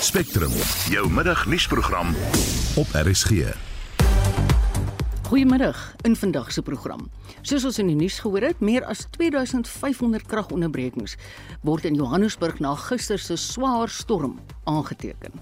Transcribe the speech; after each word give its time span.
Spectrum, 0.00 0.50
jou 0.90 1.10
middagnuusprogram 1.10 2.06
op 2.76 2.86
RSG. 2.92 3.30
Goeiemiddag 5.26 5.94
in 6.02 6.16
vandag 6.16 6.52
se 6.52 6.62
program. 6.62 7.10
Soos 7.42 7.64
ons 7.64 7.78
in 7.82 7.90
die 7.90 7.96
nuus 7.98 8.20
gehoor 8.22 8.46
het, 8.46 8.60
meer 8.62 8.86
as 8.86 9.08
2500 9.16 10.26
kragonderbrekings 10.30 11.16
word 11.66 11.84
in 11.90 11.98
Johannesburg 11.98 12.62
na 12.62 12.76
gister 12.78 13.18
se 13.18 13.36
swaar 13.36 13.90
storm 13.90 14.38
aangeteken. 14.70 15.34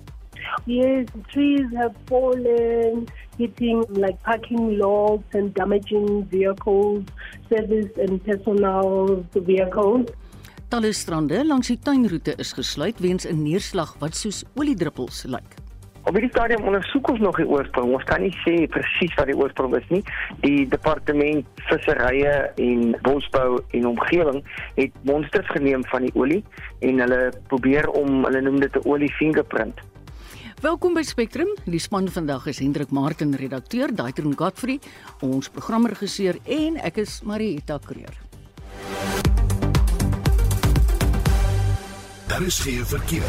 Yes, 0.65 1.07
trees 1.29 1.69
have 1.77 1.95
fallen, 2.09 3.04
hitting 3.37 3.85
like 3.91 4.17
parking 4.23 4.79
lots 4.81 5.35
and 5.35 5.54
damaging 5.54 6.25
vehicles, 6.31 7.04
service 7.53 7.93
and 8.01 8.25
personal 8.25 9.21
vehicles. 9.33 10.09
Talle 10.67 10.90
strande 10.90 11.44
langs 11.46 11.69
die 11.71 11.76
tuinroete 11.78 12.33
is 12.42 12.51
gesluit 12.56 12.98
weens 12.98 13.24
'n 13.24 13.42
neerslag 13.42 13.94
wat 14.01 14.16
soos 14.16 14.42
oliedruppels 14.54 15.22
lyk. 15.24 15.54
Op 16.02 16.12
hierdie 16.12 16.30
stadium 16.30 16.65
ondersoek 16.66 17.09
ons 17.09 17.20
nog 17.20 17.37
die 17.37 17.47
oorsprong. 17.47 17.93
Ons 17.93 18.05
kan 18.05 18.20
nie 18.20 18.34
sê 18.43 18.66
presies 18.66 19.15
wat 19.15 19.27
die 19.27 19.37
oorsprong 19.37 19.77
is 19.77 19.88
nie. 19.88 20.02
Die 20.41 20.69
departement 20.69 21.47
visserye 21.69 22.51
en 22.57 22.97
bosbou 23.02 23.62
en 23.71 23.87
omgewing 23.87 24.43
het 24.74 24.93
monsters 25.02 25.47
geneem 25.47 25.84
van 25.84 26.02
die 26.02 26.15
olie 26.15 26.45
en 26.80 26.98
hulle 26.98 27.33
probeer 27.46 27.88
om 27.88 28.24
hulle 28.24 28.41
noem 28.41 28.60
dit 28.60 28.77
'n 28.77 28.88
olie 28.88 29.12
fingerprint. 29.12 29.79
Welkom 30.60 30.95
by 30.95 31.02
Spectrum. 31.02 31.48
Die 31.65 31.79
span 31.79 32.09
vandag 32.09 32.46
is 32.46 32.59
Hendrik 32.59 32.91
Martin, 32.91 33.35
redakteur, 33.35 33.95
Daitron 33.95 34.37
Godfrey, 34.37 34.80
ons 35.21 35.48
programregisseur 35.48 36.38
en 36.45 36.77
ek 36.77 36.96
is 36.96 37.23
Marieta 37.23 37.79
Kreer. 37.79 38.27
Daar 42.27 42.43
is 42.43 42.59
geen 42.59 42.87
verkeer. 42.87 43.23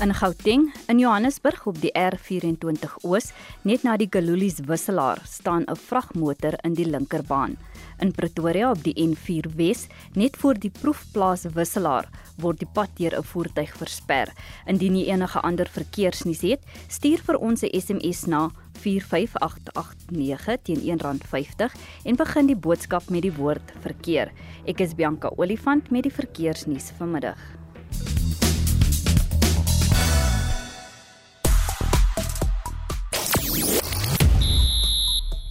In 0.00 0.14
Gauteng, 0.14 0.74
in 0.86 0.98
Johannesburg 0.98 1.66
op 1.66 1.80
die 1.80 1.90
R24 1.98 2.94
Oos, 3.02 3.32
net 3.62 3.82
na 3.82 3.96
die 3.98 4.06
Galulies 4.10 4.60
wisselaar, 4.66 5.18
staan 5.26 5.62
'n 5.66 5.76
vragmotor 5.76 6.54
in 6.62 6.74
die 6.74 6.86
linkerbaan. 6.86 7.56
In 7.98 8.12
Pretoria 8.12 8.70
op 8.70 8.82
die 8.82 8.94
N4 8.94 9.54
Wes, 9.56 9.86
net 10.12 10.36
voor 10.36 10.54
die 10.58 10.70
proefplaas 10.70 11.42
wisselaar, 11.54 12.08
word 12.36 12.58
die 12.58 12.68
pad 12.72 12.88
deur 12.94 13.18
'n 13.18 13.22
voertuig 13.22 13.76
versper. 13.76 14.32
Indien 14.66 14.96
jy 14.96 15.04
enige 15.10 15.40
ander 15.40 15.68
verkeersnuus 15.68 16.40
het, 16.40 16.60
stuur 16.88 17.18
vir 17.18 17.36
ons 17.36 17.62
'n 17.62 17.80
SMS 17.80 18.26
na 18.26 18.50
45889 18.72 20.62
teen 20.62 20.80
R1.50 20.98 21.74
en 22.04 22.16
begin 22.16 22.46
die 22.46 22.56
boodskap 22.56 23.10
met 23.10 23.22
die 23.22 23.36
woord 23.36 23.72
verkeer. 23.80 24.32
Ek 24.66 24.80
is 24.80 24.94
Bianca 24.94 25.30
Olifant 25.36 25.90
met 25.90 26.02
die 26.02 26.12
verkeersnuus 26.12 26.92
vanmiddag. 26.98 27.63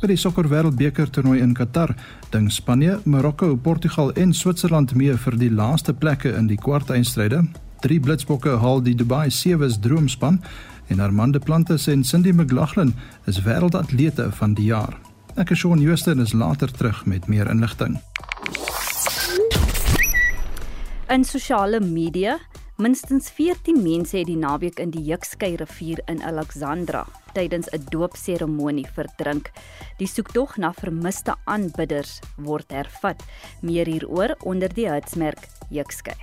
By 0.04 0.10
die 0.12 0.20
sokker 0.20 0.50
wêreldbeker 0.52 1.08
toernooi 1.16 1.38
in 1.40 1.54
Qatar 1.56 1.94
ding 2.34 2.50
Spanje, 2.52 2.98
Marokko, 3.08 3.54
Portugal 3.56 4.10
en 4.20 4.34
Switserland 4.36 4.92
mee 5.00 5.14
vir 5.16 5.38
die 5.40 5.48
laaste 5.48 5.94
plekke 5.96 6.34
in 6.36 6.50
die 6.50 6.58
kwartfinale. 6.60 7.46
Drie 7.86 8.02
blitsbokke 8.04 8.58
haal 8.60 8.84
die 8.84 8.98
Dubai 9.00 9.30
Sevens 9.32 9.80
droomspan 9.80 10.42
en 10.92 11.00
Armande 11.00 11.40
Plantes 11.40 11.88
en 11.88 12.04
Cindy 12.04 12.36
McLaughlin 12.36 12.92
is 13.32 13.40
wêreldatlete 13.48 14.28
van 14.42 14.60
die 14.60 14.68
jaar. 14.74 15.00
Ek 15.40 15.56
is 15.56 15.64
Shaun 15.64 15.80
Joosten 15.80 16.20
is 16.20 16.36
later 16.36 16.68
terug 16.68 17.06
met 17.08 17.32
meer 17.32 17.48
inligting. 17.48 17.96
In 21.14 21.22
sosiale 21.24 21.78
media, 21.80 22.40
minstens 22.82 23.28
14 23.30 23.84
mense 23.84 24.16
het 24.18 24.26
die 24.26 24.38
naweek 24.40 24.80
in 24.82 24.90
die 24.96 25.04
Jukskei 25.06 25.52
rivier 25.62 26.00
in 26.10 26.24
Alexandra 26.26 27.04
tydens 27.36 27.70
'n 27.70 27.86
doopseremonie 27.94 28.88
verdrink. 28.96 29.52
Die 30.00 30.08
soektog 30.08 30.58
na 30.58 30.74
vermiste 30.74 31.36
aanbidders 31.46 32.20
word 32.38 32.72
hervat. 32.72 33.22
Meer 33.62 33.86
hieroor 33.86 34.36
onder 34.42 34.74
die 34.74 34.90
hitsmerk 34.90 35.46
Jukskei. 35.70 36.18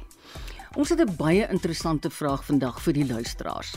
Ons 0.74 0.88
het 0.88 1.00
'n 1.00 1.16
baie 1.16 1.46
interessante 1.48 2.10
vraag 2.10 2.44
vandag 2.44 2.82
vir 2.82 2.92
die 2.92 3.06
luisteraars. 3.06 3.74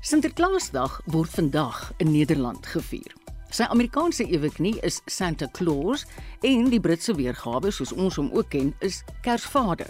Sinterklaasdag 0.00 1.00
word 1.04 1.30
vandag 1.30 1.92
in 1.98 2.12
Nederland 2.12 2.66
gevier. 2.66 3.17
Sy 3.48 3.64
Amerikaanse 3.72 4.26
eweknie 4.28 4.74
is 4.84 4.98
Santa 5.08 5.46
Claus 5.56 6.04
en 6.44 6.66
die 6.68 6.80
Britse 6.84 7.14
weergawe 7.16 7.70
soos 7.72 7.94
ons 7.96 8.18
hom 8.20 8.28
ook 8.36 8.50
ken 8.52 8.74
is 8.84 9.00
Kersvader. 9.24 9.88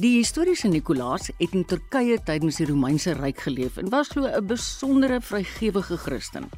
Die 0.00 0.12
historiese 0.20 0.70
Nikolaas 0.70 1.32
het 1.40 1.56
in 1.56 1.66
Turkye 1.66 2.20
tydens 2.24 2.60
die 2.60 2.68
Romeinse 2.70 3.16
ryk 3.18 3.42
geleef 3.42 3.76
en 3.82 3.90
was 3.90 4.12
glo 4.14 4.30
'n 4.30 4.46
besondere 4.46 5.20
vrygewige 5.20 5.96
Christen. 5.96 6.48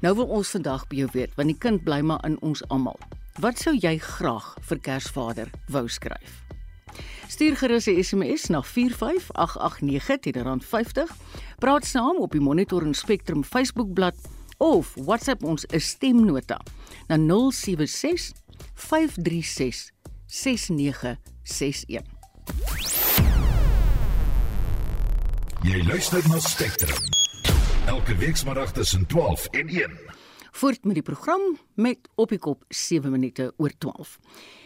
Nou 0.00 0.14
wil 0.14 0.26
ons 0.26 0.50
vandag 0.50 0.86
by 0.86 0.96
jou 0.96 1.08
weet, 1.12 1.34
want 1.34 1.48
die 1.48 1.58
kind 1.58 1.84
bly 1.84 2.00
maar 2.00 2.24
in 2.24 2.40
ons 2.40 2.62
almal. 2.68 2.98
Wat 3.40 3.58
sou 3.58 3.74
jy 3.74 3.98
graag 3.98 4.56
vir 4.60 4.78
Kersvader 4.78 5.50
wou 5.68 5.88
skryf? 5.88 6.42
Stuur 7.28 7.56
gerus 7.56 7.86
'n 7.86 8.02
SMS 8.02 8.48
na 8.48 8.62
45889 8.62 10.18
teen 10.20 10.60
R50. 10.60 11.10
Praat 11.58 11.84
saam 11.84 12.16
op 12.16 12.32
die 12.32 12.40
Monitor 12.40 12.82
en 12.82 12.94
Spectrum 12.94 13.44
Facebookblad 13.44 14.14
of 14.62 14.94
WhatsApp 14.94 15.42
ons 15.42 15.66
'n 15.66 15.80
stemnota 15.80 16.60
na 17.08 17.16
076 17.16 18.32
536 18.74 19.90
6961. 20.26 22.04
Jy 25.62 25.84
luister 25.86 26.28
na 26.28 26.38
Spectrum. 26.38 26.98
Elke 27.86 28.16
weekmiddag 28.16 28.72
tussen 28.72 29.06
12 29.06 29.46
en 29.46 29.68
1. 29.68 29.98
Voort 30.50 30.84
met 30.84 30.94
die 30.94 31.02
program 31.02 31.58
met 31.74 31.98
op 32.14 32.28
die 32.28 32.38
kop 32.38 32.64
7 32.68 33.10
minute 33.10 33.52
oor 33.56 33.72
12. 33.78 34.18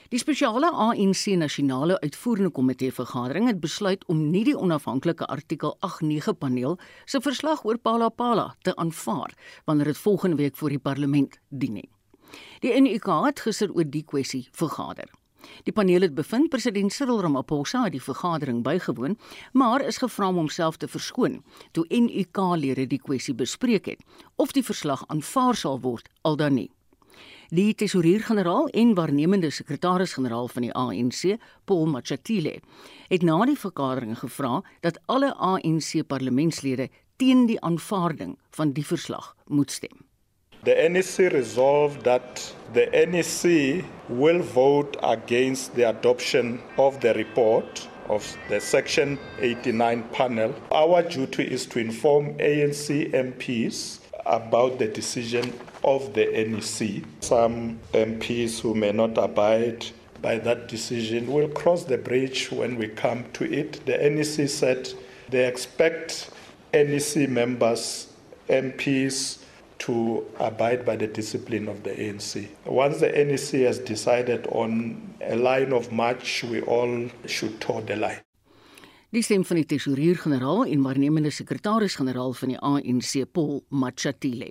Die 0.06 0.20
spesiale 0.22 0.68
ANC 0.70 1.32
nasionale 1.34 1.96
uitvoerende 2.00 2.50
komitee 2.54 2.92
vergadering 2.94 3.48
het 3.50 3.58
besluit 3.60 4.04
om 4.06 4.20
nie 4.30 4.44
die 4.46 4.54
onafhanklike 4.54 5.26
artikel 5.26 5.74
89 5.82 6.38
paneel 6.38 6.76
se 7.04 7.20
verslag 7.20 7.64
oor 7.66 7.78
Palapala 7.78 8.52
te 8.62 8.76
aanvaar 8.76 9.34
wanneer 9.64 9.90
dit 9.90 9.98
volgende 9.98 10.36
week 10.36 10.56
voor 10.56 10.70
die 10.70 10.78
parlement 10.78 11.38
dien 11.48 11.72
nie. 11.72 11.88
Die 12.62 12.80
NUK 12.80 13.10
het 13.24 13.40
gister 13.40 13.74
oor 13.74 13.90
die 13.90 14.04
kwessie 14.04 14.46
vergader. 14.52 15.10
Die 15.66 15.74
paneel 15.74 16.06
het 16.06 16.14
bevind 16.14 16.48
president 16.54 16.92
Cyril 16.92 17.20
Ramaphosa 17.20 17.82
het 17.82 17.98
die 17.98 18.02
vergadering 18.02 18.62
bygewoon, 18.62 19.18
maar 19.52 19.82
is 19.82 19.98
gevra 19.98 20.28
om 20.28 20.38
homself 20.38 20.76
te 20.76 20.88
verskoon 20.88 21.42
toe 21.72 21.86
NUK-lede 21.90 22.86
die 22.86 23.02
kwessie 23.02 23.34
bespreek 23.34 23.90
het 23.90 24.06
of 24.36 24.54
die 24.54 24.64
verslag 24.64 25.02
aanvaar 25.06 25.54
sal 25.54 25.80
word 25.80 26.10
al 26.22 26.36
dan 26.36 26.54
nie. 26.54 26.70
Die 27.54 27.74
tesourier-generaal 27.74 28.68
en 28.74 28.94
waarnemende 28.94 29.50
sekretaris-generaal 29.50 30.48
van 30.48 30.62
die 30.62 30.72
ANC, 30.74 31.36
Paul 31.64 31.86
Machatile, 31.86 32.56
het 33.06 33.22
na 33.22 33.44
die 33.46 33.58
vergadering 33.58 34.16
gevra 34.18 34.64
dat 34.82 34.98
alle 35.06 35.30
ANC-parlementslede 35.34 36.88
teen 37.16 37.46
die 37.46 37.60
aanvaarding 37.60 38.34
van 38.50 38.72
die 38.74 38.86
verslag 38.86 39.36
moet 39.46 39.70
stem. 39.70 40.02
The 40.64 40.88
NEC 40.90 41.30
resolved 41.30 42.02
that 42.02 42.54
the 42.72 42.88
NEC 42.90 43.84
will 44.08 44.42
vote 44.42 44.98
against 45.02 45.74
the 45.74 45.86
adoption 45.86 46.60
of 46.76 46.98
the 46.98 47.12
report 47.12 47.88
of 48.08 48.36
the 48.48 48.60
Section 48.60 49.18
89 49.40 50.02
panel. 50.10 50.54
Our 50.72 51.02
duty 51.02 51.44
is 51.44 51.66
to 51.66 51.78
inform 51.78 52.34
ANC 52.38 53.12
MPs 53.14 54.00
about 54.26 54.78
the 54.78 54.88
decision 54.88 55.52
of 55.84 56.12
the 56.14 56.26
NEC. 56.26 57.04
Some 57.20 57.78
MPs 57.92 58.60
who 58.60 58.74
may 58.74 58.92
not 58.92 59.16
abide 59.18 59.86
by 60.20 60.38
that 60.38 60.68
decision 60.68 61.32
will 61.32 61.48
cross 61.48 61.84
the 61.84 61.98
bridge 61.98 62.50
when 62.50 62.76
we 62.76 62.88
come 62.88 63.24
to 63.34 63.44
it. 63.52 63.84
The 63.86 63.96
NEC 63.98 64.48
said 64.48 64.92
they 65.28 65.46
expect 65.46 66.30
NEC 66.72 67.28
members, 67.28 68.12
MPs, 68.48 69.38
to 69.78 70.26
abide 70.40 70.84
by 70.84 70.96
the 70.96 71.06
discipline 71.06 71.68
of 71.68 71.82
the 71.82 71.90
ANC. 71.90 72.48
Once 72.64 73.00
the 73.00 73.08
NEC 73.08 73.60
has 73.66 73.78
decided 73.78 74.46
on 74.48 75.14
a 75.20 75.36
line 75.36 75.72
of 75.72 75.92
march, 75.92 76.44
we 76.44 76.62
all 76.62 77.08
should 77.26 77.60
toe 77.60 77.80
the 77.82 77.96
line. 77.96 78.25
Die 79.16 79.22
stem 79.24 79.46
van 79.48 79.56
die 79.56 79.64
tesourier-generaal 79.64 80.66
en 80.68 80.82
waarnemende 80.84 81.30
sekretaris-generaal 81.32 82.34
van 82.36 82.50
die 82.52 82.58
ANC, 82.60 83.22
Paul 83.32 83.62
Machatile. 83.72 84.50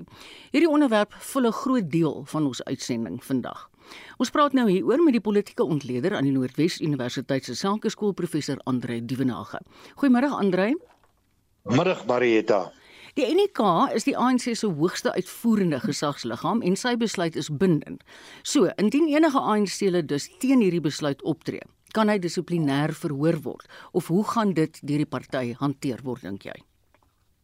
Hierdie 0.55 0.69
onderwerp 0.69 1.13
vul 1.13 1.45
'n 1.45 1.51
groot 1.53 1.91
deel 1.91 2.23
van 2.25 2.45
ons 2.45 2.63
uitsending 2.63 3.23
vandag. 3.23 3.69
Ons 4.17 4.29
praat 4.29 4.53
nou 4.53 4.69
hieroor 4.69 5.03
met 5.03 5.13
die 5.13 5.21
politieke 5.21 5.63
ontleder 5.63 6.15
aan 6.15 6.23
die 6.23 6.31
Noordwes 6.31 6.81
Universiteit 6.81 7.43
se 7.45 7.55
Sakeskool 7.55 8.13
professor 8.13 8.57
Andre 8.63 9.05
Duvenage. 9.05 9.61
Goeiemôre 10.01 10.29
Andre. 10.29 10.79
Middag 11.63 12.05
Marieta. 12.05 12.71
Die 13.13 13.25
NK 13.35 13.91
is 13.93 14.03
die 14.03 14.17
ANC 14.17 14.55
se 14.55 14.67
hoogste 14.67 15.13
uitvoerende 15.13 15.79
gesagsliggaam 15.79 16.61
en 16.61 16.75
sy 16.75 16.97
besluit 16.97 17.35
is 17.35 17.49
bindend. 17.49 18.03
So, 18.41 18.65
indien 18.75 19.07
enige 19.07 19.39
ANC-lede 19.39 20.05
dus 20.05 20.29
teen 20.39 20.59
hierdie 20.59 20.81
besluit 20.81 21.21
optree, 21.21 21.61
kan 21.95 22.11
hy 22.11 22.17
dissiplinêr 22.19 22.93
verhoor 23.01 23.37
word 23.43 23.67
of 23.93 24.07
hoe 24.13 24.23
gaan 24.33 24.53
dit 24.53 24.79
deur 24.83 25.03
die 25.03 25.11
party 25.17 25.45
hanteer 25.59 26.03
word 26.03 26.27
dink 26.27 26.47
jy? 26.49 26.57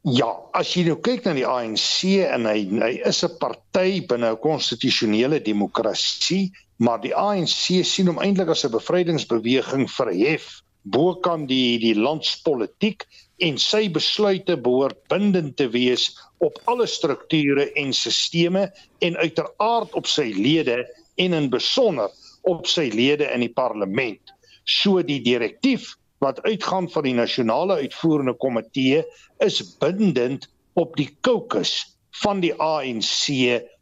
Ja, 0.01 0.31
as 0.57 0.71
jy 0.73 0.87
nou 0.87 0.97
kyk 1.05 1.27
na 1.27 1.35
die 1.37 1.45
ANC 1.45 2.09
en 2.25 2.47
hy 2.49 2.65
hy 2.81 2.93
is 3.05 3.23
'n 3.23 3.37
party 3.39 4.01
binne 4.09 4.31
'n 4.33 4.41
konstitusionele 4.41 5.39
demokrasie, 5.45 6.51
maar 6.79 6.99
die 7.01 7.13
ANC 7.13 7.85
sien 7.85 8.09
hom 8.09 8.19
eintlik 8.19 8.49
as 8.49 8.65
'n 8.65 8.73
bevrydingsbeweging 8.73 9.85
verhef 9.99 10.61
bokant 10.83 11.47
die 11.49 11.77
die 11.77 11.93
landspolitiek 11.93 13.05
en 13.45 13.57
sy 13.61 13.87
besluite 13.93 14.57
behoort 14.57 14.97
bindend 15.13 15.55
te 15.57 15.67
wees 15.69 16.09
op 16.41 16.57
alle 16.65 16.87
strukture 16.87 17.69
en 17.77 17.93
sisteme 17.93 18.71
en 19.05 19.17
uiteraard 19.17 19.93
op 19.93 20.07
sy 20.09 20.31
lede 20.33 20.81
en 21.17 21.33
in 21.37 21.49
besonder 21.53 22.09
op 22.49 22.65
sy 22.65 22.89
lede 22.89 23.29
in 23.29 23.45
die 23.45 23.53
parlement. 23.53 24.33
So 24.63 25.01
die 25.05 25.21
direktief 25.23 25.95
wat 26.21 26.41
uitgaan 26.45 26.89
van 26.91 27.03
die 27.03 27.17
nasionale 27.17 27.79
uitvoerende 27.81 28.33
komitee 28.37 29.03
is 29.41 29.61
bindend 29.81 30.47
op 30.73 30.95
die 30.95 31.09
caucus 31.25 31.97
van 32.21 32.41
die 32.43 32.53
ANC 32.53 33.25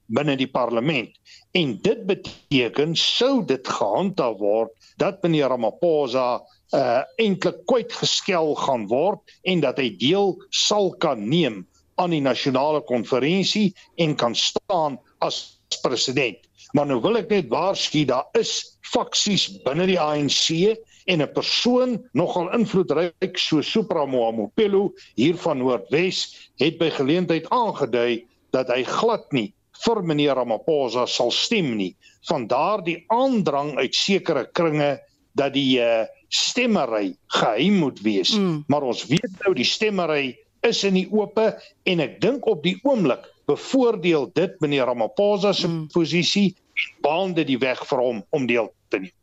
binne 0.10 0.36
die 0.40 0.50
parlement. 0.50 1.12
En 1.52 1.76
dit 1.82 2.06
beteken 2.06 2.96
sou 2.98 3.44
dit 3.46 3.68
gehandhaaf 3.68 4.38
word 4.40 4.90
dat 5.02 5.22
meneer 5.24 5.52
Ramaphosa 5.52 6.40
uh 6.78 7.02
eintlik 7.18 7.64
kwyt 7.66 7.94
geskel 7.98 8.54
gaan 8.56 8.86
word 8.88 9.38
en 9.42 9.64
dat 9.66 9.80
hy 9.82 9.90
deel 9.98 10.36
sal 10.54 10.92
kan 11.02 11.24
neem 11.30 11.64
aan 12.00 12.14
die 12.14 12.24
nasionale 12.24 12.82
konferensie 12.86 13.74
en 13.98 14.16
kan 14.16 14.36
staan 14.38 15.00
as 15.26 15.60
president. 15.84 16.49
Maar 16.72 16.86
nou 16.86 17.00
wil 17.02 17.18
ek 17.18 17.30
net 17.34 17.50
waarsku 17.50 18.06
daar 18.06 18.30
is 18.38 18.78
faksies 18.86 19.48
binne 19.66 19.88
die 19.90 20.00
ANC 20.00 20.78
en 21.10 21.22
'n 21.22 21.34
persoon 21.34 21.98
nogal 22.14 22.52
invloedryk 22.54 23.38
so 23.38 23.62
Supra 23.62 24.06
Mohapelo 24.06 24.94
hier 25.16 25.38
van 25.38 25.58
Noordwes 25.58 26.52
het 26.62 26.78
by 26.78 26.90
geleentheid 26.90 27.50
aangedui 27.50 28.26
dat 28.52 28.70
hy 28.70 28.84
glad 28.84 29.26
nie 29.34 29.54
vir 29.86 30.04
meneer 30.04 30.36
Ramaphosa 30.36 31.06
sal 31.08 31.32
stem 31.32 31.76
nie. 31.78 31.96
Van 32.28 32.48
daardie 32.48 33.04
aandrang 33.08 33.78
uit 33.78 33.96
sekere 33.96 34.46
kringe 34.52 35.00
dat 35.40 35.54
die 35.54 35.80
uh, 35.80 36.04
stemmery 36.28 37.16
geheim 37.28 37.80
moet 37.84 38.02
wees. 38.02 38.36
Mm. 38.36 38.64
Maar 38.68 38.84
ons 38.92 39.06
weet 39.10 39.44
nou 39.46 39.54
die 39.56 39.68
stemmery 39.68 40.38
is 40.68 40.84
in 40.84 40.98
die 41.00 41.08
ope 41.16 41.54
en 41.88 42.04
ek 42.04 42.20
dink 42.22 42.48
op 42.52 42.64
die 42.64 42.76
oomblik 42.84 43.24
bevoordeel 43.50 44.30
dit 44.38 44.60
meneer 44.64 44.90
Ramaphosa 44.90 45.54
se 45.54 45.68
mm. 45.68 45.88
posisie 45.94 46.54
en 46.54 46.92
baan 47.06 47.34
dit 47.38 47.48
die 47.50 47.60
weg 47.62 47.82
vir 47.90 48.04
hom 48.04 48.22
om 48.30 48.46
deel 48.50 48.70
te 48.94 49.02
neem. 49.06 49.16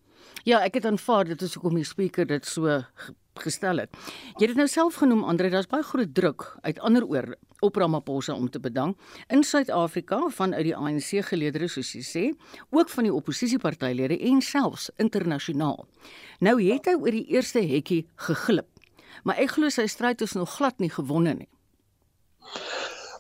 Ja, 0.47 0.61
ek 0.63 0.79
het 0.79 0.87
aanvaar 0.87 1.27
dit 1.27 1.41
is 1.43 1.57
hoekom 1.59 1.75
die 1.75 1.87
spreker 1.87 2.27
dit 2.29 2.47
so 2.47 2.83
gestel 3.43 3.83
het. 3.83 3.97
Jy 4.37 4.47
het 4.47 4.53
dit 4.55 4.61
nou 4.61 4.69
self 4.71 5.01
genoem 5.03 5.25
Andre, 5.27 5.51
daar's 5.53 5.69
baie 5.71 5.85
groot 5.85 6.13
druk 6.15 6.47
uit 6.63 6.79
ander 6.87 7.05
oor 7.05 7.35
op 7.65 7.77
Ramaphosa 7.77 8.37
om 8.37 8.49
te 8.51 8.61
bedank 8.61 9.01
in 9.33 9.43
Suid-Afrika 9.45 10.21
vanuit 10.29 10.69
die 10.69 10.77
ANC 10.77 11.11
geleedere 11.29 11.69
soos 11.73 11.93
jy 11.97 12.05
sê, 12.05 12.25
ook 12.71 12.93
van 12.93 13.09
die 13.09 13.15
oppositiepartylede 13.15 14.19
en 14.31 14.41
selfs 14.45 14.91
internasionaal. 15.03 15.87
Nou 16.41 16.57
het 16.63 16.89
hy 16.89 16.97
oor 17.01 17.17
die 17.17 17.27
eerste 17.35 17.65
hekkie 17.65 18.05
geglip. 18.29 18.69
Maar 19.25 19.41
ek 19.43 19.57
glo 19.57 19.73
sy 19.73 19.89
stryd 19.91 20.23
is 20.23 20.37
nog 20.39 20.57
glad 20.59 20.79
nie 20.79 20.93
gewonne 20.93 21.35
nie. 21.43 21.51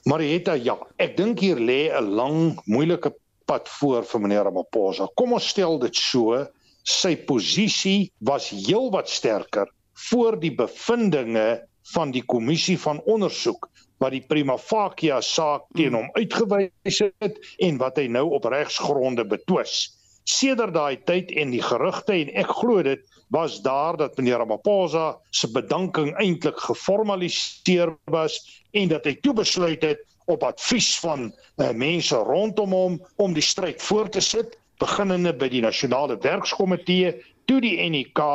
Marietta, 0.06 0.54
ja, 0.54 0.76
ek 1.02 1.16
dink 1.18 1.40
hier 1.42 1.58
lê 1.58 1.90
'n 1.90 2.12
lang, 2.14 2.60
moeilike 2.70 3.10
pad 3.50 3.66
voor 3.78 4.04
vir 4.06 4.20
meneer 4.22 4.44
Ramaphosa. 4.46 5.08
Kom 5.18 5.32
ons 5.34 5.48
stel 5.50 5.80
dit 5.82 5.96
so, 5.98 6.46
sy 6.86 7.16
posisie 7.26 8.12
was 8.20 8.46
heelwat 8.54 9.10
sterker 9.10 9.66
voor 10.10 10.38
die 10.38 10.52
bevindinge 10.54 11.66
van 11.94 12.14
die 12.14 12.22
kommissie 12.22 12.78
van 12.78 13.02
ondersoek 13.02 13.66
wat 13.98 14.14
die 14.14 14.22
prima 14.22 14.54
facie 14.62 15.10
saak 15.26 15.66
teen 15.74 15.98
hom 15.98 16.06
uitgewys 16.14 17.02
het 17.24 17.42
en 17.58 17.82
wat 17.82 17.98
hy 17.98 18.06
nou 18.06 18.28
op 18.38 18.46
regsgronde 18.52 19.26
betwis. 19.26 19.90
Sedert 20.26 20.75
daai 20.75 20.99
tyd 21.06 21.31
en 21.38 21.52
die 21.55 21.62
gerugte 21.62 22.17
en 22.17 22.32
ek 22.43 22.50
glo 22.61 22.82
dit 22.82 23.02
was 23.34 23.61
daar 23.62 23.96
dat 23.96 24.17
meneer 24.19 24.40
Ramaphosa 24.43 25.17
se 25.31 25.50
bedanking 25.55 26.12
eintlik 26.19 26.58
geformaliseer 26.67 27.94
was 28.11 28.38
en 28.75 28.90
dat 28.90 29.06
hy 29.06 29.14
toe 29.23 29.34
besluit 29.38 29.82
het 29.87 30.02
op 30.26 30.43
advies 30.43 30.96
van 30.99 31.28
uh, 31.31 31.70
mense 31.70 32.19
rondom 32.26 32.75
hom 32.75 32.99
om 33.23 33.34
die 33.34 33.44
stryd 33.44 33.82
voort 33.82 34.17
te 34.19 34.23
sit 34.23 34.58
beginnende 34.82 35.32
by 35.32 35.49
die 35.52 35.62
nasionale 35.62 36.19
werkskomitee 36.23 37.14
toe 37.46 37.61
die 37.62 37.76
NK 37.87 38.26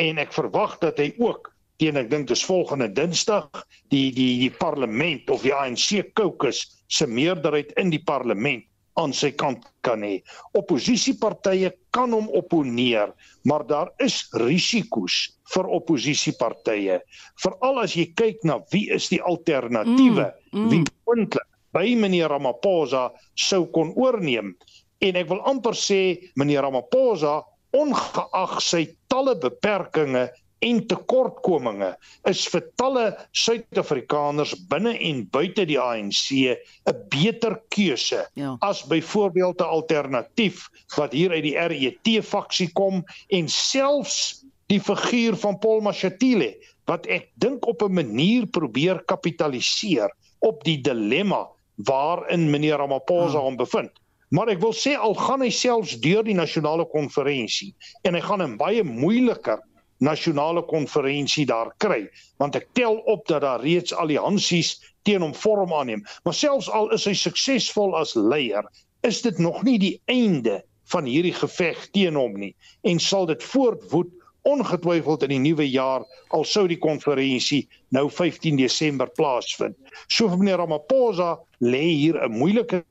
en 0.00 0.20
ek 0.24 0.32
verwag 0.32 0.78
dat 0.80 0.98
hy 0.98 1.12
ook 1.20 1.52
teen 1.82 2.00
ek 2.00 2.08
dink 2.10 2.28
dis 2.30 2.44
volgende 2.46 2.88
Dinsdag 2.88 3.64
die 3.92 4.08
die 4.16 4.32
die 4.40 4.52
parlement 4.64 5.30
of 5.30 5.44
die 5.44 5.54
ANC 5.54 6.14
caucus 6.16 6.64
se 6.88 7.06
meerderheid 7.06 7.76
in 7.80 7.92
die 7.92 8.02
parlement 8.02 8.64
aan 9.00 9.12
sy 9.12 9.32
kant 9.36 9.68
kan 9.84 10.02
hê. 10.04 10.18
Opposisiepartye 10.58 11.72
kan 11.94 12.12
hom 12.16 12.28
opponeer, 12.34 13.12
maar 13.44 13.66
daar 13.68 13.92
is 14.02 14.24
risiko's 14.40 15.34
vir 15.54 15.70
opposisiepartye. 15.78 17.00
Veral 17.44 17.82
as 17.84 17.96
jy 17.98 18.08
kyk 18.16 18.44
na 18.48 18.60
wie 18.72 18.88
is 18.94 19.10
die 19.12 19.20
alternatiewe, 19.22 20.30
mm, 20.52 20.60
mm. 20.60 20.70
wie 20.72 20.82
moontlik 21.06 21.50
by 21.74 21.90
meneer 21.98 22.30
Ramaphosa 22.30 23.08
sou 23.34 23.66
kon 23.74 23.92
oorneem. 23.98 24.54
En 25.02 25.18
ek 25.18 25.28
wil 25.30 25.42
amper 25.50 25.76
sê 25.76 26.00
meneer 26.38 26.64
Ramaphosa 26.64 27.42
ongeag 27.74 28.60
sy 28.62 28.86
talle 29.10 29.34
beperkings 29.42 30.30
en 30.64 30.80
tekortkominge 30.88 31.90
is 32.30 32.44
vir 32.52 32.64
talle 32.80 33.04
Suid-Afrikaners 33.36 34.54
binne 34.70 34.94
en 35.08 35.24
buite 35.34 35.66
die 35.68 35.78
ANC 35.80 36.30
'n 36.32 36.96
beter 37.12 37.58
keuse 37.74 38.24
ja. 38.34 38.56
as 38.60 38.84
byvoorbeeld 38.88 39.60
'n 39.60 39.74
alternatief 39.78 40.68
wat 40.96 41.12
hier 41.12 41.30
uit 41.30 41.44
die 41.44 41.58
RET 41.58 42.24
faksie 42.24 42.70
kom 42.72 43.04
en 43.28 43.48
selfs 43.48 44.44
die 44.72 44.80
figuur 44.80 45.36
van 45.36 45.58
Paul 45.58 45.80
Mashatile 45.80 46.54
wat 46.88 47.06
ek 47.06 47.30
dink 47.34 47.66
op 47.66 47.82
'n 47.82 47.92
manier 47.92 48.46
probeer 48.46 49.02
kapitaliseer 49.04 50.10
op 50.38 50.64
die 50.64 50.80
dilemma 50.80 51.48
waarin 51.76 52.50
meneer 52.50 52.78
Ramaphosa 52.78 53.38
ja. 53.38 53.44
hom 53.44 53.56
bevind. 53.56 53.92
Maar 54.28 54.48
ek 54.48 54.60
wil 54.60 54.72
sê 54.72 54.94
al 54.96 55.14
gaan 55.14 55.42
hy 55.44 55.50
selfs 55.50 55.98
deur 56.00 56.24
die 56.24 56.34
nasionale 56.34 56.86
konferensie 56.90 57.74
en 58.02 58.14
hy 58.14 58.20
gaan 58.20 58.42
'n 58.42 58.56
baie 58.56 58.82
moeiliker 58.82 59.60
nasionale 59.98 60.62
konferensie 60.70 61.46
daar 61.46 61.72
kry 61.78 62.08
want 62.42 62.56
ek 62.56 62.68
tel 62.72 62.98
op 63.10 63.26
dat 63.30 63.44
daar 63.46 63.62
reeds 63.62 63.94
alliansies 63.94 64.76
teen 65.02 65.22
hom 65.22 65.34
vorm 65.34 65.72
aanneem 65.72 66.04
maar 66.24 66.34
selfs 66.34 66.70
al 66.70 66.90
is 66.96 67.06
hy 67.08 67.14
suksesvol 67.14 67.96
as 67.98 68.14
leier 68.14 68.66
is 69.06 69.22
dit 69.22 69.38
nog 69.38 69.62
nie 69.62 69.78
die 69.78 69.96
einde 70.10 70.62
van 70.92 71.08
hierdie 71.08 71.34
geveg 71.36 71.88
teen 71.96 72.18
hom 72.18 72.36
nie 72.40 72.54
en 72.82 73.00
sal 73.00 73.26
dit 73.30 73.42
voortwoed 73.52 74.12
ongetwyfeld 74.44 75.24
in 75.24 75.32
die 75.32 75.40
nuwe 75.40 75.66
jaar 75.70 76.04
al 76.36 76.44
sou 76.48 76.66
die 76.68 76.80
konferensie 76.80 77.64
nou 77.96 78.08
15 78.12 78.58
Desember 78.60 79.08
plaasvind. 79.16 79.76
So 80.08 80.28
vir 80.28 80.42
meneer 80.42 80.60
Ramaphosa 80.60 81.38
lê 81.64 81.84
hier 81.96 82.20
'n 82.20 82.32
moeilike 82.32 82.84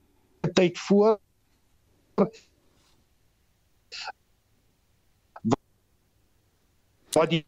tyd 0.54 0.80
voor 0.88 1.20
wat 7.16 7.34
die 7.34 7.44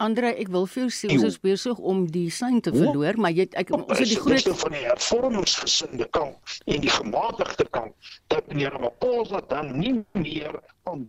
Andre, 0.00 0.30
ek 0.40 0.48
wil 0.48 0.64
vir 0.64 0.86
jou 0.86 0.90
sê 0.96 1.08
ons 1.12 1.26
is 1.28 1.34
besig 1.36 1.80
om 1.92 2.06
die 2.08 2.30
sein 2.32 2.62
te 2.64 2.72
verloor, 2.72 3.18
maar 3.20 3.34
jy 3.36 3.44
ek 3.60 3.68
ons 3.76 3.98
het 3.98 4.08
die 4.08 4.16
groot 4.16 4.46
van 4.62 4.72
die 4.72 4.86
hervormingsgesinde 4.86 6.06
kant 6.16 6.54
en 6.64 6.80
die 6.80 6.92
gematigde 6.94 7.66
kant 7.68 8.12
dat 8.32 8.48
meneer 8.48 8.78
Maposa 8.80 9.42
dan 9.50 9.74
nie 9.76 9.98
meer 10.16 10.56
van 10.88 11.04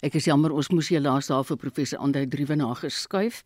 Ek 0.00 0.14
is 0.16 0.30
jammer 0.30 0.54
ons 0.54 0.70
moes 0.72 0.88
hier 0.88 1.02
laas 1.02 1.28
daar 1.28 1.42
vir 1.44 1.58
professor 1.60 2.00
Andre 2.00 2.22
Driewe 2.30 2.56
nageskuif 2.56 3.42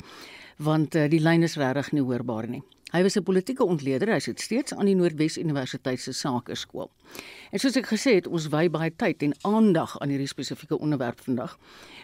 want 0.63 0.95
uh, 0.95 1.09
die 1.11 1.23
lyn 1.25 1.43
is 1.49 1.57
regtig 1.59 1.91
nie 1.97 2.05
hoorbaar 2.05 2.47
nie. 2.47 2.63
Hy 2.95 3.03
was 3.03 3.17
'n 3.17 3.23
politieke 3.23 3.65
ontleder, 3.65 4.09
hy 4.09 4.19
sit 4.19 4.41
steeds 4.41 4.75
aan 4.75 4.87
die 4.87 4.95
Noordwes 4.95 5.39
Universiteit 5.39 6.01
se 6.01 6.13
Sakeskool. 6.13 6.91
En 7.51 7.59
soos 7.59 7.77
ek 7.77 7.87
gesê 7.87 8.15
het, 8.15 8.27
ons 8.27 8.47
wy 8.49 8.71
baie 8.71 8.93
tyd 8.97 9.23
en 9.23 9.35
aandag 9.43 9.99
aan 9.99 10.09
hierdie 10.09 10.29
spesifieke 10.31 10.79
onderwerp 10.79 11.21
vandag. 11.21 11.59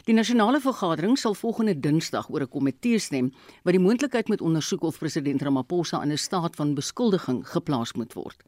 Die 0.05 0.15
nasionale 0.15 0.61
vergadering 0.61 1.19
sal 1.19 1.35
volgende 1.35 1.81
Dinsdag 1.81 2.29
oor 2.31 2.41
'n 2.43 2.49
komitee 2.49 2.99
stem 2.99 3.33
wat 3.63 3.73
die 3.73 3.83
moontlikheid 3.83 4.29
moet 4.29 4.41
ondersoek 4.41 4.83
of 4.83 4.99
president 4.99 5.43
Ramaphosa 5.43 6.03
in 6.03 6.11
'n 6.11 6.19
staat 6.19 6.57
van 6.57 6.75
beskuldiging 6.75 7.49
geplaas 7.49 7.93
moet 7.93 8.13
word. 8.13 8.43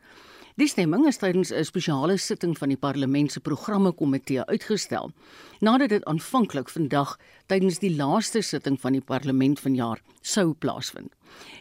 Die 0.60 0.68
stemming 0.68 1.06
is 1.08 1.16
tydens 1.16 1.50
'n 1.50 1.64
spesiale 1.64 2.18
sitting 2.18 2.58
van 2.58 2.68
die 2.68 2.76
parlement 2.76 3.32
se 3.32 3.40
programme 3.40 3.92
komitee 3.92 4.44
uitgestel 4.44 5.10
nadat 5.60 5.88
dit 5.88 6.04
aanvanklik 6.04 6.68
vandag 6.68 7.18
tydens 7.46 7.78
die 7.78 7.96
laaste 7.96 8.42
sitting 8.42 8.80
van 8.80 8.92
die 8.92 9.00
parlement 9.00 9.60
vanjaar 9.60 10.02
sou 10.20 10.52
plaasvind. 10.52 11.12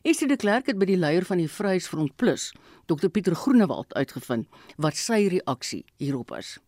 Esie 0.04 0.28
de 0.28 0.36
Klerk 0.36 0.66
het 0.66 0.78
by 0.78 0.86
die 0.86 0.98
leier 0.98 1.26
van 1.26 1.38
die 1.38 1.48
Vryheidsfront 1.48 2.16
Plus, 2.18 2.54
Dr 2.86 3.08
Pieter 3.08 3.36
Groenewald 3.36 3.94
uitgevind 3.94 4.48
wat 4.76 4.96
sy 4.96 5.28
reaksie 5.28 5.86
hierop 5.98 6.32
is. 6.32 6.60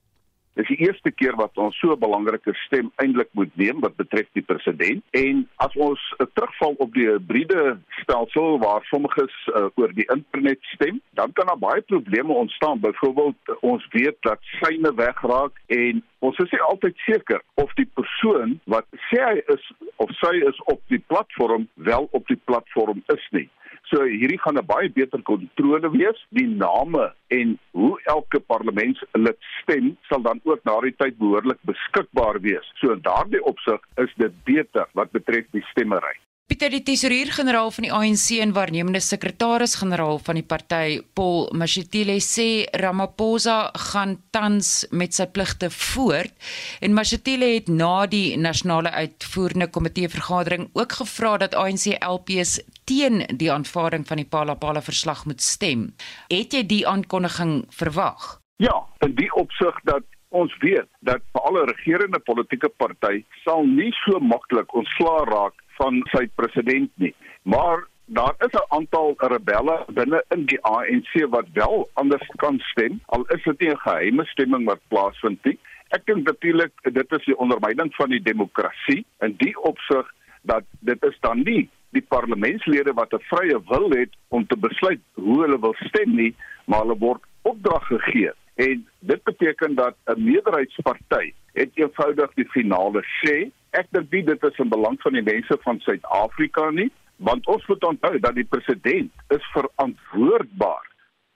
Dis 0.53 0.67
die 0.69 0.83
eerste 0.85 1.09
keer 1.11 1.33
wat 1.39 1.57
ons 1.57 1.77
so 1.81 1.93
'n 1.93 1.99
belangrike 1.99 2.53
stem 2.65 2.91
eintlik 3.01 3.29
moet 3.33 3.55
neem 3.57 3.79
wat 3.79 3.95
betref 3.95 4.27
die 4.37 4.45
president. 4.45 5.03
En 5.11 5.49
as 5.55 5.73
ons 5.75 6.01
uh, 6.17 6.27
terugval 6.33 6.75
op 6.77 6.93
die 6.93 7.07
hybride 7.09 7.79
stelsel 8.01 8.59
waar 8.59 8.85
sommiges 8.85 9.33
uh, 9.47 9.65
oor 9.75 9.93
die 9.93 10.05
internet 10.13 10.61
stem, 10.61 11.01
dan 11.17 11.33
kan 11.33 11.47
daar 11.47 11.57
baie 11.57 11.81
probleme 11.81 12.33
ontstaan. 12.33 12.79
Byvoorbeeld 12.79 13.57
ons 13.61 13.87
weet 13.89 14.17
dat 14.19 14.39
syne 14.61 14.93
wegraak 14.95 15.57
en 15.67 16.03
ons 16.19 16.37
is 16.37 16.51
nie 16.51 16.61
altyd 16.61 16.97
seker 16.97 17.41
of 17.53 17.73
die 17.73 17.89
persoon 17.93 18.59
wat 18.65 18.85
sê 19.09 19.19
hy 19.25 19.41
is 19.55 19.71
of 19.95 20.13
sy 20.21 20.35
is 20.37 20.61
op 20.69 20.81
die 20.87 21.01
platform 21.07 21.67
wel 21.73 22.07
op 22.11 22.27
die 22.27 22.41
platform 22.45 23.03
is 23.15 23.27
nie. 23.31 23.49
So 23.91 24.03
hierdie 24.07 24.39
gaan 24.39 24.57
'n 24.57 24.65
baie 24.65 24.89
beter 24.89 25.21
kontrole 25.21 25.89
wees. 25.91 26.19
Die 26.29 26.47
name 26.47 27.13
en 27.27 27.59
hoe 27.71 27.99
elke 28.03 28.39
parlementslid 28.39 29.37
stem 29.61 29.97
sal 30.09 30.21
dan 30.21 30.39
ook 30.43 30.63
na 30.63 30.79
die 30.81 30.95
tyd 30.95 31.17
behoorlik 31.17 31.59
beskikbaar 31.61 32.39
wees. 32.41 32.71
So 32.79 32.91
in 32.91 33.01
daardie 33.01 33.43
opsig 33.43 33.81
is 33.95 34.13
dit 34.17 34.43
beter 34.43 34.87
wat 34.93 35.11
betref 35.11 35.45
die 35.51 35.65
stemmery. 35.71 36.15
Pieter 36.43 36.73
die 36.73 36.81
tesourier-generaal 36.83 37.69
van 37.71 37.85
die 37.85 37.91
ANC 37.95 38.25
en 38.43 38.51
waarnemende 38.51 38.99
sekretaris-generaal 38.99 40.17
van 40.25 40.35
die 40.35 40.43
party, 40.43 40.97
Paul 41.15 41.45
Mashatile 41.55 42.17
sê 42.19 42.65
Ramaphosa 42.81 43.69
gaan 43.91 44.17
tans 44.35 44.73
met 44.91 45.15
sy 45.15 45.29
pligte 45.31 45.69
voort 45.71 46.35
en 46.83 46.97
Mashatile 46.97 47.53
het 47.53 47.71
na 47.71 48.03
die 48.11 48.35
nasionale 48.35 48.91
uitvoerende 48.91 49.69
komitee 49.71 50.11
vergadering 50.11 50.67
ook 50.75 50.97
gevra 50.99 51.37
dat 51.45 51.55
ANC 51.55 51.95
LPs 52.03 52.57
teen 52.91 53.23
die 53.31 53.51
aanvaarding 53.53 54.03
van 54.09 54.19
die 54.19 54.27
Palapala 54.27 54.83
verslag 54.83 55.23
moet 55.25 55.41
stem. 55.41 55.93
Het 56.27 56.59
jy 56.59 56.65
die 56.67 56.83
aankondiging 56.83 57.61
verwag? 57.71 58.33
Ja, 58.59 58.83
in 58.99 59.15
die 59.15 59.31
opsig 59.31 59.79
dat 59.87 60.03
ons 60.33 60.53
weet 60.61 60.89
dat 61.05 61.21
vir 61.33 61.47
alle 61.47 61.65
regerende 61.69 62.19
politieke 62.29 62.69
party 62.81 63.23
sal 63.43 63.65
nie 63.69 63.91
so 64.03 64.19
maklik 64.19 64.73
ontslaa 64.81 65.25
raak 65.29 65.57
van 65.77 66.01
sy 66.13 66.25
president 66.39 66.91
nie. 67.01 67.13
Maar 67.43 67.85
daar 68.05 68.35
is 68.45 68.53
'n 68.53 68.73
aantal 68.77 69.13
rebelle 69.17 69.85
binne 69.87 70.23
in 70.35 70.45
die 70.45 70.61
ANC 70.61 71.13
wat 71.29 71.47
wel 71.53 71.89
anders 71.93 72.27
kan 72.35 72.59
stem 72.59 72.99
al 73.05 73.25
is 73.35 73.43
dit 73.43 73.59
nie 73.59 73.69
'n 73.69 73.85
geheime 73.85 74.25
stemming 74.25 74.65
wat 74.65 74.87
plaasvind 74.87 75.43
nie. 75.45 75.57
Ek 75.89 76.05
dink 76.05 76.27
natuurlik 76.27 76.73
dit 76.81 77.11
is 77.11 77.25
die 77.25 77.37
ondermyning 77.37 77.95
van 77.95 78.09
die 78.09 78.21
demokrasie 78.21 79.05
in 79.19 79.35
die 79.37 79.55
opsig 79.61 80.13
dat 80.41 80.63
dit 80.79 81.03
is 81.03 81.17
dan 81.19 81.43
nie 81.43 81.69
die 81.89 82.05
parlementslede 82.15 82.93
wat 82.93 83.13
'n 83.13 83.25
vrye 83.31 83.59
wil 83.67 83.89
het 83.89 84.09
om 84.27 84.47
te 84.47 84.57
besluit 84.57 84.99
hoe 85.13 85.41
hulle 85.41 85.59
wil 85.59 85.75
stem 85.77 86.15
nie, 86.15 86.35
maar 86.65 86.79
hulle 86.79 86.97
word 86.97 87.21
opdrag 87.41 87.87
gegee. 87.87 88.31
En 88.55 88.87
dit 89.05 89.23
beteken 89.23 89.75
dat 89.75 89.95
'n 90.05 90.23
meerderheidsparty 90.23 91.33
het 91.53 91.71
eenvoudig 91.73 92.33
die 92.33 92.49
finale 92.49 93.03
sê 93.21 93.51
ek 93.71 93.87
dink 93.91 94.11
nie 94.11 94.23
dit 94.23 94.43
is 94.43 94.57
in 94.57 94.69
belang 94.69 95.01
van 95.01 95.13
die 95.13 95.25
mense 95.25 95.57
van 95.61 95.79
Suid-Afrika 95.79 96.69
nie, 96.69 96.91
want 97.17 97.47
ons 97.47 97.65
moet 97.67 97.83
onthou 97.83 98.19
dat 98.19 98.35
die 98.35 98.47
president 98.49 99.11
is 99.27 99.45
verantwoordbaar 99.53 100.87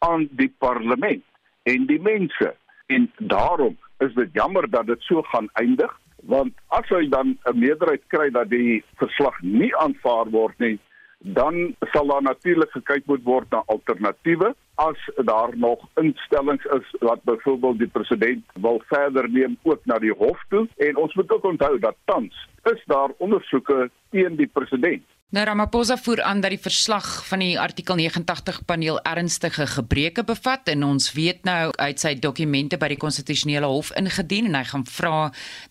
aan 0.06 0.28
die 0.32 0.54
parlement 0.58 1.24
en 1.64 1.86
die 1.86 2.02
mense. 2.02 2.56
En 2.86 3.12
daarom 3.18 3.78
is 3.98 4.14
dit 4.14 4.30
jammer 4.34 4.70
dat 4.70 4.88
dit 4.88 5.02
so 5.02 5.22
gaan 5.22 5.50
eindig, 5.54 6.00
want 6.24 6.54
as 6.68 6.90
hy 6.90 7.08
dan 7.10 7.38
'n 7.44 7.60
meerderheid 7.60 8.04
kry 8.08 8.30
dat 8.30 8.50
die 8.50 8.84
verslag 8.96 9.42
nie 9.42 9.76
aanvaar 9.76 10.30
word 10.30 10.60
nie, 10.60 10.80
dan 11.20 11.76
sal 11.92 12.08
daar 12.08 12.22
natuurlik 12.22 12.72
gekyk 12.72 13.06
moet 13.06 13.24
word 13.24 13.52
na 13.52 13.64
alternatiewe 13.66 14.56
as 14.78 15.10
daar 15.26 15.58
nog 15.58 15.86
instellings 15.96 16.66
is 16.80 16.96
wat 17.00 17.24
byvoorbeeld 17.24 17.80
die 17.80 17.92
president 17.98 18.46
wil 18.54 18.82
verder 18.86 19.30
neem 19.30 19.58
ook 19.64 19.86
na 19.86 20.00
die 20.00 20.14
hof 20.14 20.44
toe 20.50 20.68
en 20.78 20.96
ons 20.96 21.14
moet 21.14 21.32
ook 21.32 21.44
onthou 21.44 21.80
dat 21.80 21.96
tans 22.06 22.48
is 22.74 22.84
daar 22.86 23.12
ondersoeke 23.18 23.90
teen 24.10 24.36
die 24.36 24.52
president 24.54 25.04
Nou 25.28 25.42
Ramaphosa 25.44 25.98
voer 26.00 26.22
aan 26.24 26.40
dat 26.40 26.54
die 26.54 26.62
verslag 26.64 27.08
van 27.28 27.42
die 27.44 27.58
artikel 27.60 27.98
89 28.00 28.62
paneel 28.66 29.02
ernstige 29.04 29.66
gebreke 29.68 30.24
bevat 30.24 30.72
en 30.72 30.86
ons 30.88 31.10
weet 31.18 31.44
nou 31.44 31.74
uit 31.76 32.00
sy 32.00 32.14
dokumente 32.16 32.80
by 32.80 32.88
die 32.94 33.00
konstitusionele 33.02 33.68
hof 33.68 33.90
ingedien 34.00 34.48
en 34.48 34.56
hy 34.56 34.64
gaan 34.70 34.88
vra 34.88 35.18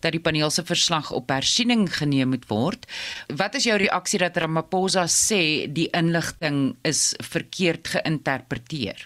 dat 0.05 0.13
die 0.13 0.21
paneel 0.21 0.53
se 0.53 0.61
verslag 0.61 1.09
op 1.09 1.33
hersiening 1.33 1.87
geneem 1.89 2.35
moet 2.35 2.45
word. 2.53 2.85
Wat 3.33 3.57
is 3.57 3.65
jou 3.65 3.81
reaksie 3.81 4.21
dat 4.21 4.37
Ramaphosa 4.37 5.07
sê 5.09 5.41
die 5.65 5.89
inligting 5.89 6.75
is 6.85 7.15
verkeerd 7.25 7.95
geïnterpreteer? 7.97 8.96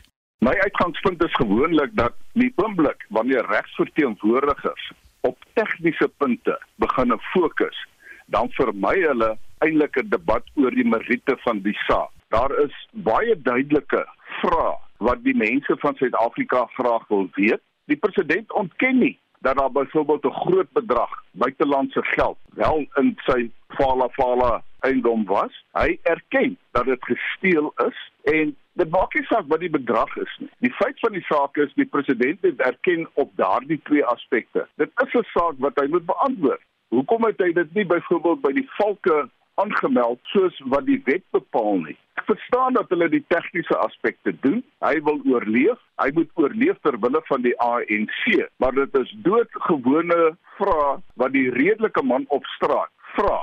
My 0.45 0.55
uitgangspunt 0.57 1.23
is 1.23 1.33
gewoonlik 1.33 1.89
dat 1.93 2.13
die 2.33 2.53
oomblik 2.55 3.05
wanneer 3.09 3.45
regsverteenwoordigers 3.45 4.91
op 5.19 5.43
tegniese 5.53 6.07
punte 6.17 6.55
begin 6.75 7.13
fokus, 7.19 7.87
dan 8.25 8.49
vermy 8.57 8.95
hulle 9.03 9.37
eintlik 9.57 9.99
'n 10.01 10.09
debat 10.09 10.43
oor 10.55 10.73
die 10.73 10.87
meriete 10.87 11.35
van 11.43 11.61
die 11.61 11.77
saak. 11.85 12.09
Daar 12.33 12.51
is 12.63 12.73
baie 12.91 13.35
duidelike 13.41 14.01
vrae 14.41 14.73
wat 14.97 15.23
die 15.23 15.35
mense 15.35 15.77
van 15.77 15.95
Suid-Afrika 15.95 16.65
graag 16.65 17.07
wil 17.07 17.29
weet. 17.37 17.61
Die 17.85 17.97
president 17.97 18.51
ontken 18.53 18.97
nie 18.97 19.19
dat 19.41 19.57
daar 19.57 19.71
byvoorbeeld 19.71 20.25
'n 20.25 20.39
groot 20.41 20.71
bedrag 20.71 21.23
buitelandse 21.31 22.03
geld 22.03 22.37
wel 22.53 22.85
in 22.95 23.17
sy 23.25 23.51
Fala 23.67 24.09
Fala 24.09 24.63
eiendom 24.79 25.25
was. 25.25 25.63
Hy 25.71 25.99
erken 26.01 26.57
dat 26.71 26.85
dit 26.85 27.05
gesteel 27.05 27.73
is 27.75 28.11
en 28.23 28.55
dit 28.79 28.89
maak 28.89 29.13
nie 29.15 29.25
saak 29.29 29.47
wat 29.51 29.59
die 29.63 29.71
bedrag 29.71 30.15
is 30.21 30.33
nie. 30.39 30.49
Die 30.65 30.73
feit 30.79 30.99
van 31.03 31.15
die 31.17 31.25
saak 31.27 31.57
is 31.57 31.73
die 31.75 31.85
president 31.85 32.41
het 32.47 32.59
erken 32.59 33.07
op 33.13 33.31
daardie 33.35 33.79
twee 33.89 34.05
aspekte. 34.05 34.67
Dit 34.81 34.91
is 35.05 35.13
'n 35.13 35.27
saak 35.33 35.55
wat 35.57 35.79
hy 35.81 35.87
moet 35.87 36.05
beantwoord. 36.05 36.63
Hoekom 36.89 37.23
het 37.23 37.39
hy 37.39 37.51
dit 37.53 37.73
nie 37.73 37.85
byvoorbeeld 37.85 38.41
by 38.41 38.51
die 38.51 38.69
valke 38.77 39.29
aangemeld 39.55 40.19
soos 40.33 40.61
wat 40.73 40.85
die 40.85 41.01
wet 41.05 41.23
bepaal 41.31 41.79
nie. 41.85 41.97
Ek 42.19 42.25
verstaan 42.25 42.73
dat 42.73 42.89
hulle 42.89 43.09
die 43.09 43.23
tegniese 43.27 43.77
aspekte 43.77 44.33
doen. 44.45 44.63
Hy 44.85 44.95
wil 45.07 45.21
oorleef. 45.25 45.79
Hy 46.01 46.09
moet 46.13 46.29
oorleef 46.33 46.77
ter 46.81 46.99
wille 46.99 47.21
van 47.29 47.41
die 47.41 47.55
ANC, 47.59 48.49
maar 48.57 48.71
dit 48.71 48.95
is 48.95 49.15
doodgewone 49.27 50.35
vrae 50.57 50.99
wat 51.15 51.31
die 51.31 51.49
redelike 51.49 52.03
man 52.03 52.25
op 52.27 52.45
straat 52.57 52.91
vra. 53.15 53.39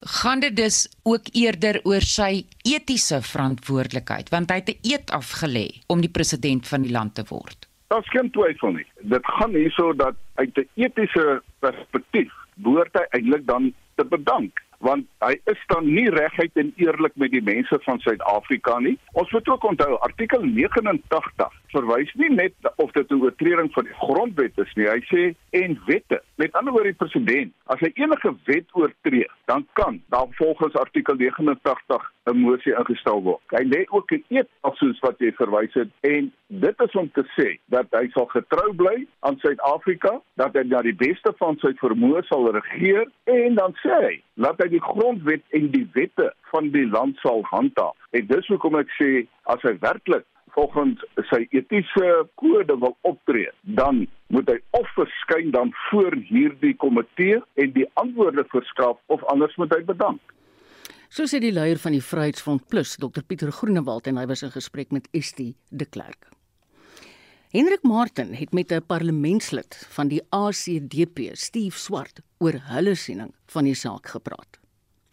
Gaan 0.00 0.40
dit 0.40 0.56
dus 0.56 0.88
ook 1.02 1.26
eerder 1.32 1.80
oor 1.84 2.00
sy 2.00 2.46
etiese 2.64 3.18
verantwoordelikheid 3.20 4.30
want 4.32 4.50
hy 4.50 4.56
het 4.56 4.70
'n 4.72 4.78
eed 4.92 5.10
afgelê 5.12 5.66
om 5.92 6.00
die 6.00 6.08
president 6.08 6.68
van 6.68 6.82
die 6.82 6.90
land 6.90 7.14
te 7.14 7.24
word. 7.28 7.68
Daar's 7.88 8.08
geen 8.08 8.30
twyfel 8.30 8.72
nie. 8.72 8.86
Dit 9.00 9.26
gaan 9.26 9.54
hierso 9.54 9.92
dat 9.92 10.14
uit 10.34 10.56
'n 10.56 10.68
etiese 10.74 11.42
perspektief 11.58 12.32
behoort 12.54 12.94
hy 12.94 13.04
eintlik 13.10 13.46
dan 13.46 13.74
te 13.94 14.04
bedank 14.04 14.62
want 14.80 15.06
hy 15.24 15.34
is 15.52 15.60
dan 15.72 15.88
nie 15.88 16.08
reguit 16.10 16.56
en 16.60 16.72
eerlik 16.80 17.16
met 17.20 17.32
die 17.34 17.42
mense 17.44 17.78
van 17.84 18.00
Suid-Afrika 18.00 18.78
nie. 18.80 18.96
Ons 19.20 19.32
moet 19.36 19.48
ook 19.48 19.64
onthou 19.72 19.98
artikel 20.06 20.44
89 20.44 21.58
verwys 21.74 22.12
nie 22.20 22.30
net 22.34 22.70
of 22.76 22.92
dit 22.96 23.10
'n 23.10 23.22
oortreding 23.22 23.72
van 23.72 23.84
die 23.84 23.98
grondwet 24.00 24.58
is 24.58 24.72
nie. 24.74 24.88
Hy 24.88 25.00
sê 25.12 25.22
en 25.50 25.78
wette. 25.86 26.22
Met 26.36 26.52
ander 26.52 26.72
woorde 26.72 26.92
die 26.92 27.02
president, 27.02 27.52
as 27.66 27.80
hy 27.80 27.90
enige 27.94 28.34
wet 28.44 28.66
oortree, 28.72 29.28
dan 29.44 29.66
kan 29.72 30.02
daar 30.08 30.28
volgens 30.30 30.74
artikel 30.74 31.14
89 31.14 32.12
'n 32.28 32.36
mosie 32.36 32.74
ingestel 32.76 33.22
word. 33.22 33.42
Hy 33.56 33.62
lê 33.64 33.84
ook 33.88 34.12
'n 34.12 34.24
eed 34.28 34.48
af 34.60 34.76
soos 34.76 34.98
wat 35.00 35.18
jy 35.18 35.32
verwys 35.32 35.74
het 35.74 35.88
en 36.00 36.32
dit 36.46 36.82
is 36.86 36.94
om 36.94 37.10
te 37.12 37.24
sê 37.36 37.58
dat 37.74 37.86
hy 37.90 38.08
sal 38.12 38.26
getrou 38.26 38.74
bly 38.74 39.06
aan 39.20 39.38
Suid-Afrika, 39.38 40.20
dat 40.36 40.54
hy 40.54 40.62
na 40.68 40.82
die 40.82 40.94
beste 40.94 41.32
van 41.38 41.56
sy 41.62 41.72
vermoë 41.80 42.22
sal 42.28 42.50
regeer 42.52 43.06
en 43.24 43.54
dan 43.54 43.76
sê 43.82 44.00
hy 44.06 44.16
dat 44.34 44.60
hy 44.62 44.68
die 44.68 44.82
grondwet 44.82 45.42
en 45.50 45.70
die 45.70 45.88
wette 45.92 46.32
van 46.52 46.70
die 46.70 46.86
land 46.86 47.16
sal 47.18 47.42
handhaaf. 47.42 47.96
En 48.10 48.26
dis 48.26 48.46
hoekom 48.46 48.76
ek 48.76 48.90
sê 48.98 49.26
as 49.44 49.62
hy 49.62 49.76
werklik 49.80 50.26
volgens 50.54 51.04
sy 51.30 51.46
etiese 51.50 52.26
kode 52.34 52.76
wil 52.82 52.96
optree, 53.06 53.50
dan 53.60 54.06
moet 54.34 54.48
hy 54.50 54.58
of 54.78 54.88
verskyn 54.96 55.50
dan 55.54 55.70
voor 55.88 56.16
hierdie 56.28 56.74
komitee 56.76 57.40
en 57.54 57.72
die 57.72 57.86
antwoorde 58.02 58.44
verskaf 58.50 58.98
of 59.06 59.24
anders 59.32 59.56
moet 59.56 59.74
hy 59.74 59.82
bedank. 59.84 60.20
So 61.10 61.26
sê 61.26 61.40
die 61.42 61.50
leier 61.50 61.80
van 61.82 61.90
die 61.90 62.04
Vryheidsfront 62.06 62.68
Plus, 62.70 62.92
Dr 63.02 63.24
Pieter 63.26 63.50
Groenewald 63.50 64.06
en 64.06 64.18
hy 64.20 64.28
was 64.30 64.44
in 64.46 64.52
gesprek 64.54 64.92
met 64.94 65.08
Estie 65.10 65.56
de 65.74 65.82
Klerk. 65.82 66.28
Hendrik 67.50 67.82
Martin 67.82 68.30
het 68.38 68.52
met 68.54 68.70
'n 68.70 68.86
parlementslid 68.86 69.74
van 69.96 70.06
die 70.06 70.22
ACDP, 70.30 71.34
Steve 71.34 71.74
Swart, 71.76 72.22
oor 72.38 72.54
hulle 72.70 72.94
siening 72.94 73.34
van 73.46 73.64
die 73.64 73.74
saak 73.74 74.06
gepraat. 74.06 74.60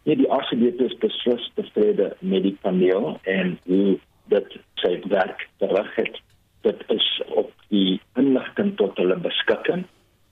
Ja, 0.04 0.14
die 0.16 0.30
ACDP 0.30 0.86
is 0.86 0.98
beslis 1.02 1.52
tevrede 1.56 2.16
met 2.20 2.44
die 2.44 2.58
paneel 2.62 3.20
en 3.24 3.58
hoe 3.66 3.98
dat 4.30 4.54
sy 4.76 5.02
werk 5.10 5.50
terug 5.58 5.96
het. 5.96 6.22
Dit 6.62 6.84
is 6.88 7.22
op 7.28 7.52
die 7.70 8.00
inligting 8.16 8.78
tot 8.78 8.98
hulle 8.98 9.18
beskikking 9.18 9.86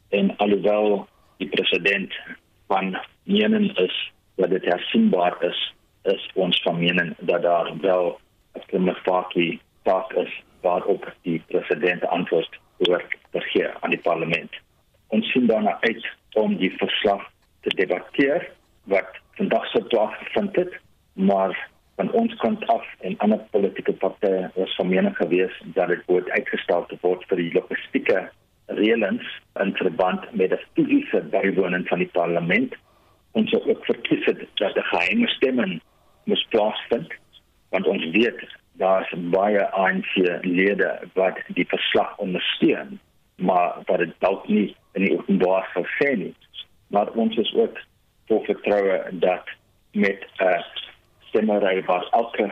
en 0.10 0.38
alhoewel 0.38 1.08
die 1.38 1.50
president 1.50 2.14
van 2.68 2.98
mening 3.24 3.78
is 3.78 3.94
dit 3.94 3.95
hersienbaar 5.26 5.50
is, 5.50 5.74
is 6.04 6.30
ons 6.34 6.62
van 6.62 6.80
mening 6.80 7.16
dat 7.20 7.42
daar 7.42 7.72
wel 7.82 8.20
'n 8.54 8.66
klimaatfakie 8.66 9.60
taak 9.84 10.14
is 10.14 10.44
waarop 10.62 11.14
die 11.22 11.44
president 11.48 12.06
antwoord 12.06 12.60
oor 12.78 13.04
te 13.32 13.42
gee 13.42 13.68
aan 13.80 13.90
die 13.90 14.02
parlement. 14.02 14.52
ons 15.08 15.32
sien 15.32 15.48
daarna 15.48 15.78
uit 15.82 16.08
om 16.34 16.56
die 16.58 16.72
verslag 16.78 17.30
te 17.62 17.70
debatteer 17.76 18.52
wat 18.84 19.08
vandag 19.32 19.66
sou 19.66 19.84
plaasgevind 19.84 20.56
het, 20.56 20.74
maar 21.14 21.70
van 21.96 22.12
ons 22.12 22.36
kant 22.36 22.68
af 22.68 22.86
en 23.00 23.18
ander 23.18 23.40
politieke 23.52 23.94
partye 23.94 24.52
was 24.56 24.76
van 24.76 24.88
mening 24.88 25.16
geweest 25.18 25.62
dat 25.74 25.88
dit 25.88 26.08
moet 26.08 26.30
uitgestel 26.30 26.88
word 27.02 27.24
vir 27.28 27.38
die 27.38 27.54
logistieke 27.54 28.30
reëlings 28.66 29.28
in 29.60 29.76
verband 29.76 30.34
met 30.34 30.50
die 30.50 30.66
fisiese 30.74 31.22
bywoning 31.22 31.88
van 31.88 32.00
die 32.00 32.12
parlement. 32.12 32.76
Ons 33.32 33.50
sou 33.50 33.62
ook 33.70 33.86
verkies 33.86 34.26
het 34.26 34.40
dat 34.56 34.78
'n 34.78 34.90
geheime 34.92 35.28
stemming 35.28 35.82
moes 36.26 36.46
plaasvind 36.50 37.14
want 37.70 37.88
ons 37.88 38.06
weet 38.16 38.42
daar's 38.82 39.12
baie 39.34 39.64
ANC-lede 40.56 41.00
wat 41.14 41.38
die 41.48 41.66
verslag 41.68 42.18
ondersteun, 42.18 43.00
maar 43.36 43.82
wat 43.86 43.98
dit 43.98 44.14
dalk 44.20 44.48
nie 44.48 44.76
in 44.94 45.04
die 45.04 45.18
openbaar 45.18 45.68
sou 45.74 45.86
sê 46.00 46.16
nie. 46.16 46.36
Maar 46.88 47.12
ons 47.14 47.36
is 47.38 47.54
ook 47.56 47.78
vol 48.28 48.44
vertroue 48.46 49.04
dat 49.12 49.44
met 49.92 50.26
'n 50.40 50.64
stemmery 51.28 51.84
wat 51.86 52.08
elke 52.12 52.52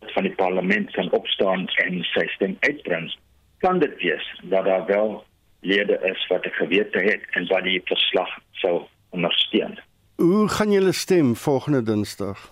van 0.00 0.22
die 0.22 0.34
parlement 0.34 0.90
kan 0.90 1.10
opstaan 1.10 1.68
en 1.84 2.02
sy 2.02 2.26
stem 2.26 2.56
uitbring, 2.60 3.14
kan 3.58 3.78
dit 3.78 3.96
wees 3.98 4.40
dat 4.42 4.64
daar 4.64 4.86
wel 4.86 5.24
lede 5.60 5.98
is 6.02 6.26
wat 6.28 6.46
'n 6.46 6.50
gewete 6.50 6.98
het 6.98 7.22
en 7.30 7.46
wat 7.46 7.62
die 7.62 7.80
verslag 7.84 8.38
sou 8.52 8.82
ondersteun. 9.10 9.78
Hoe 10.16 10.48
gaan 10.48 10.72
julle 10.72 10.92
stem 10.92 11.36
volgende 11.36 11.82
Dinsdag? 11.82 12.50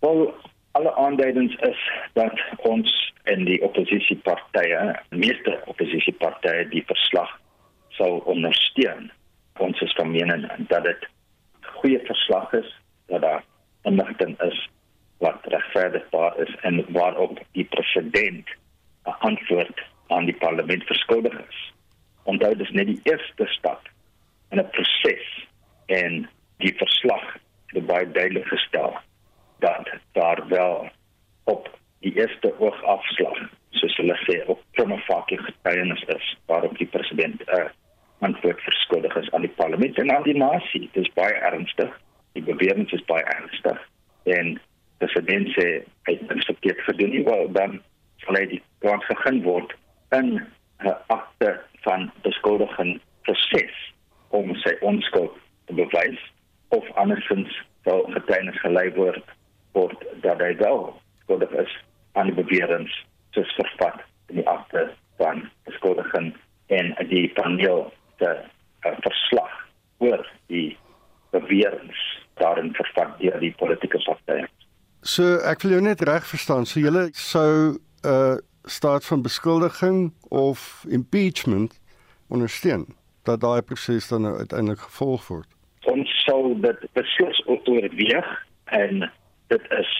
Wel, 0.00 0.34
alle 0.72 0.94
aanduidings 0.94 1.54
is 1.54 1.90
dat 2.12 2.40
ons 2.56 3.04
en 3.24 3.44
die 3.44 3.60
oppositiepartye, 3.64 4.80
meeste 5.10 5.56
oppositiepartye 5.70 6.66
die 6.72 6.82
verslag 6.88 7.30
sou 7.96 8.20
ondersteun. 8.30 9.10
Ons 9.62 9.80
is 9.86 9.94
van 9.96 10.10
mening 10.10 10.44
dat 10.68 10.84
dit 10.84 11.02
'n 11.04 11.78
goeie 11.80 12.00
verslag 12.04 12.52
is, 12.52 12.70
dat 13.06 13.20
daar 13.20 13.44
inligting 13.82 14.40
is 14.42 14.68
wat 15.18 15.40
regverdigbaar 15.42 16.38
is 16.38 16.54
en 16.60 16.84
waarop 16.88 17.40
die 17.52 17.64
president 17.64 18.48
'n 19.06 19.16
antwoord 19.18 19.82
aan 20.06 20.24
die 20.24 20.36
parlement 20.36 20.84
verskuldig 20.84 21.38
is. 21.48 21.72
Onthou 22.22 22.56
dis 22.56 22.70
net 22.70 22.86
die 22.86 23.00
eerste 23.02 23.46
stap 23.46 23.88
in 24.54 24.60
'n 24.60 24.70
proses 24.70 25.46
en 25.86 26.28
die 26.62 26.74
verslag 26.82 27.24
het 27.74 27.86
baie 27.86 28.10
duidelik 28.10 28.46
gestel 28.46 28.96
dat 29.58 29.88
daar 30.12 30.48
wel 30.48 30.90
op 31.44 31.78
die 32.00 32.14
eerste 32.16 32.54
oogafslag 32.58 33.38
soos 33.70 33.96
hulle 33.96 34.16
sê 34.26 34.36
op 34.46 34.60
prima 34.70 34.98
facie 35.08 35.38
getuienis 35.38 36.04
is 36.16 36.36
waarop 36.46 36.78
die 36.78 36.86
president 36.86 37.42
'n 37.46 37.60
uh, 37.60 37.70
antwoord 38.18 38.60
verskuldig 38.60 39.16
is 39.16 39.30
aan 39.30 39.40
die 39.40 39.56
parlement 39.56 39.98
en 39.98 40.14
aan 40.16 40.22
die 40.22 40.36
nasie. 40.36 40.80
Dit 40.92 41.04
is 41.04 41.12
baie 41.12 41.34
ernstig. 41.34 42.00
Die 42.32 42.42
bewering 42.42 42.92
is 42.92 43.04
baie 43.04 43.24
ernstig 43.24 43.80
en 44.22 44.60
president 44.98 45.48
sê 45.56 45.66
hy 46.06 46.12
het 46.12 46.28
niks 46.28 46.44
verkeerd 46.44 46.80
gedoen 46.80 47.10
nie, 47.10 47.24
wel 47.24 47.50
dan 47.52 47.80
sal 48.24 48.38
hy 48.38 48.46
die 48.54 48.62
kans 48.84 49.04
gegee 49.10 49.42
word 49.42 49.74
in 50.18 50.28
'n 50.84 50.94
akte 51.06 51.60
van 51.86 52.12
beskuldiging 52.22 53.00
proses 53.22 53.76
om 54.28 54.54
sy 54.64 54.74
onskuld 54.80 55.36
te 55.66 55.74
bewys 55.74 56.20
of 56.68 56.90
andersins 57.00 57.52
sal 57.84 58.04
getuienis 58.16 58.60
gelei 58.60 58.88
word 58.96 59.34
word 59.72 60.04
dat 60.22 60.40
hy 60.40 60.56
wel 60.56 60.94
skuldig 61.24 61.52
is 61.64 61.76
aan 62.12 62.30
die 62.30 62.38
beweringe 62.42 62.90
soos 63.36 63.54
vervat 63.58 64.02
in 64.32 64.40
die 64.40 64.48
akte 64.48 64.88
van 65.20 65.44
beskuldiging 65.68 66.32
en 66.78 66.94
die 67.10 67.28
paneel 67.38 67.92
se 68.18 68.30
uh, 68.30 68.96
verslag 69.06 69.54
oor 69.98 70.22
die 70.52 70.76
beweringe 71.34 71.96
daarin 72.40 72.72
vervat 72.74 73.18
deur 73.20 73.38
die 73.42 73.54
politieke 73.58 74.00
partye. 74.06 74.46
So 75.14 75.36
ek 75.46 75.62
wil 75.62 75.76
jou 75.76 75.82
net 75.84 76.00
reg 76.02 76.24
verstaan, 76.26 76.64
so 76.66 76.80
julle 76.82 77.04
sou 77.14 77.50
'n 77.70 77.78
uh, 78.12 78.36
staat 78.66 79.04
van 79.06 79.22
beskuldiging 79.22 80.12
of 80.28 80.84
impeachment 80.88 81.78
ondersteun 82.28 82.86
dat 83.22 83.40
daai 83.40 83.62
proses 83.62 84.08
dan 84.08 84.22
nou 84.26 84.34
uiteindelik 84.38 84.80
gevolg 84.80 85.28
word. 85.28 85.46
Ons 85.86 86.10
sou 86.26 86.58
dit 86.60 86.80
beslis 86.98 87.38
oorweeg 87.46 88.28
en 88.64 89.10
dit 89.54 89.70
is 89.78 89.92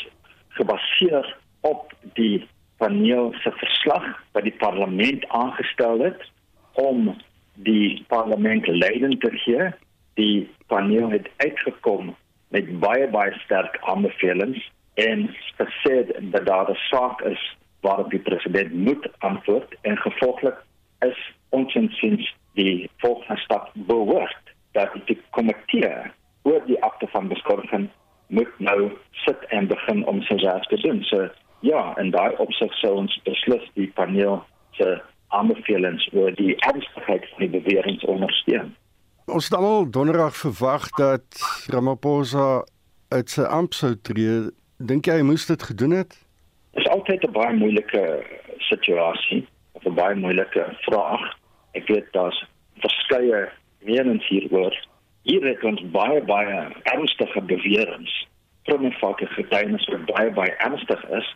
gebaseer 0.59 1.39
op 1.61 1.95
die 2.19 2.49
paneel 2.83 3.31
se 3.45 3.55
verslag 3.63 4.11
wat 4.33 4.43
die 4.43 4.59
parlement 4.59 5.29
aangestel 5.29 6.03
het 6.11 6.27
om 6.73 7.15
die 7.55 8.03
parlement 8.09 8.67
leiding 8.67 9.21
te 9.21 9.31
gee. 9.31 9.71
Die 10.15 10.51
paneel 10.67 11.11
het 11.11 11.31
uitgekom 11.37 12.17
met 12.49 12.79
baie 12.81 13.07
baie 13.09 13.39
sterk 13.47 13.79
aanbevelings 13.81 14.73
en 14.95 15.31
gesê 15.59 16.07
dat 16.31 16.47
daar 16.47 16.71
'n 16.71 16.79
saak 16.91 17.21
is 17.21 17.57
waarop 17.81 18.11
die 18.11 18.19
president 18.29 18.73
moet 18.73 19.09
antwoord 19.19 19.75
en 19.81 19.97
gevolglik 19.97 20.57
is 20.99 21.33
ons 21.49 21.75
insiens 21.75 22.35
die 22.53 22.91
volgende 22.97 23.41
stap 23.41 23.71
behoort 23.75 24.55
dat 24.73 24.91
die 25.05 25.21
komitee 25.31 25.95
oor 26.43 26.63
die 26.67 26.83
akte 26.83 27.07
van 27.07 27.29
beskuldiging 27.29 27.89
moet 28.27 28.59
nou 28.59 28.91
sit 29.11 29.45
en 29.49 29.67
begin 29.67 30.07
om 30.07 30.23
sy 30.23 30.37
werk 30.43 30.65
te 30.69 30.77
doen. 30.77 31.03
So 31.03 31.29
ja, 31.61 31.95
en 31.97 32.11
daai 32.11 32.37
opsig 32.43 32.73
sou 32.81 32.95
ons 33.05 33.21
beslis 33.25 33.65
die 33.79 33.91
paneel 33.97 34.43
se 34.79 34.97
aanbevelings 35.29 36.09
oor 36.13 36.35
die 36.39 36.57
ernstigheid 36.57 37.29
van 37.31 37.47
die 37.47 37.61
beweringe 37.61 38.07
ondersteun. 38.07 38.75
Ons 39.25 39.49
het 39.49 39.57
almal 39.59 39.89
donderdag 39.91 40.37
verwag 40.37 40.91
dat 40.99 41.25
Ramaphosa 41.73 42.65
uit 43.15 43.31
sy 43.31 43.47
amp 43.49 43.75
sou 43.75 43.95
tree. 44.03 44.51
Dink 44.85 45.07
jy 45.09 45.15
hy 45.17 45.25
moes 45.25 45.47
dit 45.49 45.63
gedoen 45.63 45.91
het? 45.91 46.13
Dit 46.77 46.85
is 46.85 46.89
altyd 46.93 47.23
'n 47.25 47.33
baie 47.33 47.55
moeilike 47.57 48.03
situasie 48.59 49.47
'n 49.85 49.95
baie 49.95 50.15
moeilike 50.15 50.65
vraag. 50.85 51.23
Ek 51.73 51.89
weet 51.89 52.13
daar's 52.13 52.45
verskeie 52.83 53.49
menings 53.81 54.29
hieroor 54.29 54.75
hier 55.23 55.45
het 55.47 55.65
ons 55.65 55.83
baie 55.91 56.21
baie 56.23 56.59
ernstige 56.83 57.41
beweringe 57.41 58.13
van 58.65 58.87
'n 58.87 58.93
fakke 59.01 59.27
getuienis 59.27 59.89
wat 59.93 60.05
baie 60.05 60.31
baie 60.31 60.55
ernstig 60.67 61.05
is 61.11 61.35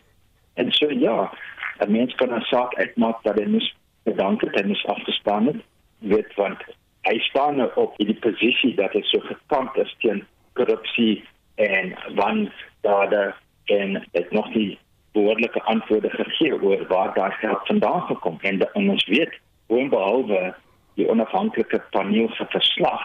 en 0.55 0.73
so 0.73 0.91
ja 0.91 1.33
'n 1.81 1.93
mens 1.93 2.15
kan 2.15 2.35
'n 2.35 2.41
saak 2.53 2.75
uitmaak 2.75 3.23
dat 3.23 3.39
hy 3.39 3.45
mis 3.45 3.75
bedank 4.03 4.41
het 4.41 4.61
en 4.61 4.71
is 4.71 4.87
afgestaan 4.87 5.47
het 5.47 5.61
weet 5.99 6.35
want 6.35 6.61
hy 7.03 7.19
staan 7.19 7.57
nou 7.57 7.71
op 7.75 7.95
in 7.97 8.07
die 8.07 8.21
posisie 8.21 8.75
dat 8.75 8.93
hy 8.93 9.03
so 9.03 9.21
gekant 9.21 9.77
is 9.77 9.97
teen 9.99 10.27
korrupsie 10.53 11.25
en 11.59 11.95
wandaade 12.15 13.35
en 13.65 14.07
het 14.13 14.31
nog 14.31 14.55
nie 14.55 14.79
behoorlike 15.13 15.63
antwoorde 15.63 16.11
gegee 16.11 16.63
oor 16.63 16.87
waar 16.87 17.15
daai 17.15 17.33
geld 17.33 17.67
vandaan 17.67 18.03
gekom. 18.03 18.39
En, 18.41 18.75
ons 18.75 19.07
weet 19.07 19.39
onbehalwe 19.67 20.55
die 20.95 21.09
onafhanklike 21.09 21.83
paneel 21.91 22.29
se 22.29 22.47
verslag 22.49 23.03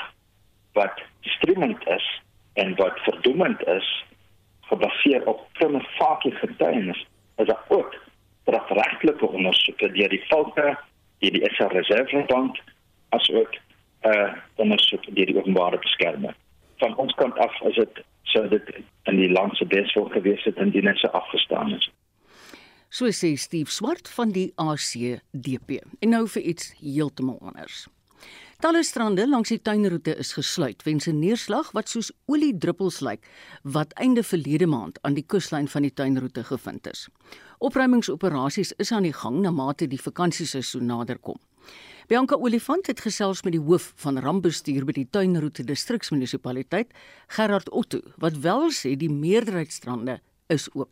wat 0.73 1.01
streamend 1.21 1.87
is 1.87 2.21
en 2.53 2.75
wat 2.75 2.99
verdoemend 2.99 3.67
is 3.67 4.05
gebaseer 4.61 5.25
op 5.27 5.47
prima 5.51 5.79
facie 5.79 6.31
getuienis 6.31 7.05
is 7.35 7.47
daar 7.47 7.65
ook 7.67 7.95
strafregtelike 8.41 9.27
ondersoeke 9.27 9.91
deur 9.91 10.09
die 10.09 10.23
foute 10.29 10.77
deur 11.19 11.35
die 11.37 11.49
SA 11.55 11.67
Reservebank 11.67 12.57
as 13.09 13.29
ook 13.31 13.53
'n 13.53 14.09
uh, 14.09 14.33
ondersoek 14.55 15.03
deur 15.15 15.25
die 15.25 15.37
openbare 15.37 15.79
beskermer. 15.79 16.35
Van 16.77 16.95
ons 16.95 17.13
kant 17.13 17.37
af 17.37 17.61
is 17.61 17.75
dit 17.75 18.03
so 18.23 18.47
dit 18.47 18.63
in 19.03 19.17
die 19.17 19.31
land 19.31 19.57
se 19.57 19.65
beswil 19.65 20.09
gewees 20.09 20.43
het 20.43 20.57
en 20.57 20.71
die 20.71 20.81
net 20.81 20.97
so 20.97 21.07
afgestaan 21.07 21.75
is 21.75 21.89
So 22.93 23.09
sê 23.09 23.31
Steve 23.41 23.71
Swart 23.73 24.05
van 24.13 24.29
die 24.29 24.51
ACDP. 24.61 25.79
En 26.05 26.11
nou 26.13 26.27
vir 26.29 26.43
iets 26.51 26.67
heeltemal 26.77 27.39
anders. 27.41 27.87
Talle 28.61 28.83
strande 28.85 29.25
langs 29.25 29.49
die 29.49 29.57
tuinroete 29.57 30.13
is 30.21 30.35
gesluit 30.37 30.83
weens 30.85 31.07
'n 31.09 31.17
neerslag 31.19 31.71
wat 31.73 31.89
soos 31.89 32.11
oliedruppels 32.25 32.99
lyk 33.01 33.25
wat 33.63 33.93
einde 33.93 34.23
verlede 34.23 34.67
maand 34.67 35.01
aan 35.01 35.17
die 35.17 35.25
kuslyn 35.25 35.67
van 35.67 35.81
die 35.81 35.93
tuinroete 35.93 36.43
gevind 36.43 36.87
is. 36.87 37.09
Opruimingsoperasies 37.57 38.71
is 38.77 38.91
aan 38.91 39.03
die 39.03 39.13
gang 39.13 39.41
na 39.41 39.51
mate 39.51 39.87
die 39.87 40.01
vakansieseisoen 40.01 40.85
naderkom. 40.85 41.39
Bianca 42.07 42.35
Olifant 42.35 42.87
het 42.87 42.99
gesels 42.99 43.43
met 43.43 43.55
die 43.55 43.61
hoof 43.63 43.93
van 44.03 44.19
rampbestuur 44.19 44.83
by 44.85 44.95
die 44.97 45.07
tuinroete 45.09 45.63
distriksmunisipaliteit, 45.63 46.91
Gerard 47.37 47.71
Otto, 47.71 48.01
wat 48.19 48.41
wel 48.43 48.67
sê 48.75 48.97
die 48.99 49.11
meerderheid 49.11 49.71
strande 49.71 50.19
is 50.51 50.67
oop. 50.75 50.91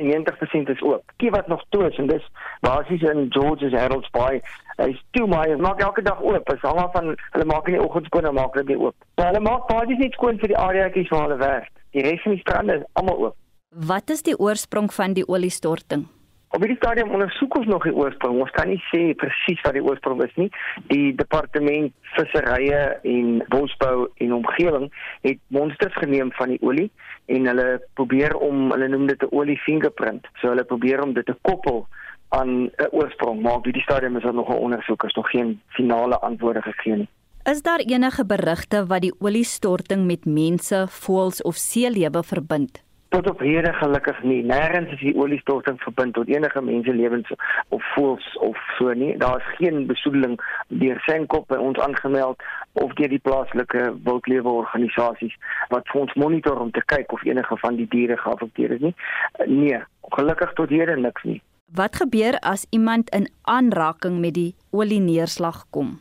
90% 0.00 0.72
is 0.72 0.80
oop. 0.82 1.12
Kie 1.20 1.30
wat 1.30 1.48
nog 1.52 1.60
toe 1.68 1.84
is 1.88 1.98
en 2.00 2.08
dis 2.08 2.24
basies 2.64 3.02
in 3.02 3.26
George's 3.34 3.76
Harold's 3.76 4.08
Bay. 4.10 4.40
Hy's 4.78 5.02
toe 5.10 5.26
maar 5.28 5.48
hy 5.48 5.58
maak 5.60 5.82
elke 5.84 6.02
dag 6.02 6.22
oop. 6.22 6.48
Dit 6.48 6.64
hang 6.64 6.80
af 6.80 6.94
van 6.96 7.12
hulle 7.12 7.48
maak 7.50 7.68
in 7.68 7.76
die 7.76 7.84
oggend 7.84 8.08
skoon 8.08 8.30
en 8.30 8.38
maak 8.38 8.56
dit 8.56 8.72
oop. 8.76 8.96
Maar 9.20 9.32
hulle 9.32 9.44
maak 9.44 9.68
basies 9.68 10.00
net 10.00 10.16
skoon 10.16 10.40
vir 10.40 10.54
die 10.54 10.58
areaatjies 10.58 11.12
waar 11.12 11.28
hulle 11.28 11.38
werk. 11.44 11.70
Die 11.92 12.06
res 12.08 12.24
van 12.24 12.36
die 12.36 12.40
strande 12.40 12.80
is 12.80 12.88
almal 12.96 13.22
oop. 13.26 13.38
Wat 13.92 14.10
is 14.12 14.24
die 14.24 14.36
oorsprong 14.38 14.90
van 14.92 15.14
die 15.16 15.28
oliestorting? 15.28 16.08
Op 16.52 16.60
hierdie 16.60 16.76
stadium 16.76 17.14
ondersoek 17.16 17.54
ons 17.56 17.66
nog 17.66 17.84
die 17.88 17.94
oorsprong. 17.96 18.36
Ons 18.44 18.52
kan 18.52 18.68
nie 18.68 18.80
sê 18.90 19.14
presies 19.16 19.60
wat 19.64 19.72
die 19.72 19.84
oorsprong 19.84 20.18
is 20.26 20.34
nie. 20.36 20.50
Die 20.90 21.14
departement 21.16 21.94
visserye 22.12 22.80
en 23.08 23.38
bosbou 23.54 24.10
en 24.20 24.34
omgewing 24.36 24.90
het 25.24 25.40
monsters 25.56 25.96
geneem 26.02 26.28
van 26.36 26.52
die 26.52 26.60
olie 26.60 26.90
en 27.32 27.48
hulle 27.48 27.80
probeer 27.96 28.36
om 28.36 28.68
hulle 28.74 28.90
noem 28.92 29.08
dit 29.08 29.24
'n 29.24 29.32
olie 29.32 29.56
fingerprint. 29.64 30.28
So 30.42 30.52
hulle 30.52 30.68
probeer 30.68 31.00
om 31.00 31.16
dit 31.16 31.26
te 31.26 31.36
koppel 31.40 31.86
aan 32.28 32.68
'n 32.68 32.88
oorsprong, 32.90 33.40
maar 33.40 33.56
op 33.56 33.64
hierdie 33.64 33.88
stadium 33.88 34.16
is 34.16 34.22
daar 34.22 34.34
nog 34.34 34.52
'n 34.52 34.64
ondersoek, 34.66 35.04
is 35.04 35.14
nog 35.14 35.30
geen 35.30 35.60
finale 35.68 36.20
antwoorde 36.20 36.62
gegee 36.62 36.96
nie. 36.96 37.08
Is 37.44 37.62
daar 37.62 37.80
enige 37.80 38.26
berigte 38.26 38.86
wat 38.86 39.00
die 39.00 39.14
oliestorting 39.18 40.06
met 40.06 40.24
mense, 40.24 40.86
voëls 40.88 41.42
of 41.42 41.54
seelewe 41.54 42.22
verbind? 42.22 42.82
Tot 43.12 43.28
op 43.30 43.40
hede 43.44 43.72
gelukkig 43.72 44.22
nie. 44.22 44.40
Nêrens 44.48 44.92
is 44.94 45.00
die 45.04 45.14
oliestorting 45.20 45.78
verbind 45.84 46.14
tot 46.16 46.28
enige 46.32 46.62
menselewens 46.64 47.28
of 47.68 47.84
voels 47.94 48.26
of 48.48 48.56
so 48.78 48.92
nie. 48.96 49.12
Daar 49.20 49.40
is 49.40 49.56
geen 49.58 49.86
besoedeling 49.86 50.38
deur 50.68 51.00
Senkop 51.06 51.48
by 51.52 51.60
ons 51.60 51.78
aangemeld 51.78 52.42
of 52.72 52.94
deur 53.00 53.12
die 53.12 53.20
plaaslike 53.28 53.84
wildlewe 54.04 54.54
organisasies 54.62 55.36
wat 55.74 55.88
vir 55.92 56.04
ons 56.04 56.14
monitor 56.24 56.60
om 56.64 56.70
te 56.72 56.84
kyk 56.94 57.12
of 57.12 57.24
enige 57.28 57.58
van 57.64 57.76
die 57.80 57.88
diere 57.94 58.16
geaffekteer 58.20 58.76
is 58.78 58.86
nie. 58.88 58.94
Nee, 59.46 59.82
gelukkig 60.16 60.56
tot 60.60 60.72
hede 60.72 60.96
niks 60.96 61.28
nie. 61.28 61.40
Wat 61.72 61.96
gebeur 61.96 62.36
as 62.40 62.66
iemand 62.70 63.12
in 63.16 63.28
aanraking 63.48 64.20
met 64.20 64.34
die 64.36 64.54
olieneerslag 64.70 65.64
kom? 65.70 65.98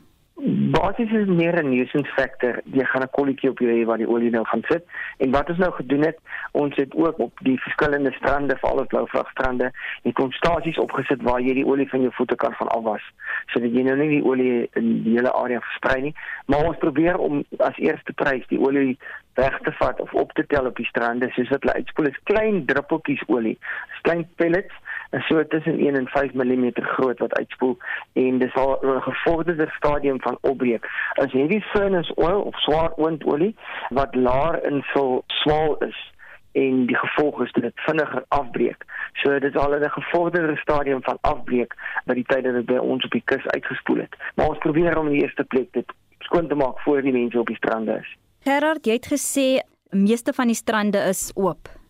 Basies 0.72 1.12
is 1.12 1.28
meer 1.28 1.56
'n 1.60 1.70
nuisance 1.70 2.12
factor. 2.16 2.62
Jy 2.64 2.86
gaan 2.86 3.04
'n 3.04 3.16
kolletjie 3.18 3.50
op 3.50 3.60
jou 3.60 3.72
hê 3.72 3.86
waar 3.86 3.98
die 3.98 4.08
olie 4.08 4.30
nou 4.30 4.46
gaan 4.46 4.64
sit. 4.64 4.84
En 5.18 5.32
wat 5.32 5.50
ons 5.50 5.58
nou 5.58 5.72
gedoen 5.72 6.02
het, 6.02 6.18
ons 6.52 6.76
het 6.76 6.96
ook 6.96 7.20
op 7.20 7.34
die 7.42 7.60
verskillende 7.60 8.12
strande, 8.12 8.58
veral 8.58 8.78
op 8.78 8.88
blouvragstrande, 8.88 9.72
het 10.04 10.20
ons 10.20 10.36
stasies 10.36 10.78
opgesit 10.78 11.22
waar 11.22 11.42
jy 11.42 11.54
die 11.54 11.66
olie 11.66 11.90
van 11.90 12.02
jou 12.02 12.14
voete 12.14 12.36
kan 12.36 12.54
van 12.54 12.68
afwas, 12.68 13.04
sodat 13.46 13.74
jy 13.74 13.82
nou 13.82 13.98
nie 13.98 14.10
die 14.10 14.24
olie 14.24 14.70
in 14.74 15.04
die 15.04 15.16
hele 15.16 15.34
area 15.34 15.60
versprei 15.60 16.02
nie, 16.02 16.16
maar 16.46 16.66
ons 16.66 16.78
probeer 16.78 17.18
om 17.18 17.44
as 17.58 17.78
eerste 17.78 18.14
prys 18.14 18.48
die 18.48 18.60
olie 18.60 18.98
weg 19.34 19.60
te 19.60 19.72
vat 19.72 20.00
of 20.00 20.14
op 20.14 20.32
te 20.32 20.46
tel 20.48 20.66
op 20.66 20.76
die 20.76 20.86
strande 20.86 21.30
soos 21.32 21.50
wat 21.50 21.62
hulle 21.62 21.74
uitspoel 21.74 22.08
is 22.08 22.24
klein 22.24 22.66
druppeltjies 22.66 23.24
olie, 23.28 23.58
klein 24.02 24.28
pellets 24.36 24.74
so 25.20 25.48
tussen 25.48 25.80
1 25.80 25.96
en 25.96 26.08
5 26.08 26.34
mm 26.34 26.72
groot 26.74 27.20
wat 27.20 27.38
uitspoel 27.38 27.78
en 28.14 28.38
dis 28.40 28.54
al 28.54 28.80
'n 28.82 29.02
gevorderde 29.02 29.68
stadium 29.70 30.22
van 30.22 30.38
opbreek. 30.42 30.90
As 31.14 31.32
heavy 31.32 31.60
furnace 31.60 32.14
oil 32.16 32.42
of 32.42 32.56
swaar 32.60 32.92
oondolie 32.96 33.56
wat 33.90 34.16
laer 34.16 34.64
in 34.64 34.82
sul 34.94 35.24
swaal 35.28 35.78
is 35.78 36.12
en 36.52 36.86
die 36.86 36.98
gevolg 36.98 37.42
is 37.42 37.52
dat 37.52 37.64
dit 37.64 37.74
vinniger 37.76 38.24
afbreek. 38.28 38.86
So 39.14 39.40
dit 39.40 39.56
is 39.56 39.62
al 39.62 39.74
in 39.74 39.84
'n 39.84 39.90
gevorderde 39.90 40.56
stadium 40.56 41.04
van 41.04 41.18
afbreek 41.22 41.76
by 42.06 42.14
die 42.14 42.26
tyd 42.28 42.44
dat 42.44 42.54
dit 42.54 42.66
by 42.66 42.78
ons 42.78 43.06
op 43.06 43.12
die 43.12 43.24
kus 43.26 43.48
uitgespoel 43.48 43.98
het. 43.98 44.16
Maar 44.36 44.48
ons 44.48 44.58
probeer 44.58 44.98
om 44.98 45.08
in 45.08 45.14
die 45.14 45.22
eerste 45.22 45.44
plek 45.44 45.72
dit 45.72 45.92
skoon 46.20 46.48
te 46.48 46.56
maak 46.56 46.80
voor 46.80 47.02
die 47.02 47.12
mense 47.12 47.40
op 47.40 47.48
die 47.48 47.56
strande 47.56 47.98
is. 48.00 48.18
Gerard, 48.40 48.86
jy 48.86 48.94
het 48.94 49.08
gesê 49.08 49.60
meeste 49.90 50.34
van 50.34 50.48
die 50.48 50.56
strande 50.56 50.98
is 50.98 51.32
oop. 51.36 51.81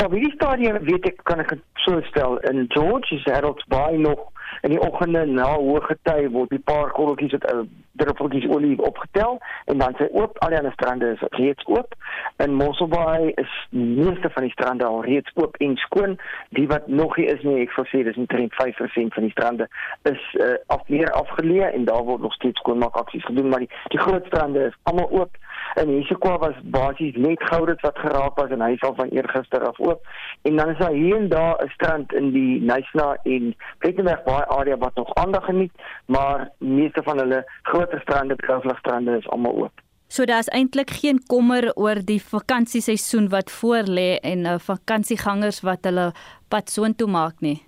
Ja, 0.00 0.10
wie 0.10 0.20
die 0.20 0.32
stadium 0.32 0.78
weet 0.80 1.04
ek 1.10 1.18
kan 1.28 1.42
ek 1.42 1.50
so 1.84 1.98
stel 2.08 2.38
in 2.48 2.62
George 2.72 3.12
is 3.12 3.24
Harold's 3.28 3.66
Bay 3.68 3.98
nog 4.00 4.20
in 4.64 4.72
die 4.72 4.80
oggende 4.80 5.26
na 5.28 5.50
hoë 5.58 5.82
gety 5.90 6.22
word 6.32 6.54
die 6.54 6.60
paar 6.70 6.88
korreltjies 6.96 7.34
wat 7.36 7.44
uh, 7.52 7.66
druppeltjies 8.00 8.46
olie 8.48 8.78
opgetel 8.80 9.36
en 9.68 9.82
dan 9.82 9.98
sê 9.98 10.08
oop 10.16 10.40
al 10.40 10.54
die 10.54 10.58
ander 10.60 10.72
strande 10.78 11.10
is 11.18 11.26
reeds 11.36 11.68
oop. 11.68 11.92
In 12.40 12.56
Mossel 12.56 12.88
Bay 12.94 13.34
is 13.42 13.58
meeste 13.76 14.32
van 14.32 14.48
die 14.48 14.54
strande 14.54 14.88
al 14.88 15.04
reeds 15.04 15.36
oop 15.36 15.60
en 15.60 15.76
skoon. 15.84 16.16
Die 16.56 16.64
wat 16.72 16.88
nog 16.88 17.20
nie 17.20 17.28
is 17.34 17.44
nie 17.44 17.58
ek 17.66 17.76
sou 17.76 17.84
sê 17.92 18.00
dis 18.08 18.24
omtrent 18.24 18.56
5% 18.56 19.18
van 19.18 19.28
die 19.28 19.34
strande 19.36 19.68
is 20.08 20.24
uh, 20.40 20.54
af 20.72 20.88
meer 20.88 21.12
afgeleë 21.20 21.74
en 21.74 21.84
daar 21.92 22.08
word 22.08 22.24
nog 22.24 22.40
steeds 22.40 22.64
skoonmaak 22.64 22.96
aksies 23.04 23.28
gedoen 23.28 23.52
maar 23.52 23.68
die 23.68 23.72
die 23.92 24.00
groot 24.00 24.32
strande 24.32 24.70
is 24.72 24.80
almal 24.88 25.12
oop 25.12 25.36
en 25.74 25.88
Hessequa 25.88 26.38
was 26.38 26.54
basies 26.62 27.16
net 27.16 27.42
Goudit 27.42 27.80
wat 27.80 27.98
geraak 27.98 28.36
was 28.36 28.50
en 28.50 28.60
hy 28.60 28.72
is 28.72 28.82
al 28.82 28.94
van 28.94 29.08
eergister 29.08 29.66
af 29.66 29.78
oop 29.78 30.06
en 30.42 30.56
dan 30.56 30.68
is 30.68 30.78
daar 30.78 30.92
hier 30.92 31.16
en 31.16 31.28
daar 31.28 31.56
'n 31.64 31.68
strand 31.68 32.12
in 32.12 32.32
die 32.32 32.60
Nysna 32.60 33.16
en 33.22 33.54
Plettenberg 33.78 34.22
baie 34.22 34.46
area 34.46 34.76
wat 34.76 34.94
nog 34.94 35.14
aandag 35.14 35.44
geniet 35.44 35.72
maar 36.06 36.50
meeste 36.58 37.02
van 37.02 37.18
hulle 37.18 37.44
groter 37.62 38.00
strande, 38.00 38.36
krouvlagstrande 38.36 39.16
is 39.16 39.28
almal 39.28 39.52
oop. 39.52 39.80
So 40.10 40.24
daar's 40.24 40.48
eintlik 40.50 40.90
geen 40.90 41.20
kommer 41.26 41.70
oor 41.78 42.00
die 42.04 42.18
vakansieseisoen 42.22 43.28
wat 43.30 43.50
voorlê 43.60 44.18
en 44.26 44.46
uh, 44.46 44.58
vakansiegangers 44.58 45.60
wat 45.62 45.86
hulle 45.86 46.10
pad 46.50 46.70
soontoe 46.70 47.06
maak 47.06 47.44
nie. 47.46 47.60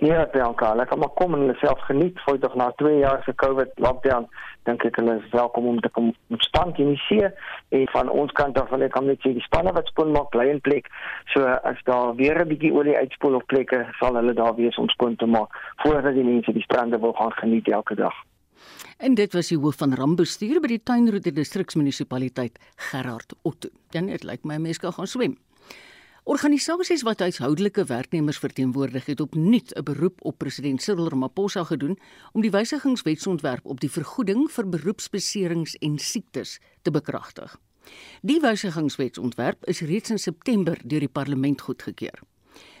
Ja, 0.00 0.24
Bianca, 0.32 0.70
hulle 0.72 0.86
kan 0.88 0.98
maar 0.98 1.12
kom 1.14 1.34
en 1.36 1.44
hulle 1.44 1.58
self 1.60 1.84
geniet. 1.86 2.16
Voor 2.24 2.38
tog 2.38 2.54
na 2.54 2.70
2 2.80 2.96
jaar 2.98 3.20
se 3.24 3.34
COVID 3.34 3.76
lockdown, 3.84 4.26
dink 4.68 4.84
ek 4.84 4.96
hulle 5.00 5.16
is 5.18 5.30
welkom 5.34 5.66
om 5.66 5.80
te 5.80 5.90
kom 5.96 6.12
ontspan 6.30 6.74
in 6.82 6.92
die 6.94 7.02
see 7.08 7.28
en 7.78 7.86
van 7.92 8.10
ons 8.10 8.32
kant 8.38 8.58
af 8.58 8.70
wil 8.70 8.84
ek 8.86 8.96
hom 8.98 9.06
net 9.10 9.20
sê 9.24 9.32
die 9.34 9.46
spanne 9.46 9.72
wat 9.76 9.90
skoon 9.92 10.12
maak 10.14 10.30
bly 10.34 10.48
in 10.50 10.60
plek. 10.60 10.90
So 11.34 11.46
as 11.46 11.80
daar 11.84 12.14
weer 12.16 12.38
'n 12.40 12.48
bietjie 12.48 12.72
olie 12.72 12.96
uitspoel 12.96 13.34
op 13.40 13.46
plekke, 13.46 13.86
sal 14.00 14.14
hulle 14.14 14.34
daar 14.34 14.54
wees 14.54 14.78
om 14.78 14.88
skoon 14.88 15.16
te 15.16 15.26
maak 15.26 15.50
voordat 15.82 16.14
die 16.14 16.24
mense 16.24 16.52
die 16.52 16.62
strande 16.62 16.98
wil 16.98 17.12
gaan 17.12 17.32
geniet 17.32 17.68
elke 17.68 17.94
dag. 17.94 18.14
En 18.98 19.14
dit 19.14 19.32
was 19.32 19.48
die 19.48 19.58
hoof 19.58 19.76
van 19.76 19.94
rampbestuur 19.94 20.60
by 20.60 20.68
die 20.68 20.82
Tuinroete 20.82 21.32
distriksmunisipaliteit 21.32 22.58
Gerard 22.90 23.34
Otto. 23.42 23.68
Dan 23.90 24.06
dit 24.06 24.22
lyk 24.24 24.44
my 24.44 24.58
mense 24.58 24.80
kan 24.80 24.92
gaan 24.92 25.06
swem. 25.06 25.36
Organisasies 26.24 27.02
wat 27.02 27.18
huishoudelike 27.18 27.82
werknemers 27.84 28.38
verteenwoordig 28.38 29.06
het 29.06 29.20
opnuut 29.20 29.72
'n 29.74 29.82
beroep 29.82 30.18
op 30.24 30.38
president 30.38 30.82
Cyril 30.82 31.08
Ramaphosa 31.08 31.64
gedoen 31.64 31.98
om 32.32 32.40
die 32.40 32.50
wysigingswetsontwerp 32.50 33.64
op 33.66 33.80
die 33.80 33.90
vergoeding 33.90 34.50
vir 34.50 34.68
beroepsbeserings 34.68 35.76
en 35.76 35.98
siektes 35.98 36.60
te 36.82 36.90
bekragtig. 36.90 37.60
Die 38.20 38.40
wysigingswetsontwerp 38.40 39.64
is 39.64 39.80
reeds 39.80 40.10
in 40.10 40.18
September 40.18 40.78
deur 40.84 41.00
die 41.00 41.08
parlement 41.08 41.60
goedgekeur. 41.60 42.22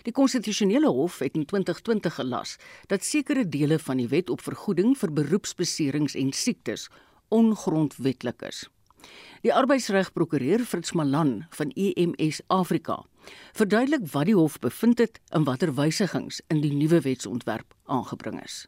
Die 0.02 0.12
konstitusionele 0.12 0.88
hof 0.88 1.18
het 1.18 1.34
in 1.34 1.44
2020 1.44 2.14
gelas 2.14 2.56
dat 2.86 3.04
sekere 3.04 3.48
dele 3.48 3.78
van 3.78 3.96
die 3.96 4.08
wet 4.08 4.30
op 4.30 4.40
vergoeding 4.40 4.98
vir 4.98 5.12
beroepsbeserings 5.12 6.14
en 6.14 6.32
siektes 6.32 6.88
ongrondwetlik 7.28 8.42
is. 8.42 8.68
Die 9.42 9.50
arbeidsregprokureur 9.50 10.60
Fritz 10.60 10.92
Malan 10.92 11.46
van 11.50 11.72
EMS 11.74 12.42
Afrika 12.46 13.00
verduidelik 13.58 14.04
wat 14.12 14.28
die 14.28 14.36
hof 14.38 14.60
bevind 14.62 15.02
het 15.02 15.18
en 15.34 15.42
watter 15.48 15.72
wysigings 15.74 16.38
in 16.46 16.60
die 16.62 16.70
nuwe 16.70 17.00
wetsontwerp 17.02 17.74
aangebring 17.90 18.38
is. 18.44 18.60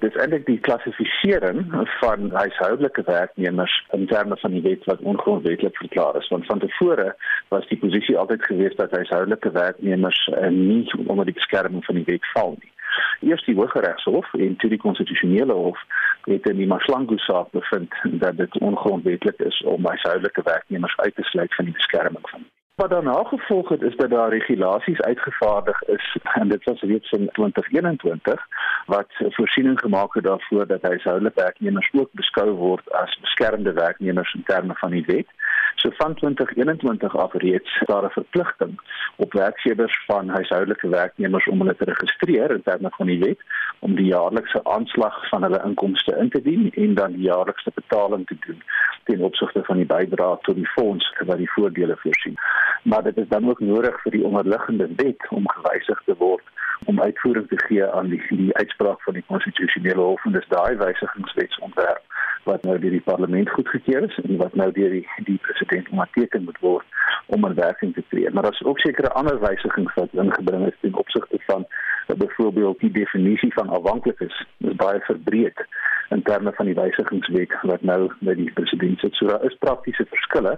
Dit 0.00 0.14
is 0.14 0.22
eintlik 0.22 0.46
die 0.48 0.56
klassifisering 0.64 1.60
van 2.00 2.30
huishoudelike 2.32 3.04
werknemers 3.04 3.74
in 3.92 4.06
terme 4.08 4.40
van 4.40 4.56
die 4.56 4.64
wet 4.64 4.88
wat 4.88 5.04
ongrondwetlik 5.12 5.76
verklaar 5.76 6.16
is. 6.16 6.28
Want 6.32 6.48
van 6.48 6.64
tevore 6.64 7.10
was 7.52 7.68
die 7.68 7.78
posisie 7.84 8.16
altyd 8.18 8.48
geweest 8.48 8.80
dat 8.80 8.96
huishoudelike 8.96 9.52
werknemers 9.52 10.24
uh, 10.32 10.48
nie 10.48 10.88
onder 11.04 11.28
die 11.28 11.36
beskerming 11.36 11.84
van 11.84 12.00
die 12.00 12.08
wet 12.08 12.32
val 12.32 12.56
nie. 12.62 12.72
Eers 13.20 13.44
die 13.44 13.54
Hooggeregshof 13.54 14.34
en 14.34 14.56
toe 14.56 14.70
die 14.70 14.78
Konstitusionele 14.78 15.52
Hof 15.52 15.78
het 16.24 16.48
in 16.48 16.56
die 16.56 16.66
Maslangu 16.66 17.18
saak 17.18 17.50
bevind 17.50 17.94
dat 18.02 18.36
dit 18.36 18.58
ongrondwetlik 18.58 19.38
is 19.38 19.62
om 19.62 19.86
huishoudelike 19.86 20.42
werknemers 20.44 20.96
uit 20.96 21.14
te 21.14 21.22
sluit 21.22 21.54
van 21.54 21.64
die 21.64 21.74
beskerming 21.74 22.28
van 22.30 22.46
Wat 22.74 22.90
daarna 22.90 23.24
gevolg 23.24 23.68
het 23.68 23.82
is 23.82 23.96
dat 23.96 24.10
daar 24.10 24.28
regulasies 24.28 25.00
uitgevaardig 25.00 25.82
is 25.82 26.16
en 26.22 26.48
dit 26.48 26.64
was 26.64 26.80
reeds 26.80 27.10
in 27.10 27.28
2021 27.32 28.46
wat 28.86 29.06
voorsiening 29.18 29.80
gemaak 29.80 30.14
het 30.14 30.24
daarvoor 30.24 30.66
dat 30.66 30.82
huishoudelike 30.82 31.40
werknemers 31.40 31.90
ook 31.92 32.08
beskou 32.12 32.50
word 32.50 32.92
as 32.92 33.18
beskermde 33.20 33.72
werknemers 33.72 34.34
in 34.34 34.42
terme 34.44 34.74
van 34.74 34.90
die 34.90 35.04
wet. 35.06 35.26
So 35.74 35.90
van 35.90 36.14
2021 36.14 37.16
af 37.16 37.32
reeds 37.32 37.82
daar 37.86 38.04
'n 38.04 38.10
verpligting 38.10 38.80
op 39.16 39.32
werkgewers 39.32 40.04
van 40.06 40.28
huishoudelike 40.28 40.88
werknemers 40.88 41.48
om 41.48 41.58
hulle 41.58 41.76
te 41.76 41.84
registreer 41.84 42.50
in 42.50 42.62
terme 42.62 42.90
van 42.90 43.06
die 43.06 43.18
wet 43.18 43.40
om 43.78 43.94
die 43.94 44.06
jaarlikse 44.06 44.64
aanslag 44.64 45.28
van 45.28 45.42
hulle 45.42 45.62
inkomste 45.64 46.16
in 46.16 46.30
te 46.30 46.42
dien 46.42 46.70
en 46.72 46.94
dan 46.94 47.12
die 47.12 47.22
jaarlikse 47.22 47.70
betaling 47.74 48.26
te 48.26 48.36
doen 48.46 48.62
ten 49.04 49.20
opsigte 49.20 49.62
van 49.64 49.76
die 49.76 49.86
bydrae 49.86 50.38
tot 50.40 50.54
die 50.54 50.68
fonds 50.68 51.12
wat 51.26 51.36
die 51.36 51.50
voordele 51.50 51.96
voorsien. 51.96 52.36
Maar 52.82 53.02
dit 53.02 53.16
is 53.16 53.28
dan 53.28 53.48
ook 53.48 53.60
nodig 53.60 54.02
vir 54.02 54.12
die 54.12 54.24
onderliggende 54.24 54.88
wet 54.96 55.28
om 55.28 55.48
gewysig 55.48 56.02
te 56.04 56.14
word 56.18 56.42
om 56.84 57.00
uitvoering 57.00 57.48
te 57.48 57.58
gee 57.66 57.86
aan 57.86 58.08
die, 58.08 58.22
die 58.28 58.56
uitspraak 58.56 59.02
van 59.02 59.14
die 59.14 59.24
konstitusionele 59.26 60.00
hof 60.00 60.24
en 60.24 60.32
dis 60.32 60.48
daai 60.48 60.76
wysigingswetsontwerp 60.76 62.02
wat 62.44 62.62
nou 62.62 62.78
deur 62.78 62.90
die 62.90 63.00
parlement 63.00 63.50
goedgekeur 63.50 64.02
is 64.02 64.18
en 64.22 64.36
wat 64.36 64.54
nou 64.54 64.70
deur 64.72 64.90
die 64.90 65.06
die 65.24 65.38
president 65.42 65.88
onderteken 65.88 66.44
moet 66.44 66.58
word 66.60 66.84
om 67.26 67.46
in 67.46 67.54
werking 67.54 67.94
te 67.94 68.04
tree. 68.08 68.30
Maar 68.30 68.42
daar 68.42 68.52
is 68.52 68.64
ook 68.64 68.78
sekere 68.78 69.12
ander 69.12 69.40
wysigings 69.40 69.94
wat 69.94 70.12
ingebring 70.12 70.66
is 70.66 70.78
ten 70.80 70.94
opsigte 70.94 71.38
van 71.46 71.66
uh, 71.66 72.16
byvoorbeeld 72.16 72.78
die 72.78 72.90
definisie 72.90 73.52
van 73.52 73.68
afhanklik 73.68 74.20
is. 74.20 74.46
Dit 74.58 74.70
is 74.70 74.76
baie 74.76 75.00
verbreed 75.00 75.66
in 76.14 76.22
terme 76.22 76.52
van 76.56 76.70
die 76.70 76.76
wysigingswet 76.78 77.54
wat 77.70 77.82
nou 77.82 78.00
by 78.20 78.36
die 78.38 78.50
president 78.58 79.02
sit. 79.02 79.14
So 79.18 79.26
daar 79.30 79.44
is 79.44 79.56
praktiese 79.66 80.06
verskille 80.10 80.56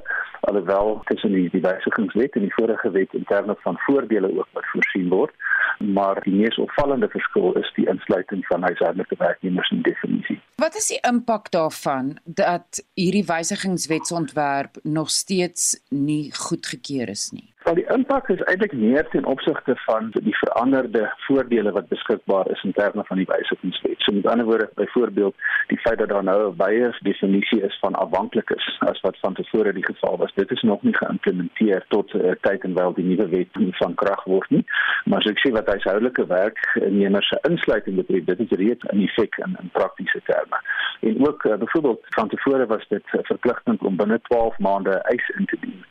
alhoewel 0.49 1.01
tussen 1.11 1.33
die 1.33 1.49
die 1.51 1.65
wysigingswet 1.65 2.37
en 2.37 2.47
die 2.49 2.55
vorige 2.59 2.91
wet 2.99 3.15
in 3.19 3.25
terme 3.33 3.57
van 3.65 3.81
voordele 3.89 4.33
ook 4.33 4.49
wat 4.59 4.73
voorsien 4.75 5.09
word. 5.09 5.35
maar 5.79 6.23
die 6.23 6.35
mees 6.35 6.59
opvallende 6.59 7.09
verskil 7.09 7.53
is 7.61 7.73
die 7.75 7.89
insluiting 7.89 8.47
van 8.47 8.63
huishoudelike 8.63 9.15
werknemers 9.19 9.71
in 9.71 9.83
die 9.83 9.93
definisie. 9.93 10.41
Wat 10.55 10.77
is 10.77 10.89
die 10.93 11.01
impak 11.09 11.51
daarvan 11.51 12.17
dat 12.25 12.85
hierdie 12.95 13.25
wysigingswetsontwerp 13.25 14.81
nog 14.83 15.11
steeds 15.11 15.77
nie 15.89 16.33
goedgekeur 16.35 17.09
is 17.09 17.31
nie? 17.31 17.53
Wel 17.67 17.75
die 17.75 17.89
impak 17.91 18.29
is 18.31 18.43
eintlik 18.47 18.75
meer 18.79 19.09
ten 19.11 19.25
opsigte 19.27 19.75
van 19.77 20.13
die 20.15 20.35
veranderde 20.39 21.01
voordele 21.25 21.73
wat 21.75 21.89
beskikbaar 21.89 22.51
is 22.51 22.63
in 22.63 22.73
terme 22.73 23.03
van 23.09 23.19
die 23.19 23.27
wysigingswet. 23.27 23.97
So 24.05 24.13
met 24.15 24.27
ander 24.31 24.47
woorde, 24.47 24.69
byvoorbeeld 24.75 25.35
die 25.73 25.79
feit 25.79 25.99
dat 25.99 26.09
daar 26.09 26.23
nou 26.25 26.37
'n 26.51 26.57
baie 26.57 26.93
definisie 27.01 27.61
is 27.63 27.79
van 27.81 27.95
afhanklikes 27.95 28.77
as 28.79 29.01
wat 29.01 29.19
van 29.19 29.35
tevore 29.35 29.73
die 29.73 29.85
geval 29.85 30.17
was. 30.17 30.35
Dit 30.35 30.51
is 30.51 30.63
nog 30.63 30.83
nie 30.83 30.97
geïmplementeer 30.97 31.85
tot 31.89 32.15
uh, 32.15 32.31
tyd 32.41 32.63
en 32.63 32.75
wel 32.75 32.95
die 32.95 33.05
nuwe 33.05 33.29
wet 33.29 33.51
van 33.83 33.95
krag 33.95 34.25
word 34.25 34.51
nie. 34.51 34.65
Maar 35.05 35.19
as 35.19 35.31
ek 35.31 35.43
sê 35.43 35.51
wat 35.51 35.67
huishoudelike 35.67 36.27
werknemers 36.27 37.29
se 37.29 37.39
insluiting 37.51 37.97
betref, 37.97 38.25
dit 38.25 38.41
is 38.41 38.59
reeds 38.59 38.85
in 38.93 39.03
effek 39.03 39.37
in, 39.37 39.57
in 39.61 39.71
praktiese 39.73 40.21
terme. 40.25 40.63
En 41.01 41.29
ook 41.29 41.45
uh, 41.45 41.55
byvoorbeeld 41.55 42.01
van 42.09 42.29
tevore 42.29 42.67
was 42.67 42.89
dit 42.89 43.05
uh, 43.13 43.21
verpligtend 43.23 43.83
om 43.83 43.97
binne 43.97 44.21
12 44.23 44.59
maande 44.59 44.91
eis 44.91 45.29
in 45.39 45.47
te 45.47 45.57
dien 45.61 45.85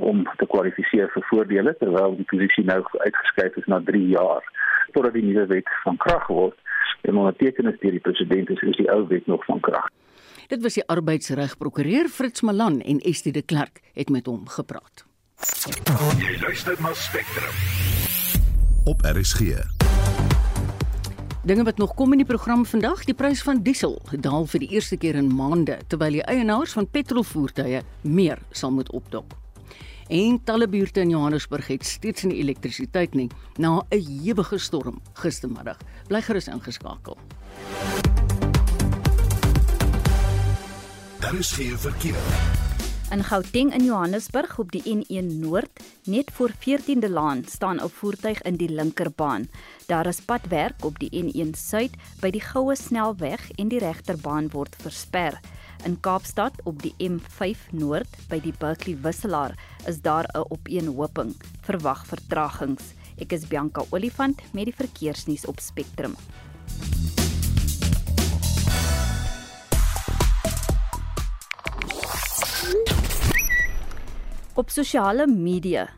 om 0.00 0.24
te 0.40 0.46
kwalifiseer 0.46 1.10
vir 1.14 1.26
voordele 1.30 1.74
terwyl 1.80 2.16
die 2.18 2.28
posisie 2.30 2.64
nou 2.64 2.80
uitgeskryf 2.92 3.56
is 3.60 3.68
na 3.70 3.80
3 3.84 4.02
jaar 4.14 4.46
totdat 4.92 5.16
die 5.16 5.24
nuwe 5.24 5.46
wet 5.50 5.70
van 5.84 5.96
krag 5.96 6.26
word 6.32 6.58
en 7.04 7.20
onderteken 7.20 7.68
is 7.68 7.80
deur 7.80 7.96
die 7.96 8.04
president 8.04 8.50
is, 8.50 8.62
is 8.62 8.78
die 8.80 8.90
ou 8.92 9.02
wet 9.10 9.26
nog 9.26 9.44
van 9.44 9.60
krag. 9.60 9.90
Dit 10.48 10.62
was 10.62 10.76
die 10.78 10.84
arbeidsregprokureur 10.88 12.08
Fritz 12.08 12.40
Malan 12.40 12.80
en 12.80 13.00
Estie 13.00 13.32
de 13.32 13.42
Klerk 13.42 13.80
het 13.92 14.12
met 14.12 14.26
hom 14.26 14.48
gepraat. 14.48 15.04
Jy 16.20 16.36
luister 16.40 16.76
na 16.80 16.92
Spectrum 16.96 17.54
op 18.84 19.00
RSG. 19.04 19.64
Dinge 21.44 21.64
wat 21.64 21.76
nog 21.76 21.94
kom 21.94 22.12
in 22.12 22.22
die 22.22 22.28
program 22.28 22.64
vandag, 22.66 23.04
die 23.04 23.16
prys 23.16 23.42
van 23.44 23.60
diesel 23.64 23.98
daal 24.20 24.46
vir 24.48 24.64
die 24.64 24.70
eerste 24.76 24.96
keer 24.96 25.16
in 25.20 25.28
maande 25.28 25.76
terwyl 25.92 26.16
die 26.16 26.24
eienaars 26.24 26.72
van 26.72 26.88
petrolvoertuie 26.88 27.82
meer 28.00 28.40
sal 28.52 28.72
moet 28.72 28.92
opdok. 28.92 29.43
En 30.08 30.40
talle 30.44 30.68
buurte 30.68 31.00
in 31.00 31.08
Johannesburg 31.08 31.66
het 31.66 31.84
steeds 31.84 32.22
nie 32.22 32.36
elektrisiteit 32.42 33.14
nie 33.14 33.30
na 33.56 33.80
'n 33.90 34.20
ewige 34.24 34.58
storm 34.58 35.00
gistermiddag. 35.12 35.78
Bly 36.08 36.22
gerus 36.22 36.48
ingeskakel. 36.48 37.16
Daar 41.20 41.34
is 41.34 41.52
geen 41.52 41.78
verkeer. 41.78 42.62
In 43.10 43.24
Gauteng 43.24 43.74
in 43.74 43.84
Johannesburg 43.84 44.58
op 44.58 44.72
die 44.72 44.82
N1 44.82 45.38
Noord, 45.40 45.80
net 46.04 46.30
voor 46.32 46.50
14de 46.50 47.08
Laan, 47.08 47.44
staan 47.46 47.80
'n 47.80 47.88
voertuig 47.88 48.42
in 48.42 48.56
die 48.56 48.68
linkerbaan. 48.68 49.48
Daar 49.86 50.06
is 50.06 50.20
padwerk 50.20 50.84
op 50.84 50.98
die 50.98 51.10
N1 51.22 51.54
Suid 51.54 51.90
by 52.20 52.30
die 52.30 52.40
Goue 52.40 52.76
Snelweg 52.76 53.50
en 53.50 53.68
die 53.68 53.78
regterbaan 53.78 54.50
word 54.50 54.76
versper. 54.80 55.40
In 55.82 56.00
Kaapstad 56.00 56.54
op 56.64 56.82
die 56.82 56.94
M5 57.02 57.72
Noord 57.74 58.08
by 58.30 58.38
die 58.40 58.54
Berkeley 58.58 58.94
Wisselaar 59.02 59.56
is 59.86 60.00
daar 60.00 60.24
'n 60.34 60.46
opeenhoping. 60.48 61.34
Verwag 61.60 62.06
vertragings. 62.06 62.94
Ek 63.18 63.32
is 63.32 63.46
Bianca 63.46 63.84
Olifant 63.90 64.40
met 64.52 64.64
die 64.64 64.74
verkeersnuus 64.74 65.46
op 65.46 65.58
Spectrum. 65.60 66.14
Op 74.54 74.70
sosiale 74.70 75.26
media, 75.26 75.88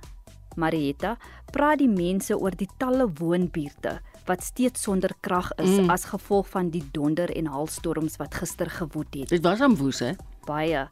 Marietta, 0.57 1.19
praat 1.53 1.79
die 1.79 1.89
mense 1.89 2.39
oor 2.39 2.57
die 2.57 2.69
talle 2.79 3.05
woonbuurte 3.19 4.01
wat 4.27 4.43
steeds 4.43 4.83
sonder 4.83 5.15
krag 5.21 5.53
is 5.57 5.79
mm. 5.79 5.91
as 5.91 6.05
gevolg 6.05 6.49
van 6.49 6.71
die 6.71 6.85
donder 6.93 7.31
en 7.37 7.47
haalstorms 7.47 8.17
wat 8.17 8.35
gister 8.35 8.71
gewoed 8.71 9.15
het. 9.15 9.29
Dit 9.29 9.43
was 9.43 9.61
aan 9.61 9.77
woes 9.77 9.99
hè? 9.99 10.13
Baie. 10.47 10.87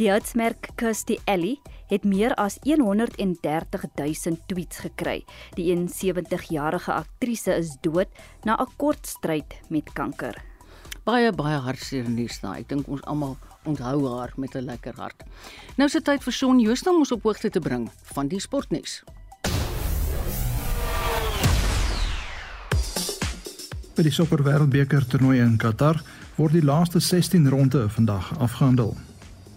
Die 0.00 0.08
houtsmerk 0.08 0.70
Kirsty 0.80 1.18
Ellie 1.24 1.60
het 1.90 2.04
meer 2.04 2.34
as 2.40 2.56
130 2.64 3.84
000 3.94 4.38
tweets 4.46 4.78
gekry. 4.78 5.24
Die 5.54 5.68
71-jarige 5.76 6.92
aktrise 6.92 7.54
is 7.54 7.76
dood 7.80 8.08
na 8.44 8.56
'n 8.56 8.72
kort 8.76 9.06
stryd 9.06 9.60
met 9.68 9.92
kanker. 9.92 10.34
Baie 11.04 11.32
baie 11.32 11.58
hartseer 11.58 12.08
nuus 12.08 12.40
daai. 12.40 12.60
Ek 12.60 12.68
dink 12.68 12.88
ons 12.88 13.02
almal 13.02 13.36
onthou 13.66 14.08
haar 14.08 14.32
met 14.36 14.54
'n 14.54 14.64
lekker 14.64 14.94
hart. 14.96 15.22
Nou 15.76 15.86
is 15.86 15.92
dit 15.92 16.04
tyd 16.04 16.22
vir 16.22 16.32
Shaun 16.32 16.58
Jooste 16.60 16.90
om 16.90 16.98
ons 16.98 17.12
op 17.12 17.22
hoogte 17.22 17.50
te 17.50 17.60
bring 17.60 17.90
van 18.14 18.28
die 18.28 18.40
sportnuus. 18.40 19.02
By 23.92 24.06
die 24.06 24.12
Sokker 24.16 24.40
Wêreldbeker 24.40 25.04
toernooi 25.04 25.42
in 25.44 25.58
Qatar 25.60 25.98
word 26.38 26.54
die 26.56 26.62
laaste 26.64 27.00
16 27.04 27.44
ronde 27.52 27.82
vandag 27.92 28.30
afgehandel. 28.40 28.94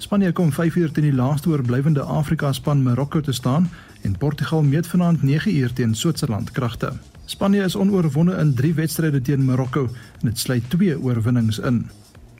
Spanje 0.03 0.33
kom 0.35 0.51
5 0.51 0.75
uur 0.75 0.91
teen 0.91 1.07
die 1.07 1.15
laaste 1.15 1.53
oorblywende 1.53 2.03
Afrika 2.03 2.51
span 2.53 2.83
Marokko 2.83 3.21
te 3.23 3.31
staan 3.31 3.69
en 4.03 4.17
Portugal 4.19 4.67
meet 4.67 4.91
vanaand 4.91 5.23
9 5.23 5.55
uur 5.55 5.73
teen 5.73 5.95
Switserland 5.95 6.51
kragte. 6.51 6.91
Spanje 7.25 7.63
is 7.63 7.79
onoorwonde 7.79 8.35
in 8.43 8.53
3 8.59 8.73
wedstryde 8.73 9.21
teen 9.21 9.45
Marokko 9.45 9.87
en 10.19 10.27
dit 10.27 10.39
sluit 10.39 10.69
2 10.69 10.99
oorwinnings 10.99 11.59
in. 11.59 11.85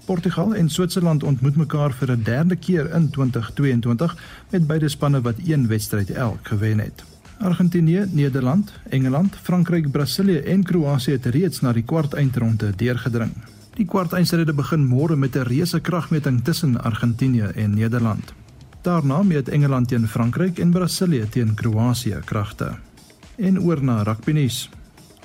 Portugal 0.05 0.55
en 0.55 0.69
Switserland 0.69 1.23
ontmoet 1.23 1.55
mekaar 1.55 1.95
vir 1.95 2.12
'n 2.12 2.23
derde 2.23 2.55
keer 2.55 2.91
in 2.93 3.10
2022 3.10 4.17
met 4.51 4.67
beide 4.67 4.89
spanne 4.89 5.21
wat 5.21 5.39
een 5.45 5.67
wedstryd 5.67 6.12
elk 6.12 6.47
gewen 6.47 6.79
het. 6.79 7.14
Argentinië, 7.39 8.06
Nederland, 8.12 8.71
Engeland, 8.89 9.36
Frankryk, 9.41 9.91
Brasilië 9.91 10.38
en 10.38 10.63
Kroasie 10.63 11.13
het 11.13 11.26
reeds 11.26 11.62
na 11.62 11.74
die 11.74 11.84
kwartfinale 11.84 12.71
deurgedring. 12.76 13.32
Die 13.76 13.86
kwartfinale 13.86 14.54
begin 14.54 14.88
môre 14.88 15.15
met 15.15 15.36
'n 15.36 15.48
reuse 15.48 15.80
kragmeting 15.80 16.43
tussen 16.43 16.82
Argentinië 16.82 17.52
en 17.56 17.74
Nederland. 17.74 18.34
Daarna 18.82 19.24
meet 19.24 19.50
Engeland 19.50 19.88
teen 19.88 20.08
Frankryk 20.08 20.60
en 20.60 20.71
Brasilië 20.71 21.30
teen 21.30 21.54
Kroasie 21.54 22.19
kragte. 22.26 22.76
En 23.36 23.60
oor 23.60 23.84
na 23.84 24.04
rugbynuus. 24.04 24.69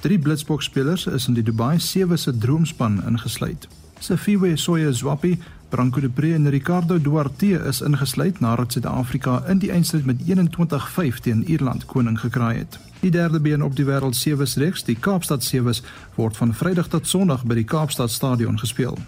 Drie 0.00 0.18
Blitsbok 0.18 0.62
spelers 0.62 1.06
is 1.06 1.28
in 1.28 1.34
die 1.34 1.42
Dubai 1.42 1.78
7 1.78 2.18
se 2.18 2.38
droomspan 2.38 3.02
ingesluit. 3.06 3.68
Sifiwe 3.98 4.56
Soye 4.56 4.92
Zwapi, 4.92 5.38
Branko 5.70 6.00
de 6.00 6.08
Pre 6.08 6.34
en 6.34 6.50
Ricardo 6.50 6.98
Duarte 6.98 7.46
is 7.68 7.80
ingesluit 7.80 8.40
nadat 8.40 8.72
Suid-Afrika 8.72 9.36
in 9.48 9.60
die 9.62 9.70
eindstryd 9.70 10.04
met 10.04 10.22
21-5 10.26 11.20
teen 11.22 11.44
Ierland 11.46 11.84
koning 11.86 12.18
gekraai 12.20 12.56
het. 12.56 12.78
Die 13.00 13.10
derde 13.10 13.40
been 13.40 13.62
op 13.62 13.76
die 13.78 13.86
wêreld 13.86 14.18
sewes 14.18 14.56
reeks, 14.58 14.82
die 14.84 14.96
Kaapstad 14.98 15.46
sewes, 15.46 15.82
word 16.16 16.36
van 16.36 16.54
Vrydag 16.54 16.90
tot 16.90 17.06
Sondag 17.06 17.46
by 17.46 17.54
die 17.60 17.64
Kaapstad 17.64 18.10
Stadion 18.10 18.58
gespeel. 18.58 18.98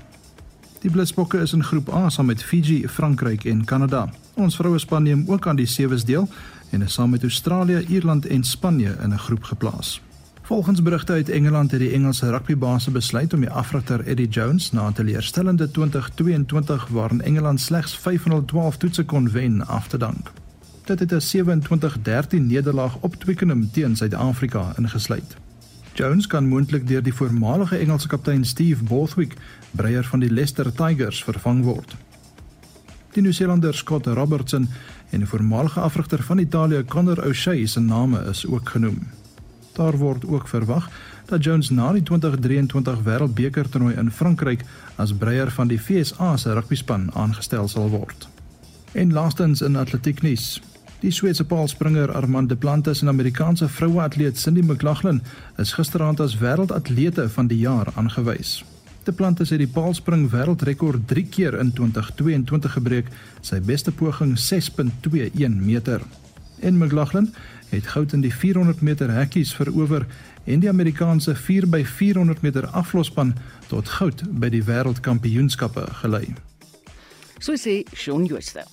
Die 0.86 0.90
Blitsbokke 0.90 1.42
is 1.42 1.52
in 1.52 1.66
groep 1.66 1.90
A 1.90 2.08
saam 2.10 2.30
met 2.30 2.42
Fiji, 2.42 2.86
Frankryk 2.88 3.44
en 3.44 3.64
Kanada. 3.64 4.06
Ons 4.38 4.56
vroue 4.56 4.78
span 4.78 5.02
neem 5.02 5.26
ook 5.26 5.50
aan 5.50 5.58
die 5.58 5.66
sewes 5.66 6.06
deel 6.06 6.30
en 6.70 6.86
is 6.86 6.94
saam 6.94 7.10
met 7.10 7.26
Australië, 7.26 7.82
Ierland 7.88 8.26
en 8.26 8.44
Spanje 8.44 8.96
in 9.02 9.12
'n 9.12 9.18
groep 9.18 9.44
geplaas. 9.50 10.00
Volgens 10.52 10.82
berigte 10.82 11.12
uit 11.12 11.28
Engeland 11.28 11.70
het 11.70 11.80
die 11.80 11.90
Engelse 11.90 12.30
rugbybase 12.30 12.90
besluit 12.90 13.32
om 13.34 13.40
die 13.40 13.50
afrigter 13.50 14.06
Eddie 14.06 14.28
Jones 14.28 14.72
na 14.72 14.88
'n 14.88 14.92
teleurstellende 14.92 15.70
2022 15.70 16.86
waarin 16.88 17.20
Engeland 17.20 17.60
slegs 17.60 17.98
512 17.98 18.76
toetse 18.76 19.04
kon 19.04 19.30
wen 19.30 19.66
af 19.66 19.88
te 19.88 19.96
dank. 19.96 20.30
Dit 20.84 20.98
het 20.98 21.12
'n 21.12 21.20
27-13 21.20 22.46
nederlaag 22.46 22.96
op 23.00 23.14
Twickenham 23.14 23.70
teen 23.70 23.96
Suid-Afrika 23.96 24.72
ingesluit. 24.76 25.36
Jones 25.92 26.26
kan 26.26 26.48
moontlik 26.48 26.88
deur 26.88 27.02
die 27.02 27.14
voormalige 27.14 27.76
Engelse 27.76 28.08
kaptein 28.08 28.44
Steve 28.44 28.84
Borthwick, 28.84 29.34
breier 29.70 30.04
van 30.04 30.20
die 30.20 30.30
Leicester 30.30 30.72
Tigers, 30.72 31.24
vervang 31.24 31.64
word. 31.64 31.96
Die 33.12 33.22
Nieu-Seelander 33.22 33.74
Scott 33.74 34.06
Robertson 34.06 34.68
en 35.10 35.18
die 35.18 35.28
voormalige 35.28 35.80
afrigter 35.80 36.22
van 36.22 36.38
Italië 36.38 36.84
Conor 36.84 37.26
O'Shea 37.26 37.66
se 37.66 37.80
name 37.80 38.24
is 38.30 38.46
ook 38.46 38.68
genoem. 38.68 39.21
Daar 39.72 39.96
word 39.96 40.26
ook 40.26 40.48
verwag 40.48 40.90
dat 41.26 41.44
Jones 41.44 41.70
na 41.70 41.92
die 41.92 42.02
2023 42.02 42.98
Wêreldbeker 43.04 43.68
toernooi 43.68 43.94
in 43.96 44.10
Frankryk 44.10 44.64
as 44.96 45.14
breier 45.16 45.50
van 45.50 45.68
die 45.68 45.78
FSA 45.78 46.36
se 46.36 46.52
rugbyspan 46.52 47.08
aangestel 47.14 47.68
sal 47.68 47.88
word. 47.90 48.28
En 48.92 49.12
laastens 49.12 49.60
in 49.60 49.76
atletieknuus. 49.76 50.60
Die 51.00 51.10
Sweedse 51.10 51.44
paalspringer 51.44 52.12
Armand 52.12 52.48
Duplantis 52.48 53.00
en 53.02 53.08
Amerikaanse 53.08 53.68
vroueatleet 53.68 54.38
Cindy 54.38 54.60
McLaughlin 54.60 55.22
is 55.56 55.72
gisteraand 55.72 56.20
as 56.20 56.36
wêreldatlete 56.38 57.28
van 57.28 57.46
die 57.46 57.58
jaar 57.58 57.88
aangewys. 57.94 58.60
Duplantis 59.02 59.50
het 59.50 59.58
die 59.58 59.72
paalspring 59.72 60.28
wêreldrekord 60.30 61.08
3 61.10 61.24
keer 61.26 61.56
in 61.58 61.72
2022 61.74 62.76
gebreek, 62.76 63.08
sy 63.40 63.58
beste 63.60 63.90
poging 63.90 64.36
6.21 64.38 65.58
meter. 65.58 66.04
En 66.60 66.78
McLaughlin 66.78 67.32
het 67.72 67.86
goud 67.86 68.12
in 68.12 68.20
die 68.20 68.34
400 68.34 68.80
meter 68.80 69.10
hekkies 69.10 69.54
verower 69.56 70.06
en 70.44 70.60
die 70.60 70.68
Amerikaanse 70.68 71.34
4x400 71.36 72.40
meter 72.40 72.66
aflosspan 72.66 73.34
tot 73.72 73.88
goud 73.88 74.22
by 74.40 74.50
die 74.52 74.62
wêreldkampioenskappe 74.66 75.86
gelei. 76.02 76.26
So 77.40 77.56
sê 77.56 77.82
Shaun 77.96 78.28
Jooste. 78.28 78.66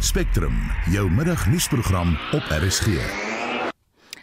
Spectrum, 0.00 0.56
jou 0.90 1.06
middagnuusprogram 1.10 2.16
op 2.34 2.42
RSG. 2.50 2.98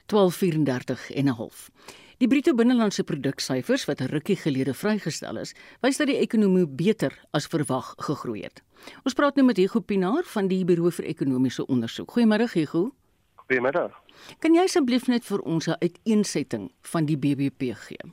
12:34 0.05 1.11
en 1.15 1.25
'n 1.25 1.35
half. 1.39 1.69
Die 2.17 2.25
bruto 2.25 2.55
binnelandse 2.57 3.03
produksyfers 3.05 3.83
wat 3.85 3.99
'n 4.01 4.09
rukkie 4.09 4.35
gelede 4.35 4.73
vrygestel 4.73 5.37
is, 5.37 5.53
wys 5.81 5.97
dat 5.97 6.07
die 6.07 6.17
ekonomie 6.17 6.65
beter 6.65 7.13
as 7.31 7.45
verwag 7.45 7.93
gegroei 7.97 8.41
het. 8.41 8.63
Ons 9.05 9.13
praat 9.13 9.35
nou 9.35 9.45
met 9.45 9.57
Hugo 9.57 9.79
Pinaar 9.79 10.23
van 10.23 10.47
die 10.47 10.65
Buro 10.65 10.89
vir 10.89 11.05
Ekonomiese 11.05 11.65
Onderzoek. 11.65 12.11
Goeiemôre 12.11 12.49
Hugo. 12.53 12.91
Goeiemiddag. 13.35 13.91
Kan 14.39 14.55
jy 14.55 14.63
asseblief 14.63 15.07
net 15.07 15.25
vir 15.25 15.41
ons 15.41 15.67
'n 15.67 15.77
uiteensetting 15.79 16.71
van 16.81 17.05
die 17.05 17.17
BBP 17.17 17.75
gee? 17.75 18.11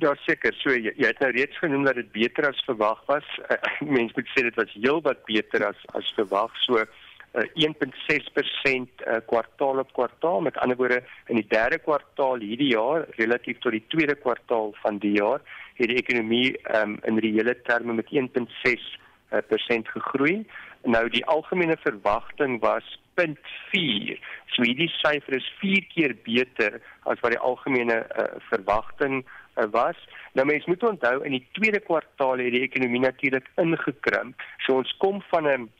Ja, 0.00 0.14
seker. 0.14 0.54
So 0.54 0.70
jy, 0.70 0.92
jy 0.96 1.06
het 1.06 1.20
nou 1.20 1.30
reeds 1.30 1.58
genoem 1.58 1.84
dat 1.84 1.94
dit 1.94 2.12
beter 2.12 2.48
as 2.48 2.64
verwag 2.64 3.04
was. 3.06 3.24
Uh, 3.52 3.56
mens 3.80 4.12
moet 4.14 4.28
sê 4.28 4.42
dit 4.42 4.54
was 4.54 4.72
heelwat 4.72 5.24
beter 5.24 5.66
as 5.66 5.76
as 5.92 6.12
verwag. 6.16 6.50
So 6.64 6.84
1.6% 7.32 9.04
uh, 9.06 9.16
kwartaal 9.26 9.78
op 9.78 9.92
kwartaal. 9.92 10.40
Met 10.40 10.56
ander 10.56 10.76
woorde, 10.76 11.02
in 11.26 11.36
die 11.40 11.46
derde 11.48 11.78
kwartaal 11.78 12.44
hierdie 12.44 12.72
jaar 12.74 13.06
relatief 13.16 13.58
tot 13.58 13.72
die 13.72 13.84
tweede 13.88 14.14
kwartaal 14.14 14.74
van 14.82 14.98
die 14.98 15.16
jaar, 15.16 15.40
het 15.80 15.88
die 15.88 15.96
ekonomie 15.96 16.58
um, 16.76 16.98
in 17.08 17.18
reële 17.18 17.56
terme 17.62 17.92
met 17.92 18.12
1.6% 18.12 18.28
uh, 19.30 19.92
gegroei. 19.94 20.42
Nou 20.84 21.08
die 21.08 21.24
algemene 21.26 21.76
verwagting 21.80 22.60
was 22.60 22.98
0.4. 23.16 24.18
So 24.52 24.64
hierdie 24.66 24.90
syfer 24.98 25.36
is 25.36 25.48
4 25.60 25.86
keer 25.94 26.14
beter 26.26 26.80
as 27.08 27.20
wat 27.22 27.34
die 27.34 27.40
algemene 27.40 28.02
uh, 28.04 28.28
verwagting 28.50 29.22
uh, 29.22 29.66
was. 29.72 29.98
Nou 30.36 30.46
mense 30.48 30.68
moet 30.70 30.84
onthou 30.84 31.20
in 31.24 31.36
die 31.36 31.46
tweede 31.56 31.80
kwartaal 31.84 32.42
het 32.42 32.52
die 32.56 32.64
ekonomie 32.66 33.04
natuurlik 33.04 33.48
ingekrimp. 33.60 34.42
So 34.66 34.80
ons 34.80 34.92
kom 34.98 35.22
van 35.30 35.48
'n 35.48 35.70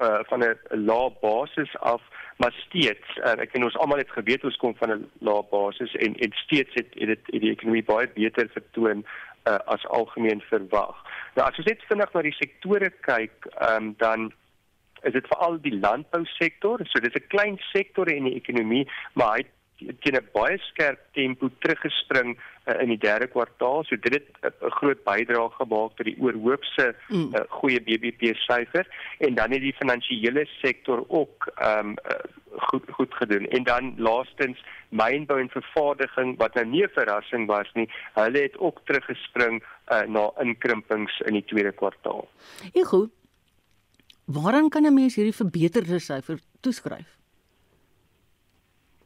uh, 0.00 0.18
van 0.30 0.40
'n 0.42 0.58
lae 0.70 1.10
basis 1.20 1.76
af 1.78 2.02
maar 2.36 2.52
steeds 2.66 3.16
uh, 3.16 3.38
ek 3.38 3.52
en 3.54 3.64
ons 3.64 3.76
almal 3.76 3.98
het 3.98 4.10
geweet 4.10 4.44
ons 4.44 4.56
kom 4.56 4.76
van 4.76 4.90
'n 4.90 5.10
lae 5.18 5.42
basis 5.50 5.94
en 5.94 6.14
en 6.14 6.32
steeds 6.32 6.74
het 6.74 6.90
het, 6.94 7.20
het 7.26 7.40
die 7.40 7.50
ekonomie 7.50 7.84
baie 7.84 8.08
beter 8.08 8.48
vertoon 8.52 9.04
uh, 9.48 9.58
as 9.64 9.86
algemeen 9.86 10.40
verwag. 10.40 10.96
Nou 11.34 11.48
as 11.48 11.58
ons 11.58 11.66
net 11.66 11.82
vinnig 11.88 12.12
na 12.12 12.22
die 12.22 12.38
sektore 12.38 12.90
kyk, 13.06 13.46
um, 13.70 13.94
dan 13.98 14.32
is 15.02 15.12
dit 15.12 15.26
veral 15.26 15.58
die 15.60 15.74
landbousektor. 15.78 16.80
So 16.88 17.00
dis 17.00 17.14
'n 17.14 17.28
klein 17.28 17.58
sektor 17.72 18.08
in 18.08 18.24
die 18.24 18.38
ekonomie, 18.40 18.88
maar 19.12 19.30
hy 19.32 19.38
het 19.44 19.52
teen 20.00 20.16
'n 20.16 20.28
baie 20.32 20.58
skerp 20.58 21.00
tempo 21.12 21.50
teruggespring 21.58 22.36
uh, 22.36 22.80
in 22.82 22.88
die 22.88 22.98
derde 22.98 23.26
kwartaal. 23.26 23.84
So 23.84 23.96
dit 23.96 24.12
het 24.12 24.28
'n 24.42 24.46
uh, 24.64 24.70
groot 24.78 25.04
bydrae 25.04 25.50
gemaak 25.58 25.96
tot 25.96 26.06
die 26.06 26.18
oorhoopse 26.20 26.94
uh, 27.08 27.40
goeie 27.48 27.80
BBP 27.80 28.34
syfer 28.36 28.86
en 29.18 29.34
dan 29.34 29.50
het 29.50 29.60
die 29.60 29.76
finansiële 29.80 30.46
sektor 30.62 31.04
ook 31.08 31.52
ehm 31.56 31.88
um, 31.88 31.96
uh, 32.10 32.18
goed 32.68 32.84
goed 32.90 33.14
gedoen. 33.14 33.46
En 33.46 33.62
dan 33.64 33.94
laastens 33.96 34.58
mynbou 34.88 35.40
en 35.40 35.48
vervaardiging 35.48 36.36
wat 36.38 36.54
nou 36.54 36.66
nie 36.66 36.84
'n 36.84 36.94
verrassing 36.94 37.46
was 37.46 37.70
nie. 37.74 37.88
Hulle 38.14 38.42
het 38.42 38.58
ook 38.58 38.80
teruggespring 38.84 39.62
uh, 39.62 40.02
na 40.06 40.30
inkrimpings 40.40 41.20
in 41.20 41.32
die 41.32 41.44
tweede 41.44 41.72
kwartaal. 41.72 42.28
Ja 42.72 42.84
goed. 42.84 43.10
Waaraan 44.24 44.68
kan 44.68 44.82
'n 44.86 44.94
mens 44.94 45.14
hierdie 45.14 45.34
verbeterde 45.34 45.98
syfer 45.98 46.38
toeskryf? 46.60 47.18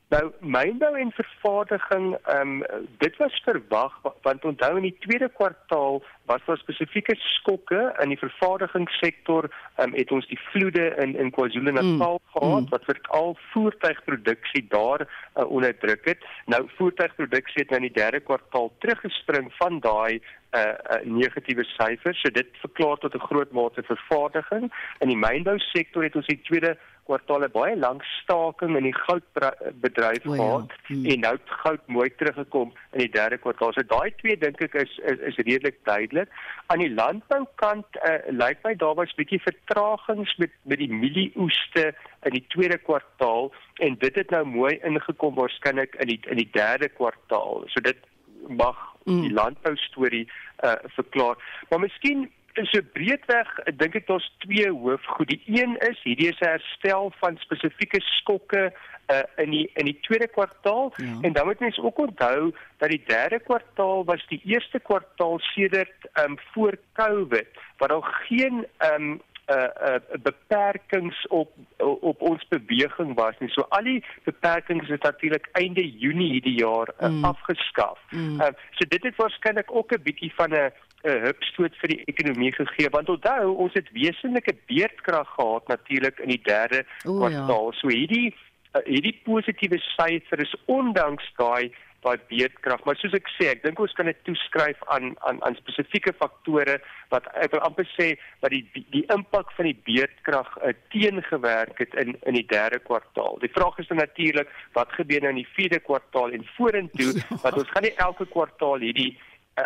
Nou 0.09 0.31
mynbou 0.41 0.95
en 0.97 1.11
vervaardiging, 1.13 2.17
ehm 2.25 2.63
um, 2.63 2.85
dit 2.99 3.17
was 3.17 3.43
verwag 3.45 3.93
want 4.23 4.45
onthou 4.45 4.77
in 4.77 4.87
die 4.87 4.97
tweede 5.05 5.29
kwartaal 5.29 6.03
was 6.25 6.41
daar 6.47 6.57
spesifieke 6.57 7.15
skokke 7.17 7.95
in 8.01 8.15
die 8.15 8.19
vervaardigingssektor, 8.19 9.51
ehm 9.77 9.89
um, 9.89 9.99
het 9.99 10.13
ons 10.13 10.29
die 10.33 10.41
vloede 10.49 10.87
in 11.05 11.13
in 11.17 11.31
KwaZulu-Natal 11.37 12.17
mm. 12.17 12.33
gehad 12.33 12.65
mm. 12.65 12.71
wat 12.73 12.89
vir 12.89 13.01
al 13.21 13.37
voertuigproduksie 13.53 14.65
daar 14.69 15.05
uh, 15.05 15.45
onderdruk 15.45 16.05
het. 16.05 16.25
Nou 16.47 16.65
voertuigproduksie 16.81 17.63
het 17.63 17.71
nou 17.71 17.83
in 17.83 17.91
die 17.93 18.01
derde 18.01 18.21
kwartaal 18.21 18.73
teruggespring 18.79 19.53
van 19.61 19.81
daai 19.81 20.15
'n 20.17 20.59
uh, 20.59 20.65
uh, 20.65 21.05
negatiewe 21.05 21.65
syfers. 21.65 22.21
So 22.21 22.31
dit 22.31 22.49
verklaar 22.65 22.97
tot 22.97 23.15
'n 23.15 23.29
groot 23.29 23.53
mate 23.53 23.83
vervaardiging. 23.83 24.73
In 24.99 25.09
die 25.09 25.21
mynbou 25.27 25.59
sektor 25.59 26.03
het 26.03 26.17
ons 26.17 26.27
die 26.27 26.41
tweede 26.41 26.79
kwartaale 27.09 27.49
baie 27.53 27.77
lank 27.77 28.05
staking 28.21 28.77
in 28.79 28.87
die 28.89 28.95
goudbedryf 28.97 30.27
oh, 30.27 30.37
ja. 30.37 30.43
gehad 30.43 30.75
hmm. 30.89 31.07
en 31.13 31.25
nou 31.25 31.33
het 31.37 31.55
goud 31.63 31.87
mooi 31.97 32.09
teruggekom 32.21 32.73
in 32.93 33.05
die 33.05 33.11
derde 33.17 33.39
kwartaal. 33.43 33.73
So 33.77 33.87
daai 33.93 34.13
twee 34.21 34.37
dink 34.41 34.63
ek 34.69 34.77
is 34.83 34.95
is, 35.13 35.23
is 35.33 35.41
redelik 35.41 35.81
duidelik. 35.89 36.33
Aan 36.69 36.85
die 36.85 36.93
landboukant 36.93 38.01
uh, 38.03 38.19
lyk 38.43 38.63
my 38.67 38.75
daar 38.83 38.97
was 39.01 39.17
bietjie 39.21 39.41
vertragings 39.45 40.37
met 40.43 40.55
met 40.69 40.83
die 40.83 40.93
mielieoeste 40.93 41.89
in 42.29 42.37
die 42.37 42.45
tweede 42.55 42.79
kwartaal 42.79 43.53
en 43.85 43.99
dit 44.05 44.23
het 44.23 44.35
nou 44.35 44.45
mooi 44.45 44.77
ingekom 44.85 45.37
waarskynlik 45.39 45.97
in 46.03 46.13
die 46.15 46.21
in 46.29 46.43
die 46.43 46.51
derde 46.53 46.93
kwartaal. 47.01 47.65
So 47.73 47.85
dit 47.85 48.01
mag 48.49 48.77
mm. 49.05 49.23
die 49.23 49.33
landbou 49.33 49.77
storie 49.77 50.27
uh, 50.65 50.77
verklaar. 50.97 51.39
Maar 51.71 51.81
miskien 51.81 52.29
so 52.55 52.81
breedweg 52.93 53.49
dink 53.77 53.95
ek 53.95 54.07
daar's 54.07 54.29
twee 54.39 54.71
hoofgoed. 54.71 55.29
Die 55.29 55.43
een 55.47 55.77
is 55.89 56.01
hierdie 56.03 56.29
is 56.29 56.41
'n 56.41 56.55
herstel 56.57 57.13
van 57.21 57.37
spesifieke 57.37 58.01
skokke 58.01 58.73
uh, 59.09 59.23
in 59.37 59.51
die 59.51 59.71
in 59.75 59.85
die 59.85 59.99
tweede 60.01 60.29
kwartaal 60.29 60.93
ja. 60.97 61.19
en 61.21 61.33
dan 61.33 61.47
moet 61.47 61.61
mens 61.61 61.79
ook 61.79 61.99
onthou 61.99 62.53
dat 62.77 62.91
die 62.91 63.03
derde 63.07 63.39
kwartaal 63.39 64.05
was 64.05 64.27
die 64.29 64.41
eerste 64.45 64.79
kwartaal 64.79 65.39
sedert 65.39 66.11
um, 66.25 66.39
voor 66.53 66.79
Covid 66.93 67.49
waar 67.77 67.89
daar 67.89 68.25
geen 68.29 68.67
um, 68.93 69.21
uh 69.49 69.57
uh 69.89 70.21
beperkings 70.23 71.27
op 71.27 71.53
op 72.01 72.21
ons 72.21 72.49
beweging 72.49 73.15
was 73.15 73.35
nie. 73.39 73.49
So 73.49 73.65
al 73.69 73.83
die 73.83 74.05
beperkings 74.25 74.89
is 74.89 75.01
natuurlik 75.01 75.49
einde 75.53 75.85
Junie 75.99 76.33
hierdie 76.33 76.59
jaar 76.59 76.93
uh, 77.01 77.09
mm. 77.09 77.25
afgeskaf. 77.25 77.99
Mm. 78.11 78.41
Uh, 78.41 78.53
so 78.71 78.89
dit 78.89 79.03
het 79.03 79.17
waarskynlik 79.17 79.73
ook 79.73 79.93
'n 79.93 80.03
bietjie 80.03 80.33
van 80.35 80.53
'n 80.53 80.73
'n 81.05 81.21
hupstoot 81.27 81.77
vir 81.81 81.95
die 81.95 82.03
ekonomie 82.11 82.53
gegee 82.53 82.91
want 82.91 83.09
onthou 83.09 83.55
ons 83.65 83.75
het 83.79 83.91
wesenlike 83.95 84.55
beerdkrag 84.67 85.29
gehad 85.37 85.69
natuurlik 85.69 86.19
in 86.19 86.35
die 86.35 86.43
derde 86.43 86.85
o, 87.07 87.19
kwartaal. 87.19 87.73
Ja. 87.73 87.79
So 87.81 87.89
hierdie 87.89 88.35
uh, 88.75 88.83
hierdie 88.85 89.15
positiewe 89.25 89.79
syfer 89.95 90.43
is 90.43 90.55
ondanks 90.67 91.29
daai 91.39 91.71
daai 92.07 92.19
beerdkrag, 92.31 92.85
maar 92.87 92.95
soos 93.01 93.15
ek 93.17 93.27
sê, 93.35 93.49
ek 93.51 93.65
dink 93.65 93.81
ons 93.83 93.95
kan 93.99 94.07
dit 94.07 94.19
toeskryf 94.27 94.79
aan 94.95 95.17
aan 95.27 95.41
aan 95.47 95.57
spesifieke 95.59 96.13
faktore 96.15 96.77
wat 97.11 97.27
ek 97.35 97.57
wil 97.57 97.65
amper 97.67 97.89
sê 97.97 98.13
dat 98.43 98.53
die 98.55 98.63
die, 98.75 98.85
die 98.95 99.03
impak 99.15 99.51
van 99.57 99.67
die 99.67 99.79
beerdkrag 99.89 100.53
uh, 100.63 100.75
teengewerk 100.95 101.83
het 101.83 101.97
in 101.99 102.15
in 102.23 102.39
die 102.39 102.47
derde 102.53 102.79
kwartaal. 102.87 103.41
Die 103.43 103.51
vraag 103.55 103.81
is 103.83 103.91
natuurlik 103.91 104.53
wat 104.79 104.95
gebeur 104.99 105.27
nou 105.27 105.35
in 105.35 105.43
die 105.43 105.55
vierde 105.57 105.83
kwartaal 105.83 106.37
en 106.39 106.47
vorentoe, 106.55 107.11
ja. 107.19 107.41
want 107.43 107.63
ons 107.65 107.75
gaan 107.75 107.87
nie 107.89 107.97
elke 108.07 108.29
kwartaal 108.31 108.87
hierdie 108.87 109.11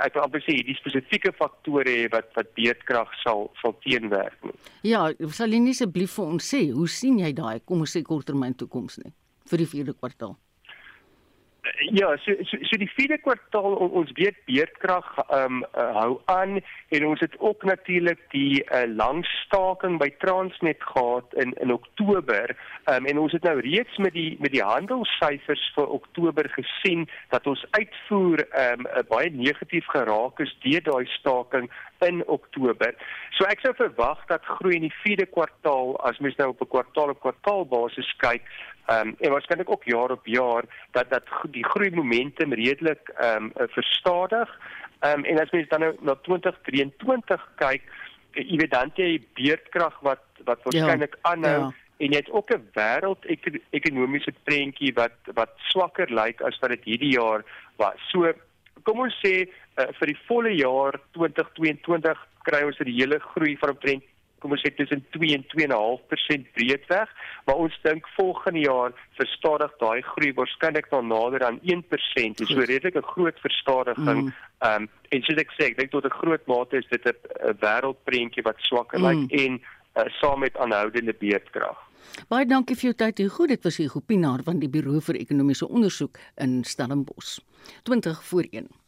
ek 0.06 0.16
wil 0.16 0.26
amper 0.26 0.44
sê 0.44 0.58
die 0.66 0.76
spesifieke 0.78 1.32
faktore 1.36 1.96
wat 2.12 2.30
wat 2.36 2.52
beerdkrag 2.58 3.10
sal 3.22 3.50
sal 3.62 3.76
teenwerk. 3.84 4.38
Ja, 4.86 5.08
sal 5.30 5.52
jy 5.54 5.60
nie 5.64 5.76
asseblief 5.76 6.16
vir 6.18 6.30
ons 6.36 6.52
sê 6.54 6.62
hoe 6.72 6.88
sien 6.88 7.20
jy 7.22 7.32
daai 7.36 7.60
kom 7.60 7.84
ons 7.84 7.96
sê 7.96 8.04
korttermyn 8.06 8.56
toekoms 8.58 9.00
nie 9.04 9.12
vir 9.50 9.64
die 9.64 9.70
vierde 9.74 9.94
kwartaal? 9.98 10.36
Ja, 11.90 12.16
so 12.18 12.32
so, 12.42 12.56
so 12.62 12.76
die 12.76 12.90
vierde 12.90 13.20
kwartaal 13.22 13.76
on, 13.76 13.92
ons 14.00 14.10
weet 14.18 14.38
beerdkrag 14.48 15.06
ehm 15.22 15.60
um, 15.60 15.66
uh, 15.78 15.84
hou 15.94 16.14
aan 16.34 16.56
en 16.90 17.06
ons 17.06 17.20
het 17.22 17.36
ook 17.38 17.62
natuurlik 17.62 18.18
die 18.34 18.64
uh, 18.64 18.82
lang 18.90 19.22
staking 19.44 20.00
by 20.02 20.08
Transnet 20.24 20.82
gehad 20.82 21.36
in 21.44 21.54
in 21.62 21.72
Oktober. 21.72 22.50
Ehm 22.50 22.96
um, 22.96 23.06
en 23.12 23.22
ons 23.26 23.36
het 23.38 23.46
nou 23.46 23.54
reeds 23.60 23.96
met 24.02 24.12
die 24.18 24.34
met 24.40 24.50
die 24.56 24.64
handelssyfers 24.64 25.62
vir 25.76 25.94
Oktober 25.98 26.50
gesien 26.58 27.06
dat 27.30 27.46
ons 27.46 27.64
uitvoer 27.78 28.42
ehm 28.48 28.82
um, 28.82 29.06
baie 29.14 29.30
negatief 29.30 29.86
geraak 29.94 30.42
is 30.42 30.56
deur 30.66 30.82
daai 30.90 31.06
staking 31.14 31.70
in 32.02 32.26
Oktober. 32.26 32.90
So 33.38 33.46
ek 33.46 33.62
sou 33.62 33.74
verwag 33.78 34.26
dat 34.26 34.50
groei 34.58 34.80
in 34.80 34.88
die 34.90 34.96
vierde 35.04 35.30
kwartaal 35.30 35.94
as 36.10 36.18
mens 36.18 36.36
nou 36.42 36.50
op 36.56 36.66
'n 36.66 36.74
kwartaal 36.74 37.14
op 37.14 37.22
kwartaal 37.22 37.66
basis 37.70 38.14
kyk 38.18 38.50
Ehm 38.86 39.08
um, 39.08 39.14
en 39.18 39.30
waarskynlik 39.30 39.70
ook 39.70 39.84
jaar 39.84 40.10
op 40.10 40.26
jaar 40.26 40.64
dat 40.90 41.10
dat 41.10 41.22
die 41.50 41.64
groei 41.64 41.90
momentum 41.90 42.52
redelik 42.52 43.08
ehm 43.08 43.44
um, 43.44 43.68
verstadig. 43.68 44.60
Ehm 45.00 45.18
um, 45.18 45.24
en 45.24 45.40
as 45.40 45.50
mens 45.50 45.68
dan 45.68 45.80
nou 45.80 45.94
na 46.00 46.14
2023 46.14 47.48
kyk, 47.56 47.82
eh, 48.32 48.50
jy 48.50 48.56
weet 48.56 48.70
dan 48.70 48.90
jy 48.94 49.22
beerdkrag 49.34 50.00
wat 50.00 50.24
wat 50.44 50.58
ja, 50.62 50.70
waarskynlik 50.70 51.14
ja, 51.14 51.30
aanhou 51.30 51.60
ja. 51.60 51.72
en 51.96 52.10
jy 52.10 52.16
het 52.16 52.30
ook 52.30 52.50
'n 52.50 52.68
wêreld 52.74 53.26
ekonomiese 53.70 54.34
prentjie 54.42 54.92
wat 54.94 55.18
wat 55.34 55.52
swakker 55.56 56.10
lyk 56.10 56.40
as 56.40 56.58
wat 56.58 56.70
dit 56.70 56.84
hierdie 56.84 57.12
jaar 57.12 57.44
was. 57.76 57.98
So 58.10 58.32
kom 58.82 59.00
ons 59.00 59.18
sê 59.22 59.46
uh, 59.46 59.86
vir 59.98 60.06
die 60.06 60.20
volle 60.26 60.50
jaar 60.50 61.00
2022 61.12 62.18
kry 62.42 62.62
ons 62.66 62.78
die 62.78 63.00
hele 63.00 63.18
groei 63.18 63.56
van 63.56 63.70
omtrent 63.70 64.02
kom 64.42 64.54
ons 64.56 64.62
sê 64.64 64.72
tussen 64.74 65.04
2 65.14 65.36
en 65.36 65.44
2.5% 65.54 66.48
breedweg, 66.56 67.12
maar 67.46 67.60
ons 67.64 67.76
dink 67.86 68.08
volgende 68.16 68.64
jaar 68.64 68.96
verstadig 69.20 69.76
daai 69.82 70.02
groei 70.12 70.32
waarskynlik 70.38 70.90
na 70.92 71.00
nader 71.12 71.46
aan 71.46 71.60
1%. 71.62 72.42
Dis 72.42 72.50
so 72.50 72.66
redelik 72.66 72.98
'n 72.98 73.12
groot 73.14 73.38
verstadiging. 73.46 74.26
Mm. 74.26 74.34
Um 74.68 74.88
en 75.12 75.22
soos 75.22 75.38
ek 75.38 75.54
sê, 75.56 75.70
ek 75.70 75.78
dink 75.78 75.90
tot 75.90 76.04
'n 76.04 76.18
groot 76.20 76.44
mate 76.46 76.76
is 76.76 76.88
dit 76.90 77.06
'n 77.06 77.56
wêreldprentjie 77.62 78.44
wat 78.44 78.58
swakker 78.60 78.98
mm. 78.98 79.06
lyk 79.06 79.22
en 79.44 79.52
uh, 79.96 80.08
saam 80.20 80.40
met 80.40 80.56
aanhoudende 80.56 81.14
beerdkrag. 81.14 81.78
Baie 82.28 82.46
dankie 82.46 82.76
vir 82.76 82.90
jou 82.90 82.94
tyd 82.94 83.18
hier. 83.18 83.30
Goed, 83.30 83.48
dit 83.48 83.64
was 83.64 83.76
hier 83.76 83.90
Gopinaar 83.90 84.42
van 84.42 84.58
die 84.58 84.68
Buro 84.68 85.00
vir 85.00 85.20
Ekonomiese 85.20 85.68
Onderzoek 85.68 86.18
in 86.36 86.64
Stellenbosch. 86.64 87.38
20 87.82 88.24
voor 88.24 88.46
1. 88.50 88.81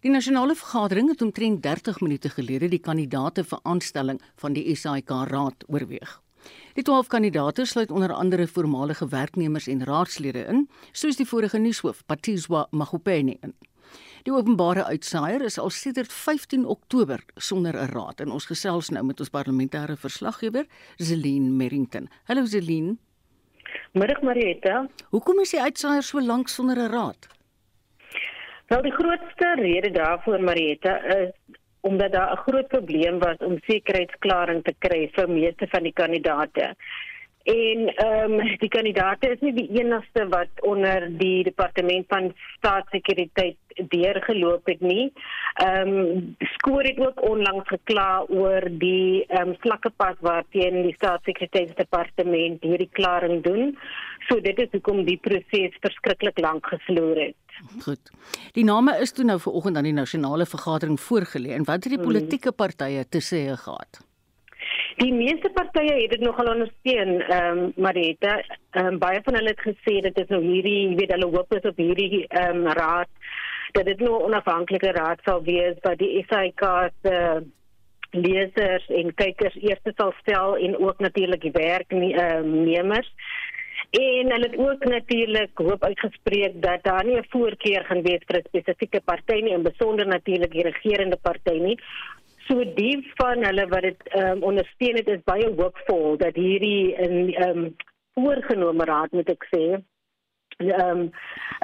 Die 0.00 0.10
nasionale 0.10 0.54
vergadering 0.54 1.08
het 1.10 1.22
omtrent 1.22 1.62
30 1.62 2.00
minute 2.00 2.30
gelede 2.30 2.68
die 2.70 2.78
kandidaate 2.78 3.42
vir 3.44 3.58
aanstelling 3.66 4.20
van 4.38 4.54
die 4.54 4.74
SAIK 4.76 5.10
raad 5.26 5.64
oorweeg. 5.66 6.20
Die 6.78 6.84
12 6.86 7.08
kandidaate 7.10 7.64
sluit 7.66 7.90
onder 7.90 8.12
andere 8.14 8.46
voormalige 8.46 9.08
werknemers 9.08 9.66
en 9.66 9.82
raadslede 9.84 10.44
in, 10.46 10.68
soos 10.92 11.18
die 11.18 11.26
vorige 11.26 11.58
nuushoof, 11.58 12.04
Patizwa 12.06 12.68
Magopane 12.70 13.34
in. 13.42 13.54
Die 14.22 14.32
openbare 14.32 14.84
uitsaier 14.84 15.42
is 15.42 15.58
al 15.58 15.70
sedert 15.74 16.12
15 16.12 16.66
Oktober 16.66 17.24
sonder 17.34 17.74
'n 17.74 17.90
raad 17.90 18.20
en 18.20 18.30
ons 18.30 18.46
gesels 18.46 18.90
nou 18.90 19.04
met 19.04 19.20
ons 19.20 19.30
parlementêre 19.30 19.96
verslaggewer, 19.96 20.66
Zelin 20.96 21.56
Merrington. 21.56 22.08
Hallo 22.24 22.44
Zelin. 22.44 22.98
Middag 23.92 24.22
Marietta. 24.22 24.86
Hoekom 25.10 25.40
is 25.40 25.50
die 25.50 25.62
uitsaier 25.62 26.02
so 26.02 26.20
lank 26.20 26.48
sonder 26.48 26.78
'n 26.78 26.90
raad? 26.90 27.37
Wel 28.68 28.82
die 28.82 28.92
grootste 28.92 29.54
rede 29.54 29.90
daarvoor 29.90 30.42
Marietta 30.42 31.02
is 31.04 31.30
omdat 31.80 32.12
daar 32.12 32.32
'n 32.32 32.36
groot 32.36 32.68
probleem 32.68 33.18
was 33.18 33.36
om 33.36 33.58
sekuriteitsklaring 33.66 34.64
te 34.64 34.74
kry 34.78 35.08
vir 35.12 35.30
meeste 35.30 35.66
van 35.68 35.82
die 35.82 35.92
kandidate. 35.92 36.74
En 37.42 37.94
ehm 37.94 38.32
um, 38.32 38.56
die 38.58 38.68
kandidaate 38.68 39.28
is 39.28 39.40
nie 39.40 39.52
die 39.52 39.80
enigste 39.80 40.28
wat 40.28 40.50
onder 40.60 41.06
die 41.18 41.44
departement 41.44 42.04
van 42.08 42.34
staatssekuriteit 42.56 43.56
deurgeloop 43.94 44.66
het 44.66 44.80
nie. 44.80 45.12
Ehm 45.54 45.96
um, 45.96 46.36
skoor 46.38 46.82
het 46.82 46.98
ook 47.06 47.22
onlangs 47.30 47.68
gekla 47.68 48.24
oor 48.28 48.68
die 48.84 49.24
ehm 49.26 49.48
um, 49.48 49.56
vlakke 49.64 49.90
pad 49.96 50.16
waarteen 50.20 50.82
die 50.82 50.94
staatsekuriteitsdepartement 50.94 52.62
hierdie 52.62 52.92
klaring 52.92 53.42
doen. 53.42 53.78
So 54.28 54.40
dit 54.40 54.58
is 54.58 54.70
hoekom 54.70 55.04
die 55.04 55.16
proses 55.16 55.80
verskriklik 55.80 56.38
lank 56.38 56.66
gesloer 56.66 57.16
het. 57.16 57.47
Goed. 57.84 58.10
Die 58.52 58.64
name 58.64 58.94
is 59.00 59.12
toe 59.12 59.24
nou 59.24 59.38
vanoggend 59.40 59.76
aan 59.76 59.88
die 59.88 59.96
nasionale 59.96 60.46
vergadering 60.46 61.00
voorgelê 61.00 61.54
en 61.56 61.64
wat 61.64 61.84
het 61.84 61.94
die 61.94 61.98
hmm. 61.98 62.06
politieke 62.06 62.52
partye 62.52 63.04
te 63.08 63.22
sê 63.24 63.42
gehad? 63.56 64.00
Die 64.98 65.12
meeste 65.14 65.50
partye 65.54 65.94
het 65.94 66.10
dit 66.10 66.22
nogal 66.26 66.50
ondersteun, 66.54 67.20
ehm 67.20 67.58
um, 67.58 67.72
Marita, 67.76 68.40
ehm 68.70 68.94
um, 68.94 68.98
baie 68.98 69.20
van 69.24 69.38
hulle 69.38 69.54
het 69.54 69.66
gesê 69.66 70.00
dit 70.06 70.18
is 70.22 70.32
nou 70.34 70.40
hierdie, 70.42 70.80
jy 70.88 70.96
weet 70.98 71.14
hulle 71.14 71.30
hoop 71.34 71.54
is 71.58 71.68
op 71.70 71.78
hierdie 71.78 72.24
ehm 72.26 72.64
um, 72.64 72.72
raad 72.80 73.10
dat 73.76 73.84
dit 73.84 74.00
nou 74.00 74.16
'n 74.16 74.26
onafhanklike 74.30 74.90
raad 74.96 75.20
sal 75.24 75.42
wees 75.42 75.76
wat 75.82 75.98
die 75.98 76.24
SAIK 76.28 76.64
se 77.02 77.14
uh, 77.14 77.40
lesers 78.10 78.86
en 78.88 79.14
kykers 79.14 79.56
eers 79.60 79.94
sal 79.96 80.12
stel 80.20 80.56
en 80.56 80.78
ook 80.78 80.98
natuurlik 80.98 81.40
die 81.40 81.52
werknemers. 81.52 83.12
En 83.90 84.30
hulle 84.30 84.48
het 84.50 84.58
ook 84.58 84.84
natuurlik 84.84 85.50
hoop 85.54 85.84
uitgespreek 85.84 86.62
dat 86.62 86.82
daar 86.82 87.04
nie 87.04 87.16
'n 87.16 87.26
voorkeur 87.28 87.84
gaan 87.84 88.02
wees 88.02 88.22
vir 88.26 88.38
'n 88.38 88.48
spesifieke 88.48 89.00
party 89.00 89.40
nie 89.40 89.54
en 89.54 89.62
besonder 89.62 90.06
natuurlik 90.06 90.52
die 90.52 90.62
regerende 90.62 91.16
party 91.16 91.58
nie 91.58 91.78
so 92.48 92.64
die 92.76 92.96
van 93.20 93.44
hulle 93.44 93.66
wat 93.72 93.84
dit 93.86 94.08
um, 94.16 94.42
ondersteun 94.50 94.96
het 95.00 95.08
is 95.12 95.24
baie 95.28 95.48
hoopvol 95.60 96.16
dat 96.22 96.36
hierdie 96.36 96.94
in 96.96 97.34
ehm 97.34 97.64
um, 97.64 97.76
voorgenome 98.18 98.84
raad 98.84 99.12
moet 99.14 99.28
ek 99.34 99.44
sê 99.52 99.64
ehm 99.76 100.80
um, 100.86 101.02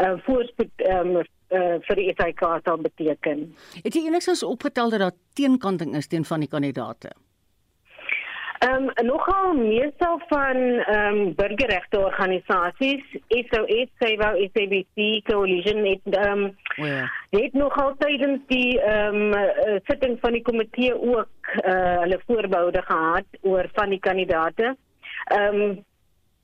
uh, 0.05 0.15
voorspoed 0.27 0.85
ehm 0.89 1.17
um, 1.17 1.25
uh, 1.57 1.77
vir 1.89 2.01
die 2.01 2.13
SAK 2.19 2.45
sal 2.67 2.81
beteken. 2.85 3.47
Het 3.83 3.97
jy 3.97 4.07
enigsins 4.07 4.45
opgetel 4.47 4.91
dat 4.95 5.07
daar 5.07 5.17
teenkanting 5.41 5.97
is 5.97 6.07
teen 6.07 6.25
van 6.25 6.45
die 6.45 6.51
kandidaate? 6.51 7.15
Ehm 8.59 8.89
um, 8.89 9.07
nogal 9.07 9.53
meestal 9.53 10.21
van 10.29 10.57
ehm 10.57 11.15
um, 11.15 11.35
burgerregteorganisasies, 11.35 13.03
SOS, 13.29 13.89
SAVO, 13.99 14.49
SABC, 14.53 15.25
Coalition 15.25 15.85
het 15.85 16.15
ehm 16.15 16.39
um, 16.39 16.57
oh 16.77 16.87
ja. 16.87 17.11
het 17.31 17.53
nogal 17.53 17.95
tydens 17.99 18.41
die 18.47 18.81
ehm 18.81 19.33
um, 19.33 19.81
sitting 19.85 20.19
van 20.21 20.33
die 20.33 20.43
komitee 20.43 20.95
ook 20.95 21.29
uh, 21.65 21.99
hulle 21.99 22.21
voorboude 22.27 22.83
gehad 22.83 23.25
oor 23.41 23.69
van 23.73 23.89
die 23.89 24.01
kandidate. 24.01 24.77
Ehm 25.25 25.61
um, 25.61 25.85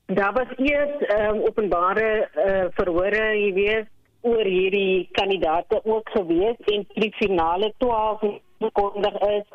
daar 0.06 0.32
was 0.32 0.56
eers 0.56 1.06
ehm 1.06 1.34
um, 1.34 1.40
openbare 1.40 2.28
uh, 2.34 2.64
verhore, 2.70 3.24
jy 3.38 3.52
weet, 3.52 3.86
oor 4.20 4.44
hierdie 4.44 5.08
kandidate 5.12 5.80
ook 5.84 6.08
gewees 6.08 6.56
en 6.74 6.86
die 6.94 7.14
finale 7.16 7.72
12 7.78 8.20
gekondig 8.58 9.20
is 9.20 9.46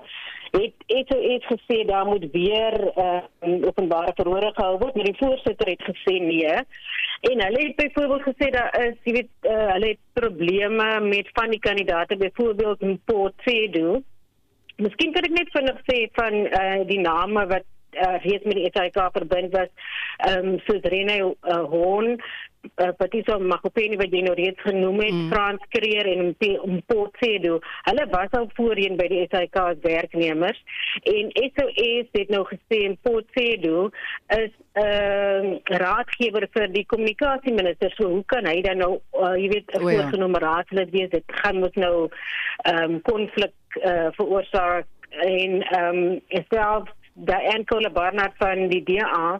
het 0.61 0.83
het 0.87 1.13
iets 1.19 1.45
gesê 1.51 1.85
daar 1.85 2.05
moet 2.05 2.25
weer 2.31 2.75
uh, 2.97 3.21
openbare 3.67 4.11
verhore 4.15 4.51
gehou 4.53 4.77
word 4.77 4.95
maar 4.95 5.09
die 5.09 5.19
voorsitter 5.19 5.67
het 5.67 5.83
gesê 5.89 6.17
nee. 6.23 6.55
En 7.29 7.41
hulle 7.41 7.61
het 7.67 7.75
byvoorbeeld 7.75 8.27
gesê 8.29 8.49
daar 8.53 8.71
is 8.87 8.97
jy 9.03 9.13
weet 9.19 9.31
uh, 9.41 9.71
hulle 9.73 9.93
het 9.93 10.03
probleme 10.13 10.89
met 10.99 11.29
van 11.33 11.49
die 11.49 11.59
kandidate 11.59 12.17
byvoorbeeld 12.17 12.81
in 12.81 12.99
Port 13.05 13.33
Sedu 13.45 14.03
Miskien 14.75 15.13
kan 15.15 15.23
ek 15.23 15.35
net 15.37 15.53
vinnig 15.55 15.77
sê 15.87 16.01
van 16.17 16.33
uh, 16.45 16.81
die 16.87 16.99
name 16.99 17.45
wat 17.47 17.67
uh, 17.95 18.17
reeds 18.23 18.45
met 18.45 18.59
die 18.59 18.69
SAIK 18.73 18.99
verbind 19.11 19.51
was 19.55 19.71
ehm 20.17 20.53
um, 20.53 20.59
soos 20.67 20.83
Rene 20.91 21.17
uh, 21.23 21.63
Horn 21.69 22.19
uh, 22.77 22.91
Patricia 22.97 23.37
Makopeni 23.39 23.97
wat 23.99 24.13
jy 24.13 24.21
nou 24.25 24.33
reeds 24.37 24.61
genoem 24.65 25.01
het, 25.03 25.13
mm. 25.13 25.27
Frans 25.33 25.65
Kreer 25.73 26.07
en 26.11 26.33
Mpotsedo. 26.77 27.59
Hulle 27.87 28.05
was 28.13 28.33
al 28.37 28.47
voorheen 28.57 28.97
by 28.99 29.07
die 29.11 29.23
SAK 29.29 29.59
as 29.61 29.81
werknemers 29.85 30.61
en 31.11 31.31
SOS 31.45 32.11
het 32.17 32.33
nou 32.33 32.43
gesê 32.49 32.81
Mpotsedo 32.95 33.89
is 34.37 34.51
'n 34.75 34.83
uh, 34.83 35.77
raadgewer 35.79 36.47
vir 36.51 36.67
die 36.73 36.85
kommunikasieminister. 36.85 37.93
So 37.95 38.09
hoe 38.09 38.25
kan 38.25 38.45
hy 38.45 38.61
dan 38.61 38.77
nou 38.83 38.99
uh, 39.13 39.35
jy 39.39 39.47
weet 39.53 39.71
'n 39.71 39.83
oh, 39.83 39.91
voorgenome 39.91 40.39
ja. 40.39 40.45
raadslid 40.47 40.91
wees? 40.91 41.09
Dit 41.09 41.23
gaan 41.41 41.59
mos 41.59 41.75
nou 41.75 42.09
ehm 42.65 42.83
um, 42.83 43.01
konflik 43.01 43.53
uh, 43.83 44.11
veroorsaak 44.17 44.85
en 45.09 45.61
ehm 45.61 45.95
um, 45.95 46.43
self 46.49 46.89
daai 47.15 47.47
Ankola 47.55 47.89
Barnard 47.89 48.37
van 48.37 48.67
die 48.69 48.83
DA 48.83 49.39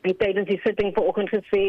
het 0.00 0.18
tydens 0.18 0.48
die 0.48 0.60
sitting 0.64 0.94
vanoggend 0.96 1.28
gesê 1.34 1.64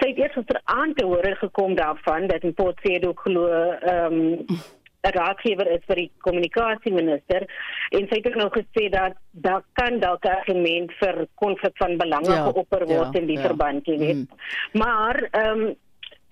sy 0.00 0.10
het 0.10 0.18
eers 0.18 0.36
gisteraand 0.36 0.96
te 0.98 1.06
hore 1.08 1.34
gekom 1.40 1.74
daarvan 1.78 2.26
dat 2.28 2.44
in 2.44 2.54
Port 2.54 2.80
Sedo 2.84 3.14
glo 3.24 3.48
ehm 3.48 4.20
um, 4.20 4.46
'n 5.02 5.14
raadgewer 5.16 5.66
is 5.74 5.82
vir 5.90 5.98
die 5.98 6.10
kommunikasieminister 6.22 7.46
en 7.98 8.04
sy 8.06 8.18
het 8.18 8.26
ook 8.28 8.36
nou 8.38 8.50
gesê 8.54 8.84
dat 8.90 9.16
daar 9.46 9.64
kan 9.78 9.98
dalk 9.98 10.24
'n 10.24 10.36
argument 10.36 10.92
vir 11.00 11.26
konflik 11.34 11.76
van 11.76 11.96
belange 11.98 12.34
ja, 12.34 12.44
geopper 12.46 12.86
word 12.86 13.14
ja, 13.14 13.20
in 13.20 13.26
die 13.26 13.38
ja. 13.38 13.46
verband, 13.48 13.86
jy 13.86 13.98
weet. 13.98 14.14
Mm. 14.14 14.28
Maar 14.72 15.16
ehm 15.30 15.60
um, 15.60 15.74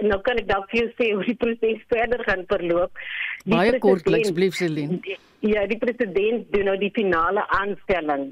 nou 0.03 0.21
kan 0.27 0.39
ek 0.41 0.49
dalk 0.49 0.71
vir 0.71 0.83
jou 0.83 0.91
sê 0.99 1.11
hoe 1.15 1.27
die 1.27 1.37
proses 1.41 1.83
verder 1.93 2.23
gaan 2.29 2.47
verloop. 2.51 3.03
Die 3.45 3.57
Baie 3.57 3.81
kortliks 3.83 4.29
asseblief 4.29 4.57
Celine. 4.59 5.01
Ja, 5.41 5.63
die 5.65 5.79
president 5.81 6.51
doen 6.53 6.67
nou 6.69 6.77
die 6.81 6.93
finale 6.93 7.47
aanstelling. 7.57 8.27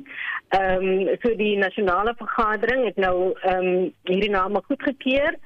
Ehm 0.57 0.89
um, 0.89 1.15
so 1.23 1.33
die 1.39 1.55
nasionale 1.61 2.13
vergadering 2.19 2.85
het 2.89 3.01
nou 3.01 3.33
ehm 3.43 3.71
um, 3.71 3.87
hierdie 4.11 4.33
name 4.35 4.63
goedgekeur 4.67 5.39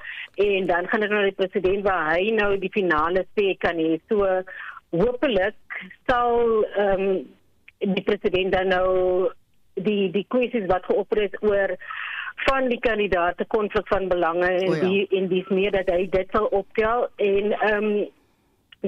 en 0.43 0.67
dan 0.67 0.89
gaan 0.91 1.05
dit 1.07 1.15
nou 1.15 1.23
die 1.29 1.39
president 1.39 1.87
waar 1.87 2.11
hy 2.15 2.33
nou 2.35 2.51
die 2.59 2.73
finale 2.75 3.27
sê 3.39 3.53
kan 3.63 3.79
hê. 3.79 4.01
So 4.11 4.27
hopelik 4.91 5.79
sal 6.11 6.67
ehm 6.73 7.07
um, 7.07 7.23
die 7.83 8.05
president 8.07 8.53
dan 8.55 8.75
nou 8.75 9.31
die 9.75 10.11
die 10.15 10.27
kwessies 10.29 10.67
wat 10.71 10.85
geopper 10.91 11.23
is 11.29 11.39
oor 11.41 11.77
van 12.53 12.69
die 12.69 12.81
kandidaate 12.85 13.47
konflik 13.57 13.89
van 13.89 14.09
belange 14.09 14.49
en 14.49 14.69
oh 14.69 14.77
ja. 14.77 14.89
die 14.89 15.07
en 15.19 15.31
dis 15.33 15.49
meer 15.49 15.73
dat 15.79 15.89
hy 15.95 16.05
dit 16.19 16.37
sal 16.37 16.51
optel 16.61 17.09
en 17.17 17.57
ehm 17.61 17.89
um, 17.93 18.05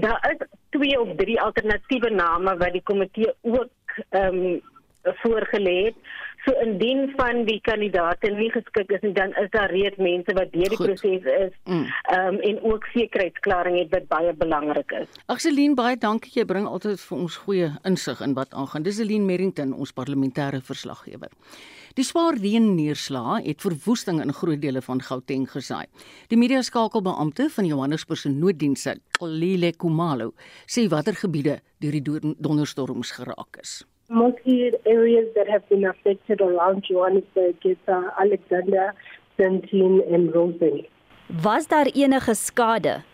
daar 0.04 0.20
is 0.32 0.46
twee 0.74 1.00
of 1.00 1.16
drie 1.16 1.40
alternatiewe 1.40 2.10
name 2.10 2.56
wat 2.62 2.72
die 2.76 2.86
komitee 2.92 3.32
ook 3.42 3.98
ehm 4.10 4.38
um, 4.44 4.62
voorgelê 5.22 5.84
het. 5.84 5.94
So 6.44 6.52
indien 6.60 7.12
van 7.16 7.44
die 7.44 7.60
kandidaate 7.64 8.30
nie 8.36 8.50
geskik 8.52 8.90
is 8.92 9.00
nie, 9.00 9.12
dan 9.16 9.32
is 9.40 9.48
daar 9.52 9.70
reeds 9.72 9.96
mense 9.96 10.34
wat 10.36 10.52
deur 10.52 10.74
die 10.74 10.80
proses 10.80 11.28
is. 11.36 11.54
Mm. 11.64 11.84
Ehm 11.84 12.20
mm. 12.20 12.34
um, 12.34 12.40
en 12.50 12.60
ook 12.72 12.84
sekuriteitsklaring 12.92 13.78
het 13.78 13.94
wat 13.96 14.08
baie 14.08 14.34
belangrik 14.42 14.92
is. 15.00 15.08
Agselien, 15.26 15.74
baie 15.74 15.96
dankie. 15.96 16.32
Jy 16.34 16.44
bring 16.44 16.68
altyd 16.68 17.00
vir 17.00 17.18
ons 17.18 17.38
goeie 17.46 17.70
insig 17.84 18.20
in 18.20 18.36
wat 18.36 18.52
aangaan. 18.52 18.84
Dis 18.84 19.00
Celine 19.00 19.24
Merrington, 19.24 19.72
ons 19.72 19.92
parlementêre 19.92 20.60
verslaggewer. 20.60 21.32
Die 21.94 22.02
swaar 22.02 22.34
reënneerslae 22.34 23.44
het 23.44 23.62
verwoesting 23.62 24.16
in 24.18 24.32
groot 24.34 24.58
dele 24.58 24.80
van 24.82 24.98
Gauteng 24.98 25.44
gesaai. 25.46 25.84
Die 26.26 26.38
media 26.38 26.58
skakelbeampte 26.66 27.46
van 27.54 27.68
Johannesburg 27.68 28.18
se 28.18 28.32
nooddienste, 28.34 28.96
Lile 29.22 29.70
Kumalo, 29.78 30.32
sê 30.66 30.88
watter 30.90 31.14
gebiede 31.14 31.60
deur 31.78 31.94
die 31.94 32.34
donderstorms 32.42 33.14
geraak 33.14 33.60
is. 33.62 33.84
Most 34.08 34.42
areas 34.90 35.30
that 35.38 35.46
have 35.46 35.62
been 35.70 35.86
affected 35.86 36.42
around 36.42 36.82
Johannesburg 36.90 37.62
is 37.62 37.78
uh, 37.86 38.10
Alexander, 38.18 38.90
Sandton 39.38 40.02
and 40.10 40.34
Rosebank. 40.34 40.90
Was 41.46 41.70
daar 41.70 41.86
enige 41.94 42.34
skade? 42.34 43.04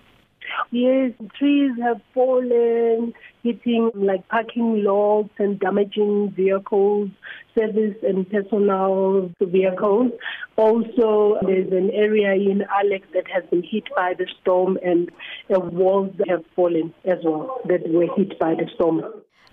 Yes, 0.71 1.13
trees 1.39 1.73
have 1.83 2.01
fallen, 2.15 3.13
hitting 3.43 3.91
like 3.95 4.27
parking 4.29 4.85
lots 4.85 5.31
and 5.39 5.59
damaging 5.59 6.33
vehicles, 6.37 7.09
service 7.57 7.97
and 8.03 8.29
personal 8.31 9.31
vehicles. 9.41 10.13
Also, 10.57 11.39
there's 11.47 11.73
an 11.73 11.91
area 11.91 12.35
in 12.35 12.65
Alex 12.83 13.07
that 13.15 13.29
has 13.33 13.45
been 13.51 13.63
hit 13.63 13.85
by 13.95 14.15
the 14.17 14.27
storm 14.41 14.79
and 14.83 15.11
walls 15.49 16.13
have 16.29 16.45
fallen 16.55 16.93
as 17.05 17.19
well 17.25 17.61
that 17.67 17.89
were 17.89 18.09
hit 18.17 18.39
by 18.39 18.55
the 18.55 18.69
storm. 18.75 19.03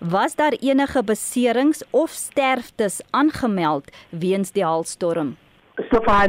Was 0.00 0.34
daar 0.34 0.52
enige 0.60 1.04
beserings 1.04 1.82
of 1.90 2.10
sterftes 2.10 3.00
aangemeld 3.10 3.90
weens 4.10 4.52
die 4.52 4.62
haalstorm? 4.62 5.36
So 5.86 6.00
far, 6.02 6.26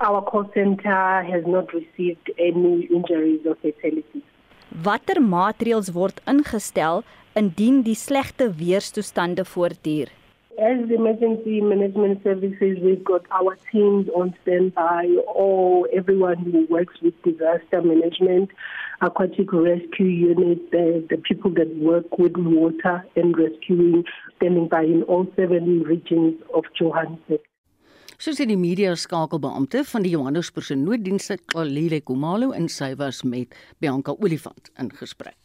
our 0.00 0.20
call 0.22 0.50
center 0.52 1.22
has 1.22 1.44
not 1.46 1.72
received 1.72 2.30
any 2.38 2.84
injuries 2.84 3.40
or 3.46 3.56
fatalities. 3.56 4.22
Watter 4.84 5.18
maatreëls 5.24 5.88
word 5.96 6.20
ingestel 6.28 7.00
indien 7.34 7.80
die 7.82 7.96
slegte 7.96 8.50
weerstoestande 8.60 9.44
voortduur? 9.54 10.12
As 10.60 10.86
the 10.88 10.94
emergency 10.94 11.62
management 11.62 12.22
services, 12.22 12.76
we've 12.84 13.02
got 13.02 13.24
our 13.32 13.56
teams 13.72 14.08
on 14.14 14.34
standby, 14.42 15.08
or 15.34 15.88
everyone 15.96 16.36
who 16.36 16.66
works 16.68 17.00
with 17.00 17.14
disaster 17.22 17.80
management, 17.80 18.50
aquatic 19.00 19.50
rescue 19.52 20.12
units, 20.30 20.60
the, 20.70 21.02
the 21.08 21.16
people 21.16 21.50
that 21.54 21.74
work 21.76 22.18
with 22.18 22.36
water 22.36 23.02
and 23.16 23.36
rescuing, 23.38 24.04
standing 24.36 24.68
by 24.68 24.82
in 24.82 25.02
all 25.04 25.26
seven 25.36 25.82
regions 25.84 26.34
of 26.54 26.64
Johannesburg. 26.78 27.40
Soos 28.20 28.36
in 28.44 28.50
die 28.52 28.58
media 28.60 28.90
skakelbeampte 29.00 29.80
van 29.88 30.04
die 30.04 30.10
Johannesburgse 30.12 30.76
nooddienste 30.76 31.38
Kalile 31.48 32.02
Kumalo 32.04 32.50
en 32.52 32.68
sy 32.68 32.90
was 33.00 33.22
met 33.24 33.56
Bianca 33.80 34.12
Olifant 34.12 34.68
in 34.76 34.92
gesprek. 34.98 35.39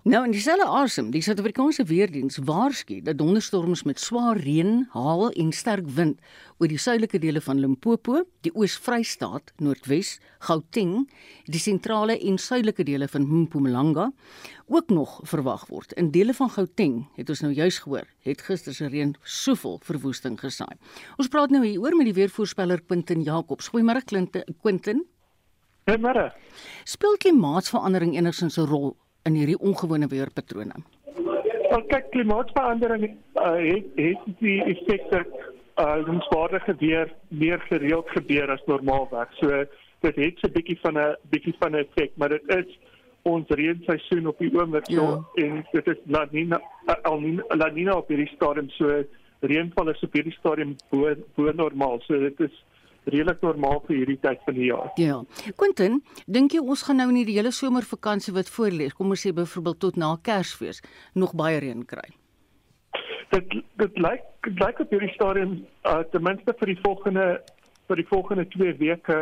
Nou 0.00 0.22
in 0.24 0.32
dieselfde 0.32 0.64
asem, 0.64 1.10
die 1.12 1.20
Suid-Afrikaanse 1.20 1.84
weerdiens 1.84 2.38
waarsku 2.48 3.02
dat 3.04 3.18
donderstorms 3.20 3.82
met 3.84 3.98
swaar 4.00 4.38
reën, 4.40 4.86
haal 4.94 5.26
en 5.28 5.50
sterk 5.52 5.90
wind 5.92 6.22
oor 6.56 6.70
die 6.72 6.78
suidelike 6.80 7.18
dele 7.20 7.42
van 7.44 7.58
Limpopo, 7.60 8.22
die 8.40 8.52
Oos-Vrystaat, 8.56 9.52
Noordwes, 9.60 10.14
Gauteng, 10.48 11.02
die 11.44 11.60
sentrale 11.60 12.16
en 12.16 12.38
suidelike 12.40 12.86
dele 12.88 13.08
van 13.12 13.26
Mpumalanga 13.28 14.06
ook 14.72 14.88
nog 14.88 15.18
verwag 15.28 15.66
word. 15.68 15.92
In 16.00 16.08
dele 16.14 16.32
van 16.32 16.48
Gauteng, 16.54 16.96
het 17.18 17.28
ons 17.28 17.44
nou 17.44 17.52
juis 17.52 17.82
gehoor, 17.84 18.08
het 18.24 18.40
gister 18.48 18.74
se 18.74 18.88
reën 18.88 19.12
soveel 19.20 19.76
verwoesting 19.84 20.40
gesaai. 20.40 20.80
Ons 21.20 21.28
praat 21.28 21.52
nou 21.52 21.60
hier 21.66 21.76
oor 21.84 21.98
met 22.00 22.08
die 22.08 22.16
weervoorspeller 22.16 22.80
Quentin 22.86 23.20
Jacobs. 23.28 23.68
Goeiemôre 23.68 24.00
Quentin. 24.08 25.04
Goeiemôre. 25.84 26.30
Speel 26.88 27.20
klimaatsverandering 27.20 28.16
enigsins 28.16 28.56
'n 28.56 28.64
rol 28.64 28.96
in 29.22 29.34
hierdie 29.34 29.58
ongewone 29.58 30.08
weerpatrone? 30.08 30.82
Wel 31.70 31.84
kyk 31.92 32.10
klimaatsverandering 32.10 33.04
uh, 33.08 33.52
het 33.54 33.86
het 33.94 34.38
die 34.38 34.58
effekte 34.64 35.24
uh 35.80 36.08
ons 36.08 36.26
vaardige 36.28 36.74
weer 36.78 37.12
meer 37.28 37.60
gereeld 37.68 38.08
gebeur 38.16 38.50
as 38.50 38.64
normaalweg. 38.66 39.32
So 39.40 39.64
dit 40.00 40.16
het 40.16 40.38
so 40.38 40.48
'n 40.48 40.52
bietjie 40.52 40.78
van 40.82 40.98
'n 40.98 41.16
bietjie 41.30 41.54
van 41.58 41.72
'n 41.72 41.84
effek, 41.84 42.10
maar 42.16 42.28
dit 42.28 42.42
is 42.46 42.78
ons 43.22 43.48
reenseisoen 43.48 44.26
op 44.26 44.38
die 44.38 44.52
oomblik 44.54 44.86
so 44.88 44.94
ja. 44.94 45.44
en 45.44 45.66
dit 45.72 45.86
is 45.86 45.98
La 46.06 46.26
Nina 46.30 46.60
al 47.02 47.20
Nina 47.20 47.42
La 47.48 47.68
Nina 47.68 47.96
op 47.96 48.08
hierdie 48.08 48.32
stadium 48.34 48.70
so 48.70 49.04
reënval 49.40 49.90
is 49.90 50.02
op 50.02 50.12
hierdie 50.12 50.36
stadium 50.38 50.76
bo 50.90 51.14
bo 51.34 51.52
normaal. 51.52 52.00
So 52.06 52.18
dit 52.18 52.40
is 52.40 52.64
redelik 53.12 53.42
normaal 53.44 53.82
vir 53.86 53.96
hierdie 54.00 54.18
tyd 54.22 54.40
van 54.46 54.56
die 54.56 54.68
jaar. 54.70 54.88
Ja. 55.00 55.20
Quentin, 55.60 56.00
dink 56.26 56.54
jy 56.56 56.62
ons 56.62 56.84
gaan 56.86 57.00
nou 57.02 57.08
in 57.12 57.20
die 57.20 57.36
hele 57.36 57.52
somervakansie 57.54 58.34
wat 58.36 58.50
voorlê, 58.54 58.90
kom 58.96 59.12
ons 59.14 59.26
sê 59.26 59.34
byvoorbeeld 59.36 59.80
tot 59.84 60.00
na 60.00 60.14
Kersfees, 60.22 60.82
nog 61.14 61.36
baie 61.38 61.60
reën 61.62 61.84
kry? 61.86 62.08
Dit 63.30 63.54
dit 63.78 63.98
lyk 64.02 64.26
dit 64.46 64.60
lyk 64.62 64.80
op 64.82 64.92
hierdie 64.94 65.12
stadium 65.14 65.58
uh, 65.86 66.00
ten 66.12 66.24
minste 66.26 66.54
vir 66.60 66.72
die 66.72 66.80
volgende 66.82 67.26
vir 67.90 67.98
die 67.98 68.08
volgende 68.08 68.46
2 68.54 68.76
weke 68.78 69.18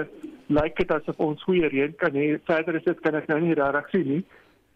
lyk 0.52 0.76
dit 0.76 0.90
asof 0.92 1.20
ons 1.24 1.42
goeie 1.44 1.68
reën 1.68 1.94
kan 2.00 2.16
hê. 2.16 2.36
Verder 2.48 2.76
is 2.76 2.86
dit 2.86 3.00
kan 3.04 3.16
ek 3.16 3.28
nou 3.28 3.40
nie 3.42 3.56
regtig 3.58 3.90
sien 3.92 4.08
nie 4.12 4.22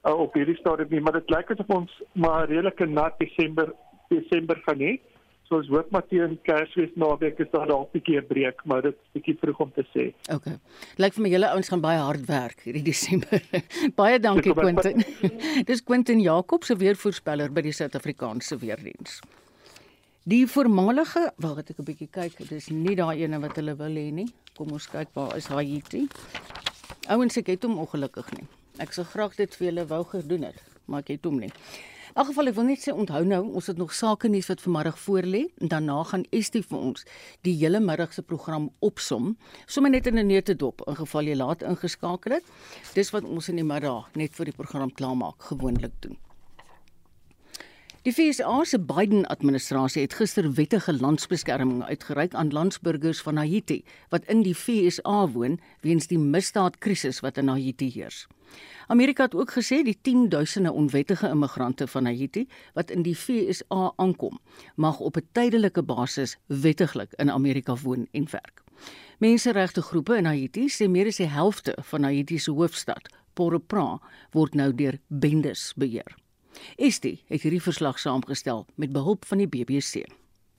uh, 0.05 0.17
op 0.17 0.35
hierdie 0.37 0.59
stadium 0.59 0.91
nie, 0.91 1.01
maar 1.01 1.19
dit 1.21 1.33
lyk 1.33 1.55
asof 1.55 1.73
ons 1.77 1.97
maar 2.13 2.49
redelike 2.49 2.89
nat 2.89 3.19
Desember 3.23 3.73
Desember 4.13 4.61
gaan 4.67 4.81
hê. 4.85 4.93
So 4.97 5.12
ons 5.53 5.69
hoop 5.69 5.91
maar 5.91 6.07
teen 6.09 6.39
Kersfees 6.47 6.91
naweek 6.97 7.39
is 7.41 7.51
daar 7.53 7.67
dalk 7.67 7.89
'n 7.91 7.99
bietjie 7.99 8.19
'n 8.21 8.27
breek, 8.27 8.65
maar 8.65 8.83
dit 8.83 8.95
is 8.95 9.13
bietjie 9.15 9.37
vroeg 9.41 9.61
om 9.61 9.73
te 9.73 9.85
sê. 9.95 10.13
OK. 10.35 10.47
Lyk 10.99 11.15
vir 11.15 11.23
my 11.23 11.29
julle 11.29 11.51
ouens 11.51 11.69
gaan 11.69 11.81
baie 11.81 11.99
hard 11.99 12.27
werk 12.27 12.61
hierdie 12.65 12.83
Desember. 12.93 13.43
baie 13.97 14.19
dankie 14.19 14.55
Quentin. 14.55 15.05
Dis 15.71 15.83
Quentin 15.83 16.21
Jacobs 16.21 16.67
se 16.67 16.77
weervoorspeller 16.77 17.53
by 17.53 17.63
die 17.63 17.73
Suid-Afrikaanse 17.73 18.59
Weerdiens. 18.59 19.21
Die 20.25 20.47
voormalige, 20.47 21.33
wag 21.37 21.59
ek 21.59 21.79
'n 21.79 21.85
bietjie 21.85 22.09
kyk, 22.11 22.49
dis 22.49 22.71
nie 22.71 22.95
daai 22.95 23.25
ene 23.25 23.41
wat 23.41 23.57
hulle 23.57 23.75
wil 23.75 23.95
hê 23.99 24.13
nie. 24.13 24.29
Kom 24.57 24.71
ons 24.71 24.87
kyk 24.87 25.09
waar 25.15 25.37
is 25.37 25.47
Haiti. 25.47 26.07
Ouens, 27.09 27.37
ek 27.37 27.47
het 27.47 27.63
hom 27.65 27.79
ongelukkig 27.79 28.31
nie. 28.39 28.47
Ek 28.79 28.93
sou 28.93 29.05
graag 29.05 29.35
dit 29.37 29.55
vir 29.57 29.67
julle 29.73 29.85
wou 29.87 30.05
gedoen 30.05 30.45
het, 30.45 30.63
maar 30.87 31.01
ek 31.01 31.09
het 31.09 31.25
hom 31.25 31.41
nie. 31.41 31.51
In 32.13 32.19
elk 32.21 32.27
geval 32.29 32.51
ek 32.51 32.57
wil 32.59 32.67
net 32.69 32.83
sê 32.85 32.93
onthou 32.93 33.23
nou, 33.25 33.39
ons 33.57 33.69
het 33.71 33.79
nog 33.81 33.95
sake 33.97 34.29
nuus 34.29 34.51
wat 34.51 34.61
vanmiddag 34.61 34.99
voorlê 35.01 35.39
en 35.65 35.71
daarna 35.73 35.95
gaan 36.11 36.27
Estie 36.37 36.61
vir 36.61 36.83
ons 36.91 37.07
die 37.49 37.55
hele 37.57 37.81
middag 37.81 38.13
se 38.13 38.21
program 38.21 38.67
opsom, 38.85 39.31
sommer 39.65 39.95
net 39.95 40.11
in 40.11 40.19
'n 40.21 40.27
neutedop 40.29 40.83
in 40.87 40.97
geval 40.97 41.25
jy 41.25 41.37
laat 41.41 41.63
ingeskakel 41.63 42.33
het. 42.33 42.45
Dis 42.93 43.13
wat 43.13 43.25
ons 43.25 43.49
in 43.49 43.57
die 43.57 43.65
middag 43.65 44.13
net 44.15 44.37
vir 44.37 44.45
die 44.45 44.53
program 44.53 44.93
klaarmaak 44.93 45.41
gewoonlik 45.41 45.93
doen. 46.01 46.19
Die 48.03 48.13
FSA 48.13 48.65
se 48.65 48.79
Biden-administrasie 48.79 50.03
het 50.03 50.15
gister 50.15 50.53
wettige 50.53 50.93
landsbeskerming 50.93 51.83
uitgereik 51.83 52.35
aan 52.35 52.53
landsburgers 52.53 53.23
van 53.23 53.37
Haiti 53.37 53.85
wat 54.11 54.25
in 54.25 54.43
die 54.43 54.55
FSA 54.55 55.29
woon 55.29 55.61
weens 55.81 56.07
die 56.07 56.19
misdaadkrisis 56.19 57.21
wat 57.21 57.39
in 57.39 57.49
Haiti 57.49 57.91
heers. 57.91 58.27
Amerika 58.87 59.23
het 59.23 59.35
ook 59.35 59.53
gesê 59.53 59.83
die 59.83 59.99
10000e 60.03 60.71
onwettige 60.73 61.29
immigrante 61.29 61.87
van 61.87 62.05
Haiti 62.05 62.49
wat 62.75 62.91
in 62.91 63.03
die 63.03 63.15
FSA 63.17 63.93
aankom, 63.97 64.41
mag 64.77 64.99
op 65.01 65.17
'n 65.17 65.29
tydelike 65.33 65.83
basis 65.83 66.37
wettiglik 66.47 67.13
in 67.17 67.31
Amerika 67.31 67.77
woon 67.77 68.07
en 68.11 68.27
werk. 68.31 68.63
Menseregte 69.19 69.83
groepe 69.83 70.17
in 70.17 70.25
Haiti 70.25 70.69
sê 70.69 70.89
meer 70.89 71.07
as 71.07 71.17
die 71.17 71.29
helfte 71.31 71.77
van 71.81 72.03
Haiti 72.03 72.39
se 72.39 72.51
hoofstad, 72.51 73.09
Port-au-Prince, 73.35 74.03
word 74.33 74.55
nou 74.55 74.75
deur 74.75 74.99
bendes 75.09 75.73
beheer. 75.77 76.17
Estie 76.77 77.23
het 77.27 77.43
hierdie 77.43 77.63
verslag 77.63 77.99
saamgestel 77.99 78.67
met 78.75 78.93
behulp 78.93 79.25
van 79.25 79.39
die 79.39 79.49
BBC. 79.49 80.05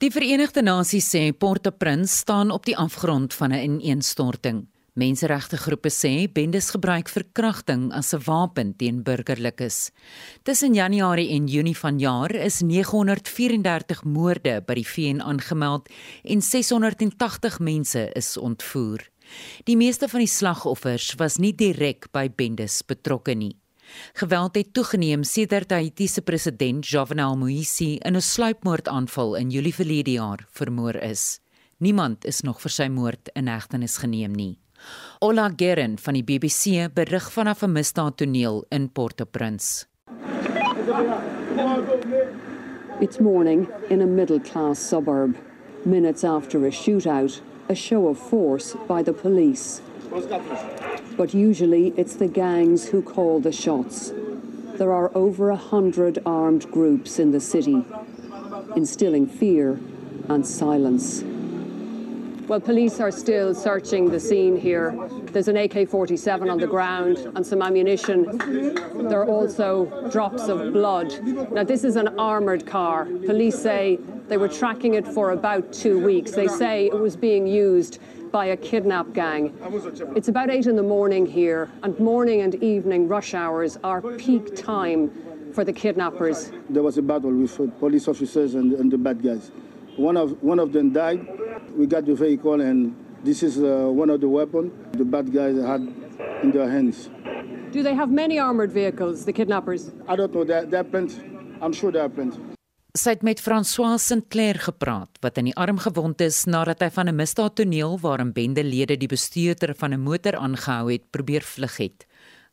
Die 0.03 0.11
Verenigde 0.11 0.61
Nasies 0.61 1.09
sê 1.15 1.31
Port-au-Prince 1.31 2.17
staan 2.17 2.51
op 2.51 2.65
die 2.65 2.77
afgrond 2.77 3.33
van 3.33 3.51
'n 3.51 3.63
ineenstorting. 3.69 4.67
Menseregte 4.93 5.57
groepe 5.57 5.89
sê 5.89 6.27
bendes 6.29 6.67
gebruik 6.69 7.07
verkrachting 7.09 7.87
as 7.97 8.13
'n 8.13 8.21
wapen 8.27 8.75
teen 8.77 9.01
burgerlikes. 9.01 9.89
Tussen 10.43 10.75
Januarie 10.75 11.33
en 11.33 11.47
Junie 11.47 11.77
vanjaar 11.77 12.35
is 12.35 12.61
934 12.61 14.03
moorde 14.03 14.61
by 14.61 14.73
die 14.73 14.87
VN 14.87 15.21
aangemeld 15.21 15.89
en 16.23 16.41
680 16.41 17.59
mense 17.59 18.11
is 18.13 18.37
ontvoer. 18.37 19.09
Die 19.63 19.77
meeste 19.77 20.07
van 20.07 20.19
die 20.19 20.29
slagoffers 20.29 21.15
was 21.17 21.37
nie 21.37 21.55
direk 21.55 22.11
by 22.11 22.29
bendes 22.29 22.83
betrokke 22.85 23.33
nie. 23.33 23.57
Geweld 24.13 24.55
het 24.55 24.73
toegeneem 24.73 25.23
sedert 25.23 25.71
Haiti 25.71 26.07
se 26.07 26.21
president 26.21 26.85
Jovenel 26.85 27.35
Moïse 27.35 27.97
in 27.97 28.15
'n 28.15 28.21
sluipmoordaanval 28.21 29.35
in 29.35 29.49
Julie 29.49 29.73
verlede 29.73 30.11
jaar 30.11 30.45
vermoor 30.51 30.95
is. 30.95 31.39
Niemand 31.79 32.25
is 32.25 32.41
nog 32.41 32.61
vir 32.61 32.71
sy 32.71 32.87
moord 32.87 33.29
in 33.33 33.47
hegtenis 33.47 33.97
geneem 33.97 34.31
nie. 34.31 34.62
Ola 35.19 35.49
Geren 35.55 35.97
van 35.97 36.13
die 36.13 36.23
BBC 36.23 36.89
berig 36.93 37.31
vanaf 37.31 37.63
'n 37.63 37.71
misdaadtoneel 37.71 38.65
in 38.69 38.89
Port-au-Prince. 38.89 39.85
It's 42.99 43.19
morning 43.19 43.67
in 43.89 44.01
a 44.01 44.05
middle-class 44.05 44.79
suburb. 44.79 45.35
Minutes 45.85 46.23
after 46.23 46.65
a 46.65 46.71
shootout, 46.71 47.41
a 47.69 47.75
show 47.75 48.07
of 48.07 48.17
force 48.17 48.75
by 48.87 49.03
the 49.03 49.13
police. 49.13 49.81
But 51.17 51.33
usually 51.33 51.93
it's 51.95 52.15
the 52.15 52.27
gangs 52.27 52.91
who 52.91 53.01
call 53.01 53.41
the 53.41 53.51
shots. 53.51 54.13
There 54.77 54.91
are 54.91 55.11
over 55.13 55.49
a 55.49 55.55
hundred 55.55 56.19
armed 56.25 56.71
groups 56.71 57.19
in 57.19 57.31
the 57.31 57.39
city, 57.39 57.85
instilling 58.75 59.27
fear 59.27 59.79
and 60.27 60.45
silence. 60.45 61.23
Well, 62.53 62.61
police 62.61 62.99
are 62.99 63.09
still 63.09 63.55
searching 63.55 64.11
the 64.11 64.19
scene 64.19 64.55
here. 64.55 64.95
There's 65.31 65.47
an 65.47 65.57
AK 65.57 65.89
47 65.89 66.51
on 66.51 66.59
the 66.59 66.67
ground 66.67 67.17
and 67.33 67.43
some 67.43 67.63
ammunition. 67.63 68.37
There 69.09 69.21
are 69.21 69.27
also 69.27 70.07
drops 70.11 70.49
of 70.49 70.71
blood. 70.71 71.19
Now, 71.51 71.63
this 71.63 71.83
is 71.83 71.95
an 71.95 72.09
armoured 72.19 72.67
car. 72.67 73.05
Police 73.05 73.59
say 73.59 73.97
They 74.27 74.37
were 74.37 74.49
tracking 74.49 74.93
it 74.93 75.07
for 75.07 75.31
about 75.31 75.73
two 75.73 75.97
weeks. 75.97 76.29
They 76.29 76.47
say 76.47 76.85
it 76.85 76.99
was 76.99 77.15
being 77.15 77.47
used 77.47 77.97
by 78.31 78.45
a 78.45 78.57
kidnap 78.57 79.13
gang. 79.13 79.57
It's 80.15 80.27
about 80.27 80.51
eight 80.51 80.67
in 80.67 80.75
the 80.75 80.83
morning 80.83 81.25
here, 81.25 81.71
and 81.81 81.99
morning 81.99 82.41
and 82.41 82.53
evening 82.63 83.07
rush 83.07 83.33
hours 83.33 83.79
are 83.83 83.99
peak 83.99 84.55
time 84.55 85.09
for 85.55 85.63
the 85.63 85.73
kidnappers. 85.73 86.51
There 86.69 86.83
was 86.83 86.99
a 86.99 87.01
battle 87.01 87.31
with 87.31 87.79
police 87.79 88.07
officers 88.07 88.53
and, 88.53 88.73
and 88.73 88.91
the 88.91 88.99
bad 88.99 89.23
guys. 89.23 89.49
One 89.97 90.17
of 90.17 90.41
one 90.41 90.59
of 90.59 90.73
them 90.73 90.91
died. 90.91 91.21
We 91.77 91.85
got 91.85 92.05
the 92.05 92.15
vehicle, 92.15 92.61
and 92.61 92.95
this 93.23 93.43
is 93.43 93.57
uh, 93.57 93.89
one 93.89 94.09
of 94.09 94.21
the 94.21 94.27
weapons 94.27 94.71
the 94.97 95.05
bad 95.05 95.31
guys 95.31 95.55
had 95.57 95.81
in 96.41 96.51
their 96.51 96.69
hands. 96.69 97.09
Do 97.71 97.83
they 97.83 97.93
have 97.93 98.11
many 98.11 98.39
armored 98.39 98.71
vehicles, 98.71 99.25
the 99.25 99.33
kidnappers? 99.33 99.91
I 100.07 100.15
don't 100.15 100.33
know. 100.33 100.43
There, 100.43 100.65
there 100.65 100.81
are 100.81 100.83
plenty. 100.83 101.21
I'm 101.61 101.73
sure 101.73 101.91
there 101.91 102.03
are 102.03 102.09
plenty. 102.09 102.39
Sy 102.93 103.15
het 103.15 103.23
met 103.25 103.39
François 103.41 103.97
Sinclair 103.97 104.59
gepraat 104.61 105.17
wat 105.25 105.39
in 105.41 105.47
die 105.49 105.55
arm 105.57 105.79
gewond 105.81 106.21
is 106.21 106.43
nadat 106.45 106.83
hy 106.85 106.89
van 106.93 107.09
'n 107.09 107.15
misdaadtoneel 107.17 107.97
waarin 108.01 108.33
bendelede 108.33 108.97
die 108.97 109.09
bestuurder 109.09 109.73
van 109.75 109.93
'n 109.93 110.01
motor 110.01 110.37
aangehou 110.37 110.91
het, 110.91 111.09
probeer 111.09 111.41
vlug 111.41 111.77
het. 111.77 112.05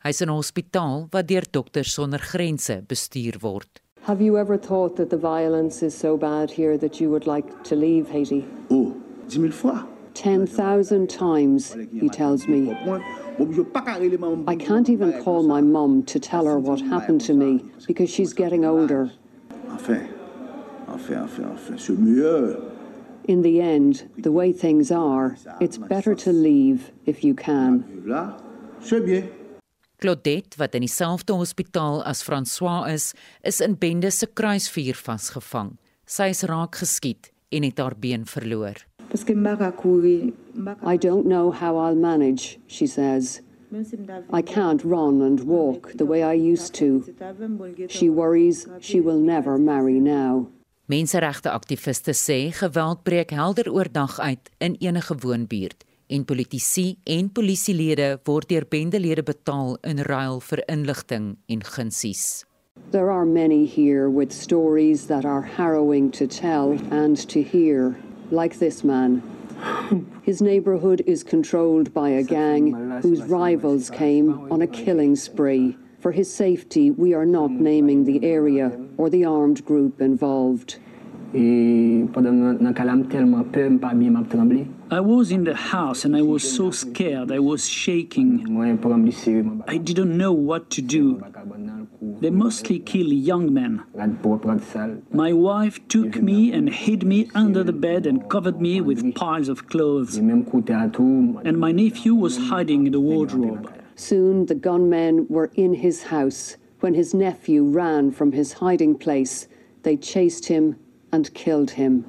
Hy's 0.04 0.20
in 0.20 0.28
'n 0.28 0.36
hospitaal 0.40 1.08
wat 1.10 1.28
deur 1.28 1.44
dokters 1.50 1.92
sonder 1.92 2.20
grense 2.20 2.82
bestuur 2.88 3.36
word. 3.40 3.80
Have 4.04 4.22
you 4.22 4.38
ever 4.38 4.56
thought 4.56 4.96
that 4.96 5.10
the 5.10 5.18
violence 5.18 5.82
is 5.82 5.94
so 5.94 6.16
bad 6.16 6.50
here 6.50 6.78
that 6.78 7.00
you 7.00 7.10
would 7.10 7.26
like 7.26 7.62
to 7.64 7.76
leave 7.76 8.08
Haiti? 8.08 8.46
Oh, 8.70 8.96
10 9.28 9.50
000 9.50 9.52
fois. 9.52 9.86
10,000 10.14 11.08
times, 11.08 11.76
he 11.92 12.08
tells 12.08 12.48
me. 12.48 12.70
I 14.46 14.56
can't 14.56 14.88
even 14.88 15.22
call 15.22 15.42
my 15.42 15.60
mum 15.60 16.02
to 16.04 16.18
tell 16.18 16.46
her 16.46 16.58
what 16.58 16.80
happened 16.80 17.20
to 17.22 17.34
me 17.34 17.64
because 17.86 18.10
she's 18.10 18.32
getting 18.32 18.64
older. 18.64 19.10
In 23.24 23.42
the 23.42 23.60
end, 23.60 24.10
the 24.18 24.32
way 24.32 24.52
things 24.52 24.90
are, 24.90 25.36
it's 25.60 25.76
better 25.78 26.14
to 26.16 26.32
leave 26.32 26.90
if 27.06 27.22
you 27.22 27.34
can. 27.34 27.84
Claudette, 30.00 30.56
wat 30.56 30.74
in 30.74 30.80
dieselfde 30.80 31.32
hospitaal 31.36 32.00
as 32.08 32.22
François 32.24 32.88
is, 32.88 33.12
is 33.44 33.60
in 33.60 33.76
bende 33.78 34.10
se 34.10 34.26
kruisvuur 34.26 34.96
vasgevang. 34.96 35.74
Sy 36.08 36.30
is 36.32 36.42
raak 36.48 36.80
geskiet 36.80 37.28
en 37.52 37.66
het 37.68 37.78
haar 37.78 37.96
been 37.98 38.24
verloor. 38.24 38.80
I 40.82 40.96
don't 40.96 41.26
know 41.26 41.52
how 41.52 41.76
I'll 41.76 41.96
manage, 41.96 42.58
she 42.66 42.86
says. 42.86 43.40
I 44.32 44.42
can't 44.42 44.82
run 44.84 45.20
and 45.22 45.40
walk 45.44 45.92
the 45.96 46.06
way 46.06 46.22
I 46.22 46.32
used 46.32 46.74
to. 46.74 47.04
She 47.88 48.08
worries 48.08 48.66
she 48.80 49.00
will 49.00 49.20
never 49.20 49.58
marry 49.58 50.00
now. 50.00 50.48
Menseregte 50.86 51.50
aktiviste 51.50 52.14
sê 52.18 52.50
geweld 52.50 53.04
breek 53.04 53.30
helder 53.30 53.70
oordag 53.70 54.18
uit 54.18 54.50
in 54.58 54.74
enige 54.80 55.14
woonbuurt 55.14 55.84
en 56.10 56.24
politici 56.24 56.98
en 57.06 57.30
polisielede 57.30 58.18
word 58.26 58.48
deur 58.50 58.66
bendelede 58.68 59.22
betaal 59.22 59.76
in 59.86 60.02
ruil 60.08 60.40
vir 60.40 60.62
inligting 60.68 61.36
en 61.48 61.62
gunsies. 61.62 62.44
There 62.90 63.10
are 63.10 63.26
many 63.26 63.66
here 63.66 64.08
with 64.10 64.32
stories 64.32 65.06
that 65.06 65.24
are 65.24 65.42
harrowing 65.42 66.10
to 66.12 66.26
tell 66.26 66.78
and 66.90 67.16
to 67.28 67.42
hear, 67.42 67.96
like 68.30 68.58
this 68.58 68.82
man. 68.82 69.22
His 70.22 70.40
neighborhood 70.40 71.02
is 71.06 71.22
controlled 71.22 71.92
by 71.92 72.08
a 72.08 72.22
gang 72.22 72.72
whose 73.02 73.22
rivals 73.22 73.90
came 73.90 74.50
on 74.50 74.62
a 74.62 74.66
killing 74.66 75.16
spree. 75.16 75.76
For 76.00 76.12
his 76.12 76.32
safety, 76.32 76.90
we 76.90 77.12
are 77.14 77.26
not 77.26 77.50
naming 77.50 78.04
the 78.04 78.24
area 78.24 78.72
or 78.96 79.10
the 79.10 79.24
armed 79.26 79.64
group 79.64 80.00
involved. 80.00 80.78
I 84.92 84.98
was 84.98 85.30
in 85.30 85.44
the 85.44 85.54
house 85.54 86.04
and 86.04 86.16
I 86.16 86.22
was 86.22 86.42
so 86.42 86.72
scared. 86.72 87.30
I 87.30 87.38
was 87.38 87.68
shaking. 87.68 88.60
I 89.68 89.76
didn't 89.76 90.18
know 90.18 90.32
what 90.32 90.68
to 90.70 90.82
do. 90.82 91.22
They 92.20 92.30
mostly 92.30 92.80
kill 92.80 93.12
young 93.12 93.54
men. 93.54 93.84
My 95.12 95.32
wife 95.32 95.86
took 95.86 96.16
me 96.16 96.52
and 96.52 96.68
hid 96.68 97.04
me 97.04 97.30
under 97.36 97.62
the 97.62 97.72
bed 97.72 98.04
and 98.04 98.28
covered 98.28 98.60
me 98.60 98.80
with 98.80 99.14
piles 99.14 99.48
of 99.48 99.68
clothes. 99.68 100.16
And 100.16 101.58
my 101.58 101.70
nephew 101.70 102.14
was 102.16 102.36
hiding 102.36 102.86
in 102.86 102.92
the 102.92 103.00
wardrobe. 103.00 103.72
Soon 103.94 104.46
the 104.46 104.56
gunmen 104.56 105.26
were 105.28 105.52
in 105.54 105.74
his 105.74 106.04
house. 106.04 106.56
When 106.80 106.94
his 106.94 107.14
nephew 107.14 107.64
ran 107.64 108.10
from 108.10 108.32
his 108.32 108.54
hiding 108.54 108.98
place, 108.98 109.46
they 109.82 109.96
chased 109.96 110.46
him 110.46 110.76
and 111.12 111.32
killed 111.34 111.72
him. 111.72 112.04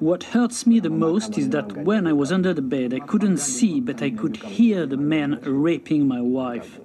What 0.00 0.24
hurts 0.24 0.66
me 0.66 0.80
the 0.80 0.90
most 0.90 1.36
is 1.36 1.50
that 1.50 1.72
when 1.72 2.06
I 2.06 2.12
was 2.12 2.32
under 2.32 2.54
the 2.54 2.62
bed, 2.62 2.94
I 2.94 3.00
couldn't 3.00 3.38
see, 3.38 3.80
but 3.80 4.02
I 4.02 4.10
could 4.10 4.36
hear 4.36 4.86
the 4.86 4.96
man 4.96 5.40
raping 5.42 6.08
my 6.08 6.20
wife. 6.20 6.80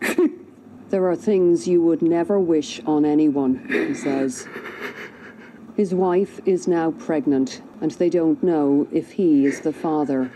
There 0.90 1.06
are 1.06 1.16
things 1.16 1.68
you 1.68 1.82
would 1.82 2.00
never 2.00 2.40
wish 2.40 2.80
on 2.86 3.04
anyone, 3.04 3.66
he 3.68 3.92
says. 3.92 4.48
His 5.76 5.94
wife 5.94 6.40
is 6.46 6.66
now 6.66 6.92
pregnant, 6.92 7.60
and 7.82 7.90
they 7.90 8.08
don't 8.08 8.42
know 8.42 8.88
if 8.90 9.12
he 9.12 9.44
is 9.44 9.60
the 9.60 9.72
father. 9.72 10.32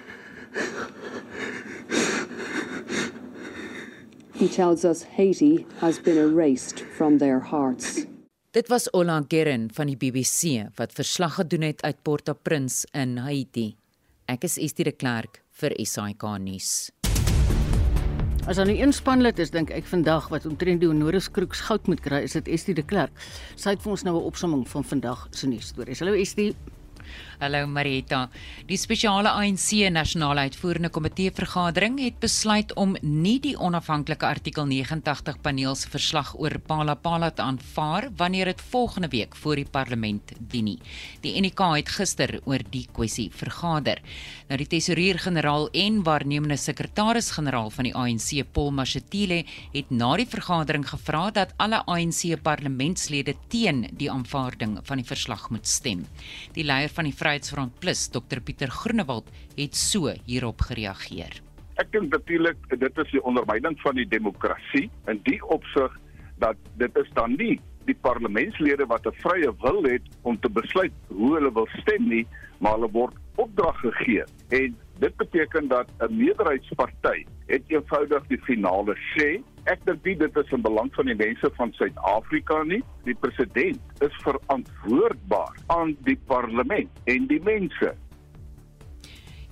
He 4.35 4.47
tells 4.47 4.85
us 4.85 5.05
Haiti 5.05 5.67
has 5.81 5.99
been 5.99 6.19
erased 6.19 6.81
from 6.81 7.17
their 7.17 7.41
hearts. 7.41 8.01
Dit 8.53 8.69
was 8.69 8.93
Ola 8.93 9.23
Gerin 9.29 9.71
van 9.73 9.89
die 9.89 9.97
BBC 9.97 10.67
wat 10.77 10.93
verslag 10.93 11.39
gedoen 11.39 11.63
het 11.65 11.79
uit 11.83 12.03
Port-au-Prince 12.05 12.85
in 12.93 13.15
Haiti. 13.25 13.79
Ek 14.29 14.45
is 14.45 14.59
Estie 14.61 14.85
de 14.85 14.93
Klerk 14.93 15.39
vir 15.57 15.73
SAK 15.81 16.27
nuus. 16.37 16.91
As 18.45 18.61
aan 18.61 18.69
die 18.69 18.83
inspanlid 18.85 19.41
is 19.41 19.55
dink 19.55 19.73
ek 19.73 19.89
vandag 19.89 20.29
wat 20.29 20.45
omtrent 20.45 20.85
die 20.85 20.91
Honoris 20.91 21.31
Kroeks 21.33 21.65
goud 21.65 21.89
moet 21.89 22.05
kry, 22.05 22.21
is 22.29 22.37
dit 22.37 22.53
Estie 22.53 22.77
de 22.77 22.85
Klerk. 22.85 23.17
Sy 23.57 23.73
het 23.73 23.81
vir 23.81 23.95
ons 23.95 24.05
nou 24.05 24.19
'n 24.21 24.29
opsomming 24.29 24.69
van 24.69 24.85
vandag 24.85 25.29
se 25.31 25.49
nuusstories. 25.49 26.05
Hallo 26.05 26.13
Estie. 26.13 26.53
Hallo 27.43 27.67
Marita. 27.67 28.29
Die 28.69 28.77
spesiale 28.79 29.33
ANC 29.35 29.89
nasionale 29.91 30.45
uitvoerende 30.47 30.93
komitee 30.95 31.33
vergadering 31.35 31.97
het 31.99 32.21
besluit 32.23 32.71
om 32.79 32.93
nie 33.03 33.41
die 33.43 33.57
onafhanklike 33.59 34.29
artikel 34.29 34.69
89 34.71 35.41
paneel 35.43 35.75
se 35.75 35.91
verslag 35.91 36.31
oor 36.39 36.55
Palapala 36.63 37.33
te 37.35 37.43
aanvaar 37.43 38.07
wanneer 38.21 38.53
dit 38.53 38.63
volgende 38.71 39.11
week 39.11 39.35
voor 39.35 39.59
die 39.59 39.67
parlement 39.67 40.31
dien 40.39 40.69
nie. 40.71 40.77
Die 41.25 41.35
NK 41.43 41.65
het 41.81 41.91
gister 41.97 42.37
oor 42.45 42.63
die 42.71 42.85
kwessie 42.95 43.27
vergader. 43.35 43.99
Nou 44.47 44.61
die 44.63 44.69
tesourier-generaal 44.77 45.67
en 45.83 45.99
waarnemende 46.07 46.61
sekretaris-generaal 46.63 47.75
van 47.75 47.91
die 47.91 47.95
ANC, 47.99 48.47
Paul 48.53 48.71
Mashatile, 48.71 49.41
het 49.75 49.91
na 49.91 50.13
die 50.21 50.29
vergadering 50.31 50.87
gevra 50.87 51.25
dat 51.35 51.59
alle 51.59 51.83
ANC 51.91 52.39
parlementslede 52.47 53.35
teen 53.51 53.89
die 53.99 54.11
aanvaarding 54.15 54.79
van 54.87 55.03
die 55.03 55.11
verslag 55.11 55.51
moet 55.51 55.67
stem. 55.67 56.07
Die 56.55 56.69
leier 56.71 56.95
van 56.95 57.11
die 57.11 57.17
Vryheidsfront 57.33 57.81
Plus, 57.81 58.11
Dr 58.13 58.41
Pieter 58.45 58.69
Groenewald, 58.69 59.25
het 59.57 59.77
so 59.77 60.11
hierop 60.27 60.61
gereageer. 60.69 61.39
Ek 61.81 61.89
dink 61.95 62.13
natuurlik 62.13 62.59
dit 62.69 62.99
is 63.01 63.13
die 63.15 63.23
ondermyning 63.25 63.79
van 63.81 63.97
die 63.97 64.05
demokrasie 64.05 64.91
in 65.09 65.21
die 65.25 65.39
opsig 65.49 65.95
dat 66.45 66.61
dit 66.77 66.99
is 67.01 67.09
dan 67.17 67.33
nie 67.41 67.55
die 67.89 67.97
parlementslede 68.05 68.85
wat 68.91 69.09
'n 69.09 69.17
vrye 69.25 69.49
wil 69.65 69.81
het 69.89 70.05
om 70.29 70.37
te 70.41 70.51
besluit 70.51 70.93
hoe 71.09 71.33
hulle 71.39 71.53
wil 71.53 71.69
stem 71.81 72.05
nie, 72.09 72.27
maar 72.61 72.77
hulle 72.77 72.93
word 72.93 73.17
opdrag 73.41 73.81
gegee 73.81 74.25
en 74.51 74.77
dit 75.01 75.17
beteken 75.17 75.69
dat 75.69 75.89
'n 76.05 76.13
meerderheidsparty 76.13 77.25
het 77.49 77.63
eenvoudig 77.69 78.29
die 78.29 78.43
finale 78.45 78.95
sê. 79.17 79.41
Ek 79.71 79.79
dink 79.87 80.03
nie 80.03 80.17
dit 80.19 80.39
is 80.41 80.49
in 80.51 80.63
belang 80.65 80.89
van 80.97 81.07
die 81.07 81.15
mense 81.15 81.47
van 81.55 81.71
Suid-Afrika 81.79 82.65
nie. 82.67 82.81
Die 83.07 83.15
president 83.15 84.03
is 84.03 84.17
verantwoordbaar 84.25 85.61
aan 85.71 85.93
die 86.09 86.17
parlement 86.27 86.91
en 87.13 87.29
die 87.31 87.39
mense. 87.47 87.93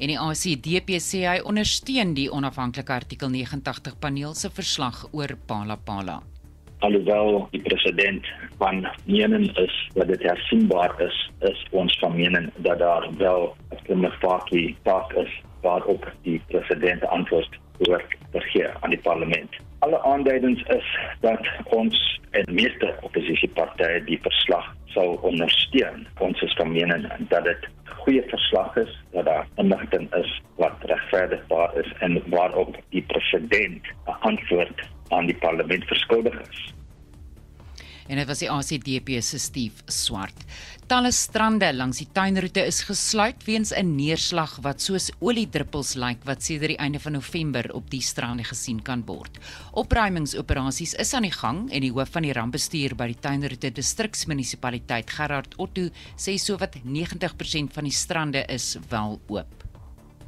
En 0.01 0.11
die 0.11 0.19
ACDP 0.19 0.97
sê 1.05 1.23
hy 1.29 1.37
ondersteun 1.47 2.17
die 2.17 2.27
onafhanklike 2.33 2.95
artikel 2.95 3.31
89 3.31 4.01
paneel 4.03 4.35
se 4.35 4.51
verslag 4.51 5.05
oor 5.13 5.37
Palapala. 5.47 6.19
Alhoewel 6.83 7.45
die 7.53 7.61
president 7.63 8.27
van 8.59 8.81
mening 9.05 9.47
is 9.61 9.77
dat 9.95 10.09
dit 10.09 10.25
hersienbaar 10.25 10.97
is, 11.05 11.19
is 11.47 11.63
ons 11.77 11.95
van 12.01 12.17
mening 12.17 12.49
dat 12.65 12.81
daar 12.83 13.07
wel 13.21 13.55
'n 13.71 13.83
klimaatpakkie 13.85 14.75
pak 14.83 15.13
is 15.23 15.31
waarop 15.61 16.13
die 16.23 16.43
president 16.47 17.05
antwoord 17.07 17.59
oor 17.89 18.05
te 18.33 18.41
gee 18.41 18.69
aan 18.81 18.91
die 18.91 19.01
parlement. 19.01 19.57
Alle 19.79 20.03
aanduidings 20.03 20.63
is 20.63 20.99
dat 21.21 21.49
ons 21.65 22.21
en 22.31 22.55
meeste 22.55 22.95
oppositiepartye 23.01 24.05
die 24.05 24.19
verslag 24.23 24.67
sal 24.95 25.19
ondersteun. 25.27 26.07
Ons 26.19 26.43
is 26.43 26.55
van 26.59 26.73
mening 26.73 27.07
dat 27.33 27.45
dit 27.45 27.69
goeie 28.03 28.23
verslag 28.29 28.77
is, 28.77 28.93
dat 29.13 29.25
daar 29.25 29.47
inligting 29.57 30.09
is 30.15 30.41
wat 30.57 30.85
regverdigbaar 30.93 31.77
is 31.83 31.93
en 31.99 32.23
waarop 32.27 32.77
die 32.91 33.03
president 33.03 33.87
'n 34.07 34.19
antwoord 34.21 34.89
aan 35.09 35.27
die 35.27 35.39
parlement 35.39 35.85
verskuldig 35.85 36.41
is. 36.41 36.75
En 38.11 38.19
dit 38.19 38.27
was 38.27 38.43
die 38.43 38.51
ACDP 38.51 39.21
se 39.23 39.39
Steve 39.39 39.85
Swart. 39.87 40.43
Talle 40.91 41.13
strande 41.15 41.69
langs 41.71 42.01
die 42.03 42.09
tuinroete 42.11 42.65
is 42.67 42.81
gesluit 42.89 43.45
weens 43.47 43.71
'n 43.73 43.95
neerslag 43.95 44.59
wat 44.63 44.83
soos 44.83 45.11
oliedruppels 45.21 45.95
lyk 45.95 46.25
wat 46.25 46.43
sedert 46.43 46.75
die 46.75 46.83
einde 46.85 46.99
van 46.99 47.13
November 47.13 47.71
op 47.73 47.91
die 47.91 48.03
strande 48.03 48.45
gesien 48.45 48.83
kan 48.83 49.07
word. 49.07 49.39
Opruimingsoperasies 49.73 50.95
is 50.95 51.15
aan 51.15 51.23
die 51.23 51.39
gang 51.43 51.71
en 51.71 51.81
die 51.81 51.93
hoof 51.93 52.11
van 52.11 52.23
die 52.23 52.33
rampbestuur 52.33 52.97
by 52.97 53.07
die 53.07 53.21
tuinroete 53.21 53.71
distriksmunisipaliteit 53.71 55.11
Gerard 55.11 55.55
Otto 55.59 55.91
sê 56.17 56.37
sowat 56.37 56.77
90% 56.85 57.73
van 57.73 57.85
die 57.85 57.93
strande 57.93 58.45
is 58.49 58.77
wel 58.89 59.21
oop 59.29 59.70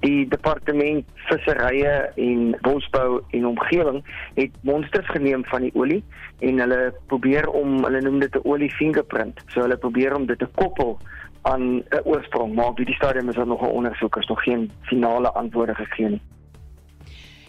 die 0.02 0.26
departement 0.28 1.06
visserye 1.28 1.92
en 2.18 2.56
bosbou 2.66 3.20
en 3.30 3.46
omgewing 3.46 4.00
het 4.34 4.56
monsters 4.66 5.06
geneem 5.14 5.44
van 5.50 5.66
die 5.66 5.74
olie 5.78 6.02
en 6.40 6.58
hulle 6.58 6.80
probeer 7.12 7.48
om 7.48 7.84
hulle 7.84 8.02
noem 8.02 8.18
dit 8.24 8.34
'n 8.34 8.46
olie 8.48 8.70
fingerprint. 8.70 9.44
So 9.46 9.60
hulle 9.60 9.76
probeer 9.76 10.16
om 10.16 10.26
dit 10.26 10.38
te 10.38 10.48
koppel 10.54 10.98
aan 11.42 11.62
'n 11.78 12.04
oorsprong, 12.04 12.54
maar 12.54 12.66
op 12.66 12.76
die 12.76 12.94
stadium 12.94 13.28
is 13.28 13.34
daar 13.34 13.46
nog 13.46 13.62
'n 13.62 13.76
ondersoek, 13.78 14.16
is 14.16 14.26
nog 14.26 14.42
geen 14.42 14.70
finale 14.82 15.32
antwoorde 15.32 15.74
gegee 15.74 16.08
nie. 16.08 16.22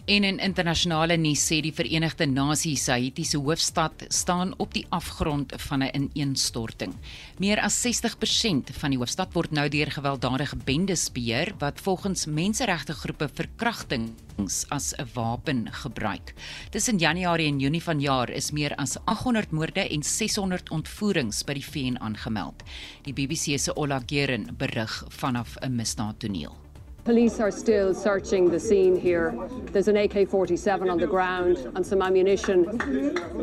En 0.04 0.24
in 0.24 0.36
internasionale 0.36 1.16
nuus 1.16 1.40
sê 1.48 1.62
die 1.64 1.72
Verenigde 1.72 2.26
Nasies 2.28 2.90
Haiti 2.92 3.24
se 3.24 3.38
hoofstad 3.40 4.02
staan 4.12 4.50
op 4.60 4.74
die 4.76 4.84
afgrond 4.92 5.54
van 5.56 5.82
'n 5.82 6.10
ineenstorting. 6.12 6.92
Meer 7.38 7.60
as 7.60 7.80
60% 7.80 8.70
van 8.70 8.90
die 8.90 8.98
hoofstad 8.98 9.32
word 9.32 9.50
nou 9.50 9.68
deur 9.68 9.90
gewelddadige 9.90 10.56
bendes 10.56 11.12
beheer 11.12 11.54
wat 11.58 11.80
volgens 11.80 12.26
menseregtegroepe 12.26 13.28
verkrachtings 13.32 14.66
as 14.68 14.92
'n 14.98 15.08
wapen 15.14 15.72
gebruik. 15.72 16.34
Tussen 16.70 16.98
Januarie 16.98 17.46
en 17.46 17.58
Junie 17.58 17.82
vanjaar 17.82 18.30
is 18.30 18.50
meer 18.50 18.74
as 18.74 18.98
800 19.04 19.50
moorde 19.50 19.88
en 19.88 20.02
600 20.02 20.70
ontvoerings 20.70 21.44
by 21.44 21.52
die 21.54 21.64
VN 21.64 21.98
aangemeld. 21.98 22.62
Die 23.02 23.14
BBC 23.14 23.58
se 23.58 23.76
Ola 23.76 24.02
Geren 24.06 24.54
berig 24.56 25.04
vanaf 25.08 25.56
'n 25.60 25.74
misdaadtoneel. 25.74 26.63
Police 27.04 27.38
are 27.38 27.50
still 27.50 27.92
searching 27.92 28.50
the 28.50 28.58
scene 28.58 28.96
here. 28.96 29.38
There's 29.72 29.88
an 29.88 29.96
AK 29.98 30.26
47 30.26 30.88
on 30.88 30.96
the 30.96 31.06
ground 31.06 31.58
and 31.74 31.86
some 31.86 32.00
ammunition. 32.00 32.78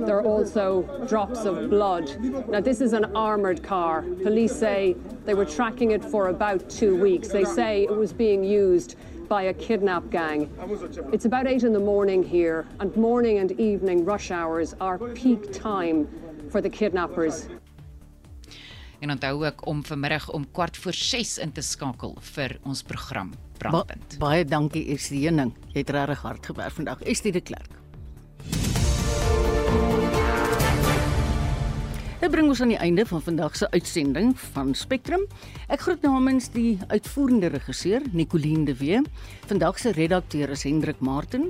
There 0.03 0.17
are 0.17 0.25
also 0.25 0.81
drops 1.07 1.45
of 1.45 1.69
blood. 1.69 2.09
Now, 2.49 2.59
this 2.59 2.81
is 2.81 2.93
an 2.93 3.15
armoured 3.15 3.61
car. 3.61 4.01
Police 4.23 4.55
say 4.55 4.95
they 5.25 5.35
were 5.35 5.45
tracking 5.45 5.91
it 5.91 6.03
for 6.03 6.29
about 6.29 6.67
two 6.71 6.99
weeks. 6.99 7.27
They 7.27 7.43
say 7.43 7.83
it 7.83 7.95
was 7.95 8.11
being 8.11 8.43
used 8.43 8.95
by 9.29 9.43
a 9.43 9.53
kidnap 9.53 10.09
gang. 10.09 10.49
It's 11.13 11.25
about 11.25 11.45
eight 11.45 11.61
in 11.61 11.71
the 11.71 11.79
morning 11.79 12.23
here, 12.23 12.65
and 12.79 12.95
morning 12.97 13.37
and 13.37 13.51
evening 13.59 14.03
rush 14.03 14.31
hours 14.31 14.73
are 14.81 14.97
peak 14.97 15.53
time 15.53 16.07
for 16.49 16.61
the 16.61 16.69
kidnappers. 16.69 17.45
En 18.99 19.11
onthou 19.11 19.45
ook 19.45 19.65
om 19.65 19.85
vanmiddag 19.85 20.31
om 20.31 20.51
kwart 20.51 20.77
voor 20.77 20.93
6 20.93 21.37
in 21.37 21.51
te 21.51 21.61
skakel 21.61 22.17
vir 22.21 22.59
ons 22.63 22.83
program 22.83 23.31
Brandpunt. 23.61 24.17
Ba 24.17 24.31
baie 24.31 24.45
dankie 24.45 24.87
Estie 24.95 25.21
Heuning. 25.25 25.53
Jy 25.75 25.83
het 25.83 25.93
regtig 25.93 26.25
hard 26.25 26.49
gewerk 26.49 26.73
vandag. 26.79 27.03
Estie 27.05 27.33
de 27.35 27.41
Klerk. 27.45 27.77
Dit 32.21 32.29
bring 32.29 32.51
ons 32.53 32.59
aan 32.61 32.69
die 32.69 32.77
einde 32.77 33.01
van 33.09 33.21
vandag 33.25 33.55
se 33.57 33.65
uitsending 33.73 34.35
van 34.53 34.75
Spectrum. 34.77 35.23
Ek 35.73 35.81
groet 35.87 36.03
namens 36.05 36.51
die 36.53 36.75
uitvoerende 36.93 37.49
regisseur 37.49 38.05
Nicoline 38.13 38.65
de 38.69 38.75
Wee. 38.77 39.01
Vandag 39.49 39.81
se 39.81 39.93
redakteur 39.97 40.53
is 40.53 40.65
Hendrik 40.67 41.01
Martin 41.01 41.49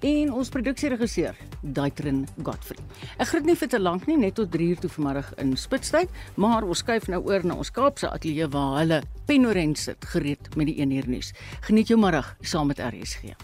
en 0.00 0.32
ons 0.32 0.50
produksieregisseur 0.54 1.36
Daitrin 1.62 2.24
Godfrey. 2.42 2.80
Ek 3.18 3.32
groet 3.32 3.48
nie 3.48 3.56
vir 3.58 3.72
te 3.72 3.80
lank 3.82 4.06
nie, 4.06 4.18
net 4.20 4.38
tot 4.38 4.52
3 4.54 4.70
uur 4.72 4.82
toe 4.84 4.92
vanmiddag 4.94 5.34
in 5.42 5.56
Spitstyd, 5.58 6.10
maar 6.36 6.66
ons 6.66 6.84
skuif 6.84 7.10
nou 7.10 7.24
oor 7.26 7.46
na 7.46 7.58
ons 7.58 7.74
Kaapse 7.74 8.10
ateljee 8.10 8.48
waar 8.54 8.80
hulle 8.80 9.02
penorent 9.26 9.78
sit 9.78 10.10
gereed 10.14 10.50
met 10.56 10.70
die 10.70 10.78
1 10.82 10.96
uur 11.00 11.12
nuus. 11.18 11.32
Geniet 11.66 11.90
jou 11.90 12.00
middag 12.00 12.36
saam 12.42 12.70
met 12.70 12.82
RSG. 12.82 13.34